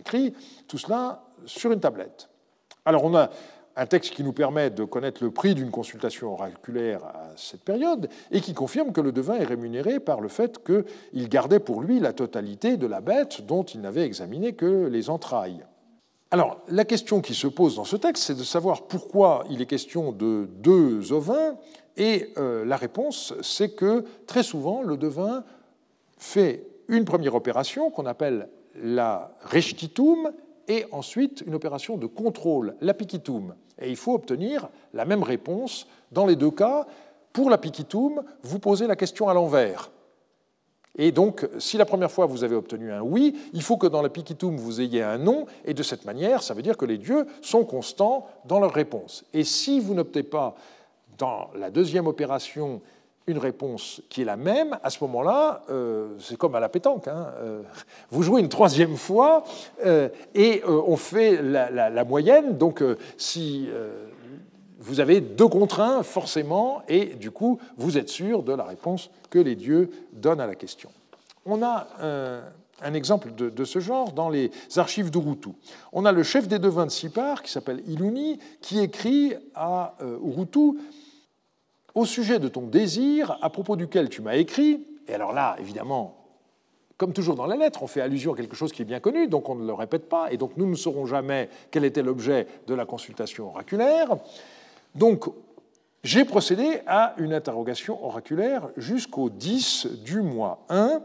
écrit 0.00 0.34
tout 0.66 0.78
cela 0.78 1.22
sur 1.46 1.72
une 1.72 1.80
tablette. 1.80 2.28
Alors 2.84 3.04
on 3.04 3.14
a 3.14 3.30
un 3.76 3.86
texte 3.86 4.14
qui 4.14 4.24
nous 4.24 4.32
permet 4.32 4.70
de 4.70 4.84
connaître 4.84 5.22
le 5.22 5.30
prix 5.30 5.54
d'une 5.54 5.70
consultation 5.70 6.32
oraculaire 6.32 7.04
à 7.04 7.28
cette 7.36 7.62
période 7.62 8.08
et 8.30 8.40
qui 8.40 8.52
confirme 8.52 8.92
que 8.92 9.00
le 9.00 9.12
devin 9.12 9.36
est 9.36 9.44
rémunéré 9.44 10.00
par 10.00 10.20
le 10.20 10.28
fait 10.28 10.60
qu'il 10.64 11.28
gardait 11.28 11.60
pour 11.60 11.80
lui 11.80 12.00
la 12.00 12.12
totalité 12.12 12.76
de 12.76 12.86
la 12.86 13.00
bête 13.00 13.46
dont 13.46 13.62
il 13.62 13.80
n'avait 13.80 14.04
examiné 14.04 14.54
que 14.54 14.86
les 14.86 15.08
entrailles. 15.08 15.64
Alors, 16.32 16.60
la 16.68 16.84
question 16.84 17.20
qui 17.20 17.34
se 17.34 17.48
pose 17.48 17.76
dans 17.76 17.84
ce 17.84 17.96
texte, 17.96 18.24
c'est 18.24 18.36
de 18.36 18.44
savoir 18.44 18.82
pourquoi 18.86 19.44
il 19.50 19.60
est 19.60 19.66
question 19.66 20.12
de 20.12 20.48
deux 20.58 21.12
ovins, 21.12 21.56
et 21.96 22.32
euh, 22.38 22.64
la 22.64 22.76
réponse, 22.76 23.34
c'est 23.42 23.70
que 23.74 24.04
très 24.26 24.44
souvent, 24.44 24.82
le 24.82 24.96
devin 24.96 25.42
fait 26.18 26.66
une 26.86 27.04
première 27.04 27.34
opération 27.34 27.90
qu'on 27.90 28.06
appelle 28.06 28.48
la 28.76 29.32
rechtitum, 29.42 30.32
et 30.68 30.86
ensuite 30.92 31.42
une 31.46 31.54
opération 31.54 31.96
de 31.96 32.06
contrôle, 32.06 32.76
l'apikitum. 32.80 33.54
Et 33.80 33.90
il 33.90 33.96
faut 33.96 34.14
obtenir 34.14 34.68
la 34.94 35.04
même 35.04 35.22
réponse 35.22 35.86
dans 36.12 36.26
les 36.26 36.36
deux 36.36 36.50
cas. 36.50 36.86
Pour 37.32 37.50
l'apikitum, 37.50 38.22
vous 38.42 38.58
posez 38.58 38.86
la 38.86 38.96
question 38.96 39.28
à 39.28 39.34
l'envers. 39.34 39.90
Et 40.96 41.12
donc, 41.12 41.48
si 41.58 41.76
la 41.76 41.84
première 41.84 42.10
fois 42.10 42.26
vous 42.26 42.44
avez 42.44 42.56
obtenu 42.56 42.92
un 42.92 43.00
oui, 43.00 43.36
il 43.52 43.62
faut 43.62 43.76
que 43.76 43.86
dans 43.86 44.02
la 44.02 44.08
piquitum 44.08 44.56
vous 44.56 44.80
ayez 44.80 45.02
un 45.02 45.18
non, 45.18 45.46
et 45.64 45.72
de 45.72 45.82
cette 45.82 46.04
manière, 46.04 46.42
ça 46.42 46.54
veut 46.54 46.62
dire 46.62 46.76
que 46.76 46.84
les 46.84 46.98
dieux 46.98 47.26
sont 47.42 47.64
constants 47.64 48.26
dans 48.44 48.60
leur 48.60 48.72
réponse. 48.72 49.24
Et 49.32 49.44
si 49.44 49.80
vous 49.80 49.94
n'obtenez 49.94 50.24
pas 50.24 50.56
dans 51.16 51.50
la 51.54 51.70
deuxième 51.70 52.06
opération 52.06 52.80
une 53.26 53.38
réponse 53.38 54.02
qui 54.08 54.22
est 54.22 54.24
la 54.24 54.36
même, 54.36 54.78
à 54.82 54.90
ce 54.90 55.02
moment-là, 55.04 55.62
euh, 55.70 56.08
c'est 56.18 56.36
comme 56.36 56.54
à 56.54 56.60
la 56.60 56.68
pétanque. 56.68 57.08
Hein, 57.08 57.28
euh, 57.38 57.62
vous 58.10 58.22
jouez 58.22 58.40
une 58.40 58.48
troisième 58.48 58.96
fois 58.96 59.44
euh, 59.84 60.08
et 60.34 60.62
on 60.66 60.96
fait 60.96 61.40
la, 61.42 62.04
moyenne. 62.04 62.56
Donc, 62.56 62.82
si 63.16 63.68
vous 64.78 65.00
avez 65.00 65.20
deux 65.20 65.48
contraintes 65.48 66.04
forcément, 66.04 66.82
et 66.88 67.06
du 67.06 67.30
coup, 67.30 67.58
vous 67.76 67.98
êtes 67.98 68.08
sûr 68.08 68.42
de 68.42 68.52
la 68.52 68.64
réponse 68.64 69.10
que 69.28 69.38
les 69.38 69.54
dieux 69.54 69.90
donnent 70.12 70.40
à 70.40 70.46
la 70.46 70.54
question. 70.54 70.90
On 71.44 71.62
a 71.62 71.88
un, 72.82 72.94
exemple 72.94 73.32
de, 73.34 73.64
ce 73.64 73.78
genre 73.80 74.12
dans 74.12 74.30
les 74.30 74.50
archives 74.76 75.10
d'Urutu. 75.10 75.50
On 75.92 76.04
a 76.04 76.12
le 76.12 76.22
chef 76.22 76.48
des 76.48 76.58
devins 76.58 76.86
de 76.86 76.90
Sipar, 76.90 77.42
qui 77.42 77.52
s'appelle 77.52 77.82
Iluni, 77.86 78.38
qui 78.60 78.80
écrit 78.80 79.34
à 79.54 79.94
Urutu 80.24 80.78
Au 81.94 82.04
sujet 82.04 82.38
de 82.38 82.48
ton 82.48 82.62
désir, 82.62 83.38
à 83.42 83.50
propos 83.50 83.76
duquel 83.76 84.08
tu 84.08 84.22
m'as 84.22 84.36
écrit, 84.36 84.86
et 85.08 85.14
alors 85.14 85.32
là, 85.32 85.56
évidemment, 85.58 86.16
comme 86.96 87.12
toujours 87.12 87.34
dans 87.34 87.46
la 87.46 87.56
lettre, 87.56 87.82
on 87.82 87.86
fait 87.86 88.00
allusion 88.00 88.34
à 88.34 88.36
quelque 88.36 88.54
chose 88.54 88.72
qui 88.72 88.82
est 88.82 88.84
bien 88.84 89.00
connu, 89.00 89.26
donc 89.26 89.48
on 89.48 89.54
ne 89.54 89.66
le 89.66 89.72
répète 89.72 90.08
pas, 90.08 90.30
et 90.30 90.36
donc 90.36 90.52
nous 90.56 90.68
ne 90.68 90.74
saurons 90.74 91.06
jamais 91.06 91.48
quel 91.70 91.84
était 91.84 92.02
l'objet 92.02 92.46
de 92.66 92.74
la 92.74 92.84
consultation 92.84 93.48
oraculaire. 93.48 94.16
Donc, 94.94 95.24
j'ai 96.04 96.24
procédé 96.24 96.80
à 96.86 97.14
une 97.18 97.32
interrogation 97.32 98.04
oraculaire 98.04 98.68
jusqu'au 98.76 99.30
10 99.30 99.86
du 100.04 100.20
mois 100.20 100.64
1, 100.68 101.00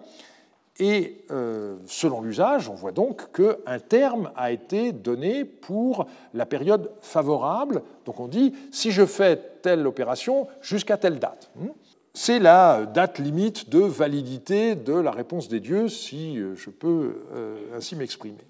Et 0.80 1.24
euh, 1.32 1.78
selon 1.88 2.22
l'usage, 2.22 2.68
on 2.68 2.74
voit 2.74 2.92
donc 2.92 3.32
qu'un 3.32 3.80
terme 3.80 4.32
a 4.36 4.52
été 4.52 4.92
donné 4.92 5.46
pour 5.46 6.06
la 6.34 6.46
période 6.46 6.92
favorable. 7.00 7.82
Donc 8.06 8.20
on 8.20 8.28
dit, 8.28 8.54
si 8.72 8.92
je 8.92 9.06
fais 9.06 9.38
telle 9.62 9.88
opération 9.88 10.48
jusqu'à 10.62 10.98
telle 10.98 11.20
date. 11.20 11.50
Hmm, 11.56 11.70
c'est 12.14 12.40
la 12.40 12.86
date 12.86 13.20
limite 13.20 13.70
de 13.70 13.80
validité 13.80 14.76
de 14.76 14.94
la 14.94 15.12
réponse 15.12 15.48
des 15.48 15.62
dieux, 15.62 15.88
si 15.88 16.38
euh, 16.38 16.56
je 16.56 16.70
peux 16.70 17.22
euh, 17.34 17.56
ainsi 17.78 17.96
m'exprimer. 17.96 18.44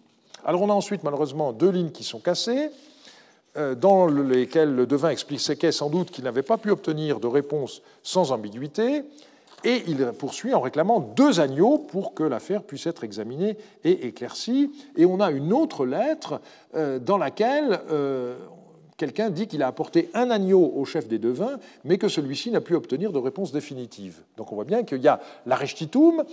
Alors 0.44 0.64
on 0.64 0.70
a 0.70 0.74
ensuite 0.74 1.04
malheureusement 1.04 1.54
deux 1.54 1.70
lignes 1.70 1.92
qui 1.92 2.04
sont 2.04 2.20
cassées, 2.20 2.70
dans 3.78 4.08
lesquelles 4.08 4.76
le 4.76 4.86
devin 4.86 5.12
expliquait 5.12 5.72
sans 5.72 5.90
doute 5.90 6.12
qu'il 6.12 6.26
n'avait 6.26 6.44
pas 6.44 6.58
pu 6.58 6.72
obtenir 6.72 7.22
de 7.22 7.28
réponse 7.28 7.82
sans 8.04 8.34
ambiguïté, 8.34 9.06
et 9.64 9.84
il 9.88 10.12
poursuit 10.18 10.54
en 10.54 10.60
réclamant 10.60 11.00
deux 11.00 11.40
agneaux 11.40 11.78
pour 11.78 12.14
que 12.14 12.24
l'affaire 12.24 12.64
puisse 12.64 12.88
être 12.88 13.04
examinée 13.04 13.58
et 13.84 14.08
éclaircie. 14.08 14.72
Et 14.96 15.06
on 15.06 15.20
a 15.20 15.32
une 15.32 15.54
autre 15.54 15.86
lettre 15.86 16.42
euh, 16.76 17.00
dans 17.00 17.18
laquelle 17.18 17.80
euh, 17.90 18.38
quelqu'un 18.98 19.30
dit 19.30 19.48
qu'il 19.48 19.64
a 19.64 19.68
apporté 19.68 20.10
un 20.14 20.30
agneau 20.30 20.72
au 20.76 20.86
chef 20.86 21.08
des 21.08 21.20
devins, 21.20 21.60
mais 21.84 21.98
que 21.98 22.08
celui-ci 22.08 22.52
n'a 22.52 22.62
pu 22.62 22.76
obtenir 22.76 23.12
de 23.12 23.20
réponse 23.20 23.52
définitive. 23.52 24.22
Donc 24.38 24.52
on 24.52 24.56
voit 24.56 24.66
bien 24.66 24.84
qu'il 24.84 25.02
y 25.02 25.08
a 25.08 25.20
la 25.46 25.56
restitutum, 25.56 26.24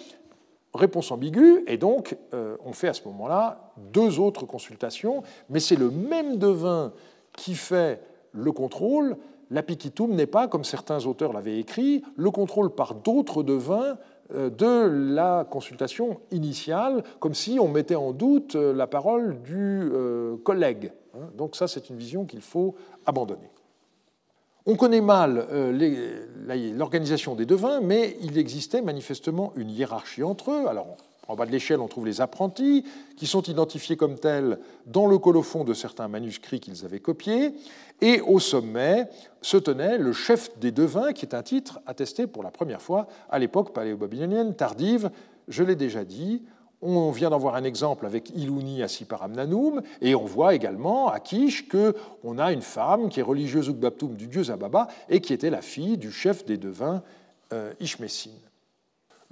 réponse 0.74 1.10
ambiguë, 1.10 1.64
et 1.66 1.76
donc 1.76 2.16
euh, 2.34 2.56
on 2.64 2.72
fait 2.72 2.88
à 2.88 2.94
ce 2.94 3.04
moment-là 3.06 3.72
deux 3.92 4.20
autres 4.20 4.46
consultations, 4.46 5.22
mais 5.50 5.60
c'est 5.60 5.76
le 5.76 5.90
même 5.90 6.36
devin 6.36 6.92
qui 7.36 7.54
fait 7.54 8.00
le 8.32 8.52
contrôle 8.52 9.16
l'apiquitum 9.52 10.14
n'est 10.14 10.26
pas, 10.26 10.48
comme 10.48 10.64
certains 10.64 11.06
auteurs 11.06 11.32
l'avaient 11.32 11.58
écrit, 11.58 12.02
le 12.16 12.30
contrôle 12.30 12.70
par 12.70 12.94
d'autres 12.94 13.42
devins 13.42 13.98
euh, 14.34 14.50
de 14.50 15.12
la 15.14 15.46
consultation 15.48 16.20
initiale, 16.30 17.04
comme 17.20 17.34
si 17.34 17.58
on 17.60 17.68
mettait 17.68 17.94
en 17.94 18.12
doute 18.12 18.56
euh, 18.56 18.72
la 18.72 18.86
parole 18.86 19.42
du 19.42 19.90
euh, 19.92 20.36
collègue. 20.38 20.92
Hein. 21.14 21.28
Donc 21.36 21.54
ça, 21.54 21.68
c'est 21.68 21.90
une 21.90 21.96
vision 21.96 22.24
qu'il 22.24 22.40
faut 22.40 22.74
abandonner. 23.04 23.50
On 24.64 24.76
connaît 24.76 25.00
mal 25.00 25.48
l'organisation 26.76 27.34
des 27.34 27.46
devins, 27.46 27.80
mais 27.80 28.16
il 28.20 28.38
existait 28.38 28.80
manifestement 28.80 29.52
une 29.56 29.68
hiérarchie 29.68 30.22
entre 30.22 30.52
eux. 30.52 30.68
Alors, 30.68 30.96
en 31.28 31.36
bas 31.36 31.46
de 31.46 31.52
l'échelle, 31.52 31.80
on 31.80 31.88
trouve 31.88 32.06
les 32.06 32.20
apprentis, 32.20 32.84
qui 33.16 33.26
sont 33.26 33.42
identifiés 33.42 33.96
comme 33.96 34.18
tels 34.18 34.58
dans 34.86 35.06
le 35.06 35.18
colophon 35.18 35.64
de 35.64 35.72
certains 35.72 36.08
manuscrits 36.08 36.60
qu'ils 36.60 36.84
avaient 36.84 37.00
copiés. 37.00 37.54
Et 38.00 38.20
au 38.20 38.40
sommet 38.40 39.08
se 39.40 39.56
tenait 39.56 39.98
le 39.98 40.12
chef 40.12 40.58
des 40.58 40.72
devins, 40.72 41.12
qui 41.12 41.24
est 41.24 41.34
un 41.34 41.42
titre 41.42 41.80
attesté 41.86 42.26
pour 42.26 42.42
la 42.42 42.50
première 42.50 42.82
fois 42.82 43.06
à 43.30 43.38
l'époque 43.38 43.72
paléo-babylonienne 43.72 44.54
tardive. 44.54 45.10
Je 45.48 45.62
l'ai 45.62 45.76
déjà 45.76 46.04
dit, 46.04 46.42
on 46.82 47.12
vient 47.12 47.30
d'en 47.30 47.38
voir 47.38 47.54
un 47.54 47.64
exemple 47.64 48.04
avec 48.06 48.30
Iluni 48.30 48.82
Asiparamnanum, 48.82 49.82
et 50.00 50.16
on 50.16 50.24
voit 50.24 50.54
également 50.54 51.08
à 51.08 51.20
Kish 51.20 51.68
qu'on 51.68 52.38
a 52.38 52.52
une 52.52 52.62
femme 52.62 53.08
qui 53.08 53.20
est 53.20 53.24
religieuse 53.24 53.68
Ugbaptum 53.68 54.14
du 54.14 54.26
dieu 54.26 54.42
Zababa 54.42 54.88
et 55.08 55.20
qui 55.20 55.32
était 55.32 55.50
la 55.50 55.62
fille 55.62 55.96
du 55.96 56.10
chef 56.10 56.44
des 56.44 56.56
devins 56.56 57.02
euh, 57.52 57.72
Ishmessine. 57.78 58.32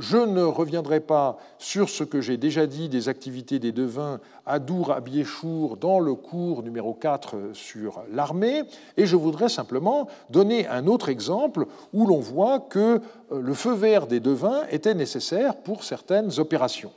Je 0.00 0.16
ne 0.16 0.42
reviendrai 0.42 0.98
pas 1.00 1.36
sur 1.58 1.90
ce 1.90 2.04
que 2.04 2.22
j'ai 2.22 2.38
déjà 2.38 2.66
dit 2.66 2.88
des 2.88 3.10
activités 3.10 3.58
des 3.58 3.70
devins 3.70 4.18
à 4.46 4.58
Dour 4.58 4.92
à 4.92 5.02
Biéchour 5.02 5.76
dans 5.76 6.00
le 6.00 6.14
cours 6.14 6.62
numéro 6.62 6.94
4 6.94 7.50
sur 7.52 8.02
l'armée, 8.10 8.62
et 8.96 9.04
je 9.04 9.14
voudrais 9.14 9.50
simplement 9.50 10.08
donner 10.30 10.66
un 10.68 10.86
autre 10.86 11.10
exemple 11.10 11.66
où 11.92 12.06
l'on 12.06 12.18
voit 12.18 12.60
que 12.60 13.02
euh, 13.30 13.42
le 13.42 13.52
feu 13.52 13.74
vert 13.74 14.06
des 14.06 14.20
devins 14.20 14.62
était 14.70 14.94
nécessaire 14.94 15.54
pour 15.56 15.84
certaines 15.84 16.40
opérations. 16.40 16.92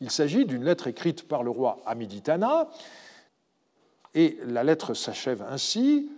Il 0.00 0.10
s'agit 0.10 0.46
d'une 0.46 0.64
lettre 0.64 0.86
écrite 0.86 1.28
par 1.28 1.42
le 1.42 1.50
roi 1.50 1.76
Amiditana, 1.84 2.70
et 4.14 4.38
la 4.46 4.64
lettre 4.64 4.94
s'achève 4.94 5.44
ainsi 5.50 6.08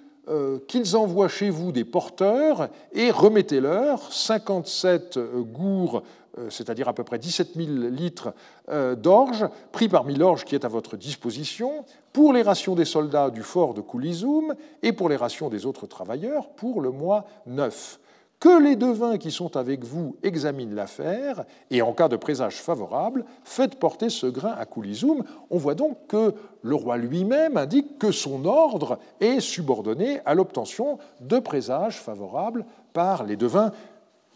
qu'ils 0.67 0.97
envoient 0.97 1.29
chez 1.29 1.51
vous 1.51 1.73
des 1.73 1.85
porteurs 1.85 2.69
et 2.93 3.11
remettez-leur 3.11 4.13
57 4.13 5.19
gourds 5.53 6.03
euh, 6.39 6.51
c'est-à-dire 6.51 6.89
à 6.89 6.93
peu 6.93 7.05
près 7.05 7.19
17 7.19 7.55
000 7.57 7.69
litres 7.89 8.33
euh, 8.69 8.95
d'orge, 8.95 9.47
pris 9.73 9.89
parmi 9.89 10.15
l'orge 10.15 10.45
qui 10.45 10.55
est 10.55 10.65
à 10.65 10.69
votre 10.69 10.97
disposition, 10.97 11.85
pour 12.13 12.33
les 12.33 12.43
rations 12.43 12.75
des 12.75 12.85
soldats 12.85 13.31
du 13.31 13.43
fort 13.43 13.75
de 13.75 13.81
Koulizoum 13.81 14.55
et 14.83 14.93
pour 14.93 15.09
les 15.09 15.17
rations 15.17 15.49
des 15.49 15.67
autres 15.67 15.87
travailleurs 15.87 16.49
pour 16.51 16.81
le 16.81 16.91
mois 16.91 17.27
9. 17.47 17.99
Que 18.41 18.63
les 18.63 18.77
devins 18.77 19.19
qui 19.19 19.33
sont 19.33 19.57
avec 19.57 19.85
vous 19.85 20.17
examinent 20.23 20.75
l'affaire, 20.75 21.45
et 21.71 21.83
en 21.83 21.93
cas 21.93 22.09
de 22.09 22.17
présage 22.17 22.63
favorable, 22.63 23.25
faites 23.43 23.77
porter 23.77 24.11
ce 24.11 24.27
grain 24.27 24.55
à 24.57 24.65
Koulizoum. 24.65 25.25
On 25.51 25.59
voit 25.59 25.75
donc 25.75 26.07
que 26.07 26.35
le 26.63 26.75
roi 26.77 26.97
lui-même 26.99 27.57
indique 27.57 27.99
que 27.99 28.13
son 28.13 28.45
ordre 28.45 29.01
est 29.21 29.41
subordonné 29.41 30.21
à 30.25 30.35
l'obtention 30.35 30.99
de 31.21 31.41
présages 31.41 31.99
favorables 31.99 32.65
par 32.93 33.25
les 33.25 33.37
devins 33.37 33.73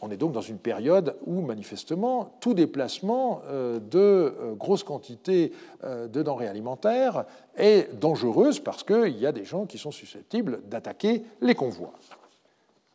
on 0.04 0.10
est 0.10 0.16
donc 0.16 0.32
dans 0.32 0.40
une 0.40 0.58
période 0.58 1.14
où, 1.26 1.40
manifestement, 1.42 2.34
tout 2.40 2.54
déplacement 2.54 3.40
euh, 3.46 3.78
de 3.78 3.98
euh, 4.00 4.54
grosses 4.54 4.82
quantités 4.82 5.52
euh, 5.84 6.08
de 6.08 6.24
denrées 6.24 6.48
alimentaires 6.48 7.24
est 7.56 7.88
dangereuse 8.00 8.58
parce 8.58 8.82
qu'il 8.82 9.16
y 9.16 9.26
a 9.26 9.32
des 9.32 9.44
gens 9.44 9.64
qui 9.64 9.78
sont 9.78 9.92
susceptibles 9.92 10.60
d'attaquer 10.68 11.22
les 11.40 11.54
convois. 11.54 11.92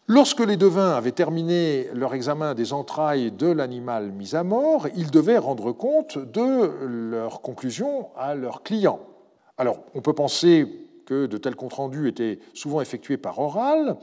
Lorsque 0.10 0.40
les 0.40 0.56
devins 0.56 0.92
avaient 0.96 1.12
terminé 1.12 1.90
leur 1.94 2.14
examen 2.14 2.54
des 2.54 2.72
entrailles 2.72 3.30
de 3.30 3.48
l'animal 3.48 4.14
mis 4.14 4.36
à 4.36 4.44
mort, 4.44 4.88
ils 4.96 5.12
devaient 5.12 5.38
rendre 5.38 5.74
compte 5.74 6.18
de 6.18 6.72
leurs 6.86 7.42
conclusions 7.42 8.08
à 8.16 8.34
leurs 8.34 8.64
clients. 8.64 9.02
Alors, 9.58 9.80
on 9.96 10.02
peut 10.02 10.14
penser 10.14 10.88
que 11.06 11.26
de 11.26 11.38
tels 11.38 11.58
comptes 11.58 11.74
rendus 11.74 12.08
étaient 12.08 12.40
souvent 12.54 12.80
effectués 12.80 13.18
par 13.18 13.38
oral, 13.40 13.98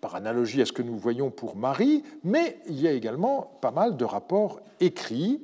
par 0.00 0.14
analogie 0.14 0.62
à 0.62 0.64
ce 0.64 0.72
que 0.72 0.80
nous 0.80 0.96
voyons 0.96 1.30
pour 1.30 1.56
Marie, 1.56 2.04
mais 2.24 2.58
il 2.66 2.80
y 2.80 2.88
a 2.88 2.92
également 2.92 3.58
pas 3.60 3.70
mal 3.70 3.98
de 3.98 4.04
rapports 4.06 4.60
écrits. 4.80 5.42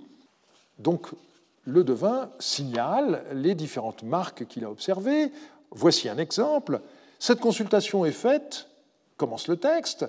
Donc 0.78 1.08
le 1.64 1.84
devin 1.84 2.30
signale 2.38 3.22
les 3.34 3.54
différentes 3.54 4.02
marques 4.02 4.46
qu'il 4.46 4.64
a 4.64 4.70
observées. 4.70 5.30
Voici 5.72 6.08
un 6.08 6.16
exemple. 6.16 6.80
Cette 7.18 7.40
consultation 7.40 8.06
est 8.06 8.12
faite, 8.12 8.68
commence 9.16 9.48
le 9.48 9.56
texte, 9.56 10.06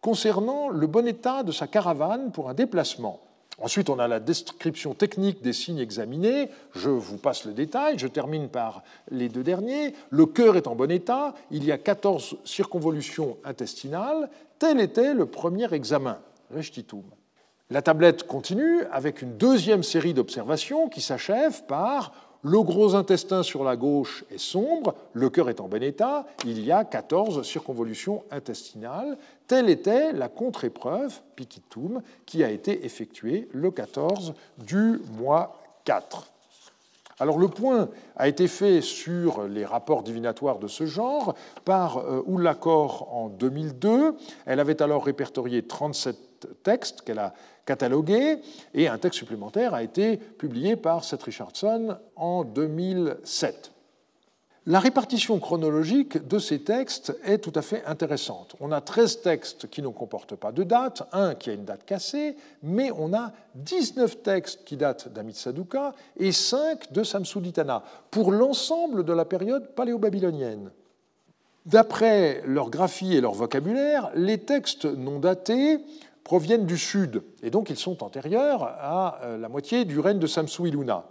concernant 0.00 0.68
le 0.68 0.86
bon 0.86 1.06
état 1.06 1.42
de 1.42 1.52
sa 1.52 1.66
caravane 1.66 2.32
pour 2.32 2.48
un 2.48 2.54
déplacement. 2.54 3.20
Ensuite, 3.60 3.90
on 3.90 3.98
a 3.98 4.08
la 4.08 4.20
description 4.20 4.94
technique 4.94 5.42
des 5.42 5.52
signes 5.52 5.80
examinés. 5.80 6.48
Je 6.74 6.88
vous 6.88 7.18
passe 7.18 7.44
le 7.44 7.52
détail. 7.52 7.98
Je 7.98 8.06
termine 8.06 8.48
par 8.48 8.82
les 9.10 9.28
deux 9.28 9.42
derniers. 9.42 9.94
Le 10.08 10.24
cœur 10.24 10.56
est 10.56 10.66
en 10.66 10.74
bon 10.74 10.90
état. 10.90 11.34
Il 11.50 11.64
y 11.64 11.72
a 11.72 11.76
14 11.76 12.38
circonvolutions 12.44 13.36
intestinales. 13.44 14.30
Tel 14.58 14.80
était 14.80 15.12
le 15.12 15.26
premier 15.26 15.72
examen. 15.74 16.18
La 17.68 17.82
tablette 17.82 18.26
continue 18.26 18.82
avec 18.90 19.20
une 19.20 19.36
deuxième 19.36 19.82
série 19.82 20.14
d'observations 20.14 20.88
qui 20.88 21.02
s'achève 21.02 21.64
par 21.66 22.29
le 22.42 22.62
gros 22.62 22.94
intestin 22.94 23.42
sur 23.42 23.64
la 23.64 23.76
gauche 23.76 24.24
est 24.30 24.38
sombre, 24.38 24.94
le 25.12 25.28
cœur 25.28 25.50
est 25.50 25.60
en 25.60 25.68
bon 25.68 25.82
état, 25.82 26.26
il 26.44 26.64
y 26.64 26.72
a 26.72 26.84
14 26.84 27.42
circonvolutions 27.42 28.22
intestinales. 28.30 29.18
Telle 29.46 29.68
était 29.68 30.12
la 30.12 30.28
contre-épreuve, 30.28 31.20
Piquitum, 31.36 32.02
qui 32.24 32.42
a 32.42 32.50
été 32.50 32.84
effectuée 32.84 33.48
le 33.52 33.70
14 33.70 34.34
du 34.58 35.00
mois 35.18 35.60
4. 35.84 36.30
Alors 37.18 37.38
le 37.38 37.48
point 37.48 37.90
a 38.16 38.28
été 38.28 38.48
fait 38.48 38.80
sur 38.80 39.46
les 39.46 39.66
rapports 39.66 40.02
divinatoires 40.02 40.58
de 40.58 40.68
ce 40.68 40.86
genre 40.86 41.34
par 41.66 41.98
euh, 41.98 42.22
Oulakor 42.26 43.14
en 43.14 43.28
2002. 43.28 44.16
Elle 44.46 44.60
avait 44.60 44.80
alors 44.80 45.04
répertorié 45.04 45.62
37 45.62 46.29
textes 46.62 47.02
qu'elle 47.02 47.18
a 47.18 47.34
catalogués 47.66 48.38
et 48.74 48.88
un 48.88 48.98
texte 48.98 49.18
supplémentaire 49.18 49.74
a 49.74 49.82
été 49.82 50.16
publié 50.16 50.76
par 50.76 51.04
Seth 51.04 51.22
Richardson 51.22 51.96
en 52.16 52.44
2007. 52.44 53.72
La 54.66 54.78
répartition 54.78 55.38
chronologique 55.40 56.28
de 56.28 56.38
ces 56.38 56.60
textes 56.60 57.16
est 57.24 57.38
tout 57.38 57.52
à 57.54 57.62
fait 57.62 57.82
intéressante. 57.86 58.56
On 58.60 58.72
a 58.72 58.82
13 58.82 59.22
textes 59.22 59.70
qui 59.70 59.80
ne 59.80 59.88
comportent 59.88 60.36
pas 60.36 60.52
de 60.52 60.64
date, 60.64 61.02
un 61.12 61.34
qui 61.34 61.48
a 61.48 61.54
une 61.54 61.64
date 61.64 61.86
cassée, 61.86 62.36
mais 62.62 62.90
on 62.94 63.14
a 63.14 63.32
19 63.54 64.22
textes 64.22 64.64
qui 64.64 64.76
datent 64.76 65.08
d'Amitsaduka 65.08 65.94
et 66.18 66.30
5 66.30 66.92
de 66.92 67.02
Samsuditana, 67.02 67.82
pour 68.10 68.32
l'ensemble 68.32 69.04
de 69.04 69.12
la 69.14 69.24
période 69.24 69.74
paléo-babylonienne. 69.74 70.70
D'après 71.64 72.42
leur 72.46 72.68
graphie 72.68 73.16
et 73.16 73.20
leur 73.20 73.34
vocabulaire, 73.34 74.10
les 74.14 74.38
textes 74.38 74.84
non 74.84 75.20
datés 75.20 75.78
proviennent 76.24 76.66
du 76.66 76.78
sud, 76.78 77.22
et 77.42 77.50
donc 77.50 77.70
ils 77.70 77.76
sont 77.76 78.02
antérieurs 78.02 78.62
à 78.62 79.20
euh, 79.22 79.38
la 79.38 79.48
moitié 79.48 79.84
du 79.84 79.98
règne 79.98 80.18
de 80.18 80.26
Samsu 80.26 80.68
Iluna. 80.68 81.04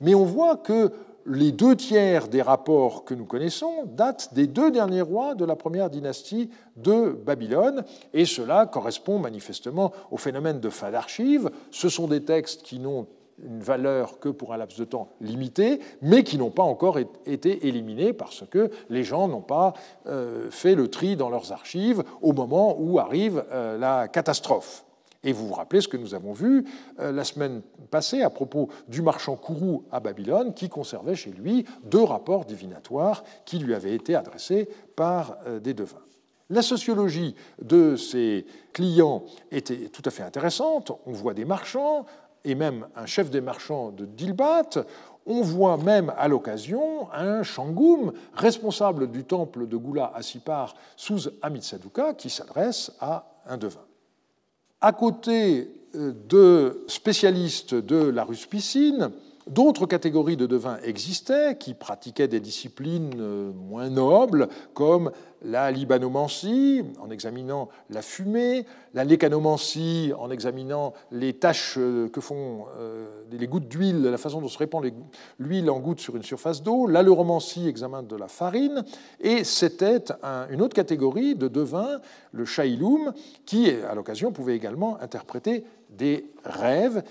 Mais 0.00 0.14
on 0.14 0.24
voit 0.24 0.56
que 0.56 0.92
les 1.26 1.52
deux 1.52 1.76
tiers 1.76 2.28
des 2.28 2.42
rapports 2.42 3.04
que 3.04 3.14
nous 3.14 3.26
connaissons 3.26 3.84
datent 3.86 4.34
des 4.34 4.46
deux 4.46 4.70
derniers 4.70 5.02
rois 5.02 5.34
de 5.34 5.44
la 5.44 5.56
première 5.56 5.90
dynastie 5.90 6.50
de 6.76 7.10
Babylone, 7.10 7.84
et 8.12 8.24
cela 8.24 8.66
correspond 8.66 9.18
manifestement 9.18 9.92
au 10.10 10.16
phénomène 10.16 10.60
de 10.60 10.70
fin 10.70 10.90
d'archives. 10.90 11.50
Ce 11.70 11.88
sont 11.88 12.08
des 12.08 12.24
textes 12.24 12.62
qui 12.62 12.78
n'ont 12.78 13.06
une 13.46 13.60
valeur 13.60 14.18
que 14.18 14.28
pour 14.28 14.52
un 14.52 14.56
laps 14.56 14.78
de 14.78 14.84
temps 14.84 15.08
limité, 15.20 15.80
mais 16.00 16.24
qui 16.24 16.38
n'ont 16.38 16.50
pas 16.50 16.62
encore 16.62 16.98
été 17.26 17.66
éliminés 17.66 18.12
parce 18.12 18.44
que 18.50 18.70
les 18.90 19.04
gens 19.04 19.28
n'ont 19.28 19.42
pas 19.42 19.74
euh, 20.06 20.50
fait 20.50 20.74
le 20.74 20.88
tri 20.88 21.16
dans 21.16 21.30
leurs 21.30 21.52
archives 21.52 22.02
au 22.20 22.32
moment 22.32 22.76
où 22.78 22.98
arrive 22.98 23.44
euh, 23.52 23.78
la 23.78 24.08
catastrophe. 24.08 24.84
Et 25.24 25.32
vous 25.32 25.46
vous 25.46 25.54
rappelez 25.54 25.80
ce 25.80 25.86
que 25.86 25.96
nous 25.96 26.14
avons 26.14 26.32
vu 26.32 26.64
euh, 26.98 27.12
la 27.12 27.22
semaine 27.22 27.62
passée 27.90 28.22
à 28.22 28.30
propos 28.30 28.68
du 28.88 29.02
marchand 29.02 29.36
Kourou 29.36 29.84
à 29.92 30.00
Babylone, 30.00 30.52
qui 30.54 30.68
conservait 30.68 31.14
chez 31.14 31.30
lui 31.30 31.64
deux 31.84 32.02
rapports 32.02 32.44
divinatoires 32.44 33.22
qui 33.44 33.58
lui 33.58 33.74
avaient 33.74 33.94
été 33.94 34.14
adressés 34.14 34.68
par 34.96 35.38
des 35.62 35.74
devins. 35.74 36.02
La 36.50 36.60
sociologie 36.60 37.34
de 37.62 37.96
ces 37.96 38.44
clients 38.74 39.22
était 39.50 39.88
tout 39.88 40.02
à 40.04 40.10
fait 40.10 40.22
intéressante. 40.22 40.92
On 41.06 41.12
voit 41.12 41.32
des 41.32 41.46
marchands, 41.46 42.04
et 42.44 42.54
même 42.54 42.86
un 42.96 43.06
chef 43.06 43.30
des 43.30 43.40
marchands 43.40 43.90
de 43.90 44.04
Dilbat. 44.04 44.84
On 45.24 45.42
voit 45.42 45.76
même 45.76 46.12
à 46.16 46.26
l'occasion 46.26 47.12
un 47.12 47.42
Shangoum, 47.42 48.12
responsable 48.34 49.10
du 49.10 49.24
temple 49.24 49.68
de 49.68 49.76
Goula 49.76 50.12
à 50.14 50.22
Sipar 50.22 50.74
sous 50.96 51.28
Amitsaduka, 51.42 52.14
qui 52.14 52.28
s'adresse 52.28 52.92
à 53.00 53.24
un 53.46 53.56
devin. 53.56 53.84
À 54.80 54.92
côté 54.92 55.70
euh, 55.94 56.12
de 56.28 56.84
spécialistes 56.88 57.74
de 57.74 57.96
la 57.96 58.24
ruspicine, 58.24 59.12
D'autres 59.48 59.86
catégories 59.86 60.36
de 60.36 60.46
devins 60.46 60.78
existaient 60.84 61.56
qui 61.58 61.74
pratiquaient 61.74 62.28
des 62.28 62.38
disciplines 62.38 63.14
euh, 63.18 63.52
moins 63.52 63.90
nobles, 63.90 64.48
comme 64.72 65.10
la 65.44 65.72
libanomancie, 65.72 66.84
en 67.00 67.10
examinant 67.10 67.68
la 67.90 68.02
fumée, 68.02 68.64
la 68.94 69.02
lécanomancie, 69.02 70.12
en 70.16 70.30
examinant 70.30 70.92
les 71.10 71.32
taches 71.32 71.74
euh, 71.76 72.08
que 72.08 72.20
font 72.20 72.66
euh, 72.78 73.08
les 73.32 73.48
gouttes 73.48 73.66
d'huile, 73.66 74.02
la 74.02 74.18
façon 74.18 74.40
dont 74.40 74.46
se 74.46 74.58
répand 74.58 74.84
l'huile 75.40 75.70
en 75.70 75.80
gouttes 75.80 76.00
sur 76.00 76.14
une 76.14 76.22
surface 76.22 76.62
d'eau, 76.62 76.86
l'aleuromancie, 76.86 77.66
examen 77.66 78.04
de 78.04 78.14
la 78.14 78.28
farine, 78.28 78.84
et 79.20 79.42
c'était 79.42 80.04
une 80.50 80.62
autre 80.62 80.74
catégorie 80.74 81.34
de 81.34 81.48
devins, 81.48 82.00
le 82.30 82.44
shailoum, 82.44 83.12
qui, 83.44 83.70
à 83.70 83.94
l'occasion, 83.94 84.30
pouvait 84.30 84.54
également 84.54 85.00
interpréter 85.00 85.64
des 85.90 86.26
rêves 86.44 87.02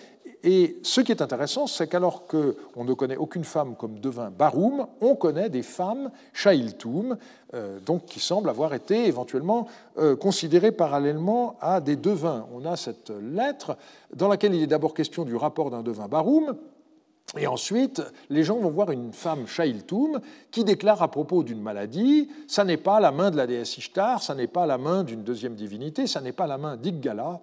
et 0.43 0.77
ce 0.81 1.01
qui 1.01 1.11
est 1.11 1.21
intéressant, 1.21 1.67
c'est 1.67 1.87
qu'alors 1.87 2.25
qu'on 2.25 2.83
ne 2.83 2.93
connaît 2.93 3.17
aucune 3.17 3.43
femme 3.43 3.75
comme 3.75 3.99
devin 3.99 4.31
Baroum, 4.31 4.87
on 4.99 5.15
connaît 5.15 5.49
des 5.49 5.61
femmes 5.61 6.09
Shailtoum, 6.33 7.17
euh, 7.53 7.79
donc 7.85 8.05
qui 8.05 8.19
semblent 8.19 8.49
avoir 8.49 8.73
été 8.73 9.05
éventuellement 9.05 9.67
euh, 9.99 10.15
considérées 10.15 10.71
parallèlement 10.71 11.57
à 11.61 11.79
des 11.79 11.95
devins. 11.95 12.47
On 12.53 12.65
a 12.65 12.75
cette 12.75 13.11
lettre 13.21 13.77
dans 14.15 14.27
laquelle 14.27 14.55
il 14.55 14.63
est 14.63 14.67
d'abord 14.67 14.95
question 14.95 15.25
du 15.25 15.35
rapport 15.35 15.69
d'un 15.69 15.83
devin 15.83 16.07
Baroum, 16.07 16.55
et 17.37 17.47
ensuite, 17.47 18.01
les 18.29 18.43
gens 18.43 18.57
vont 18.57 18.71
voir 18.71 18.91
une 18.91 19.13
femme 19.13 19.47
Shailtoum 19.47 20.19
qui 20.49 20.65
déclare 20.65 21.01
à 21.01 21.09
propos 21.09 21.43
d'une 21.43 21.61
maladie 21.61 22.29
ça 22.47 22.65
n'est 22.65 22.77
pas 22.77 22.99
la 22.99 23.11
main 23.11 23.31
de 23.31 23.37
la 23.37 23.47
déesse 23.47 23.77
Ishtar, 23.77 24.21
ça 24.21 24.35
n'est 24.35 24.47
pas 24.47 24.65
la 24.65 24.77
main 24.77 25.03
d'une 25.03 25.23
deuxième 25.23 25.55
divinité, 25.55 26.07
ça 26.07 26.19
n'est 26.19 26.33
pas 26.33 26.47
la 26.47 26.57
main 26.57 26.75
d'Iggala, 26.75 27.39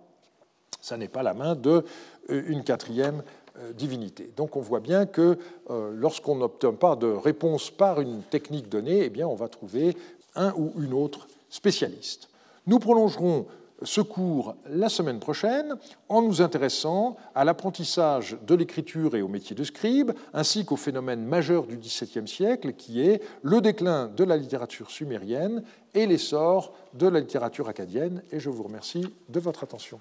ça 0.80 0.96
n'est 0.96 1.08
pas 1.08 1.22
la 1.22 1.34
main 1.34 1.54
de 1.54 1.84
euh, 2.30 2.42
une 2.46 2.64
quatrième 2.64 3.22
euh, 3.58 3.72
divinité. 3.72 4.30
Donc 4.36 4.56
on 4.56 4.60
voit 4.60 4.80
bien 4.80 5.06
que 5.06 5.38
euh, 5.70 5.90
lorsqu'on 5.94 6.36
n'obtient 6.36 6.72
pas 6.72 6.96
de 6.96 7.08
réponse 7.08 7.70
par 7.70 8.00
une 8.00 8.22
technique 8.22 8.68
donnée, 8.68 9.04
eh 9.04 9.10
bien 9.10 9.26
on 9.26 9.34
va 9.34 9.48
trouver 9.48 9.96
un 10.34 10.52
ou 10.56 10.72
une 10.80 10.92
autre 10.92 11.26
spécialiste. 11.50 12.28
Nous 12.66 12.78
prolongerons 12.78 13.46
ce 13.82 14.00
cours 14.00 14.56
la 14.68 14.88
semaine 14.88 15.20
prochaine 15.20 15.76
en 16.08 16.22
nous 16.22 16.42
intéressant 16.42 17.16
à 17.34 17.44
l'apprentissage 17.44 18.36
de 18.46 18.54
l'écriture 18.54 19.14
et 19.14 19.22
au 19.22 19.28
métier 19.28 19.54
de 19.54 19.64
scribe, 19.64 20.12
ainsi 20.34 20.64
qu'au 20.64 20.76
phénomène 20.76 21.24
majeur 21.24 21.64
du 21.64 21.76
XVIIe 21.76 22.26
siècle 22.26 22.72
qui 22.72 23.00
est 23.00 23.22
le 23.42 23.60
déclin 23.60 24.08
de 24.08 24.24
la 24.24 24.36
littérature 24.36 24.90
sumérienne 24.90 25.62
et 25.94 26.06
l'essor 26.06 26.72
de 26.94 27.06
la 27.06 27.20
littérature 27.20 27.68
acadienne. 27.68 28.22
Et 28.32 28.40
je 28.40 28.50
vous 28.50 28.64
remercie 28.64 29.06
de 29.28 29.40
votre 29.40 29.62
attention. 29.62 30.00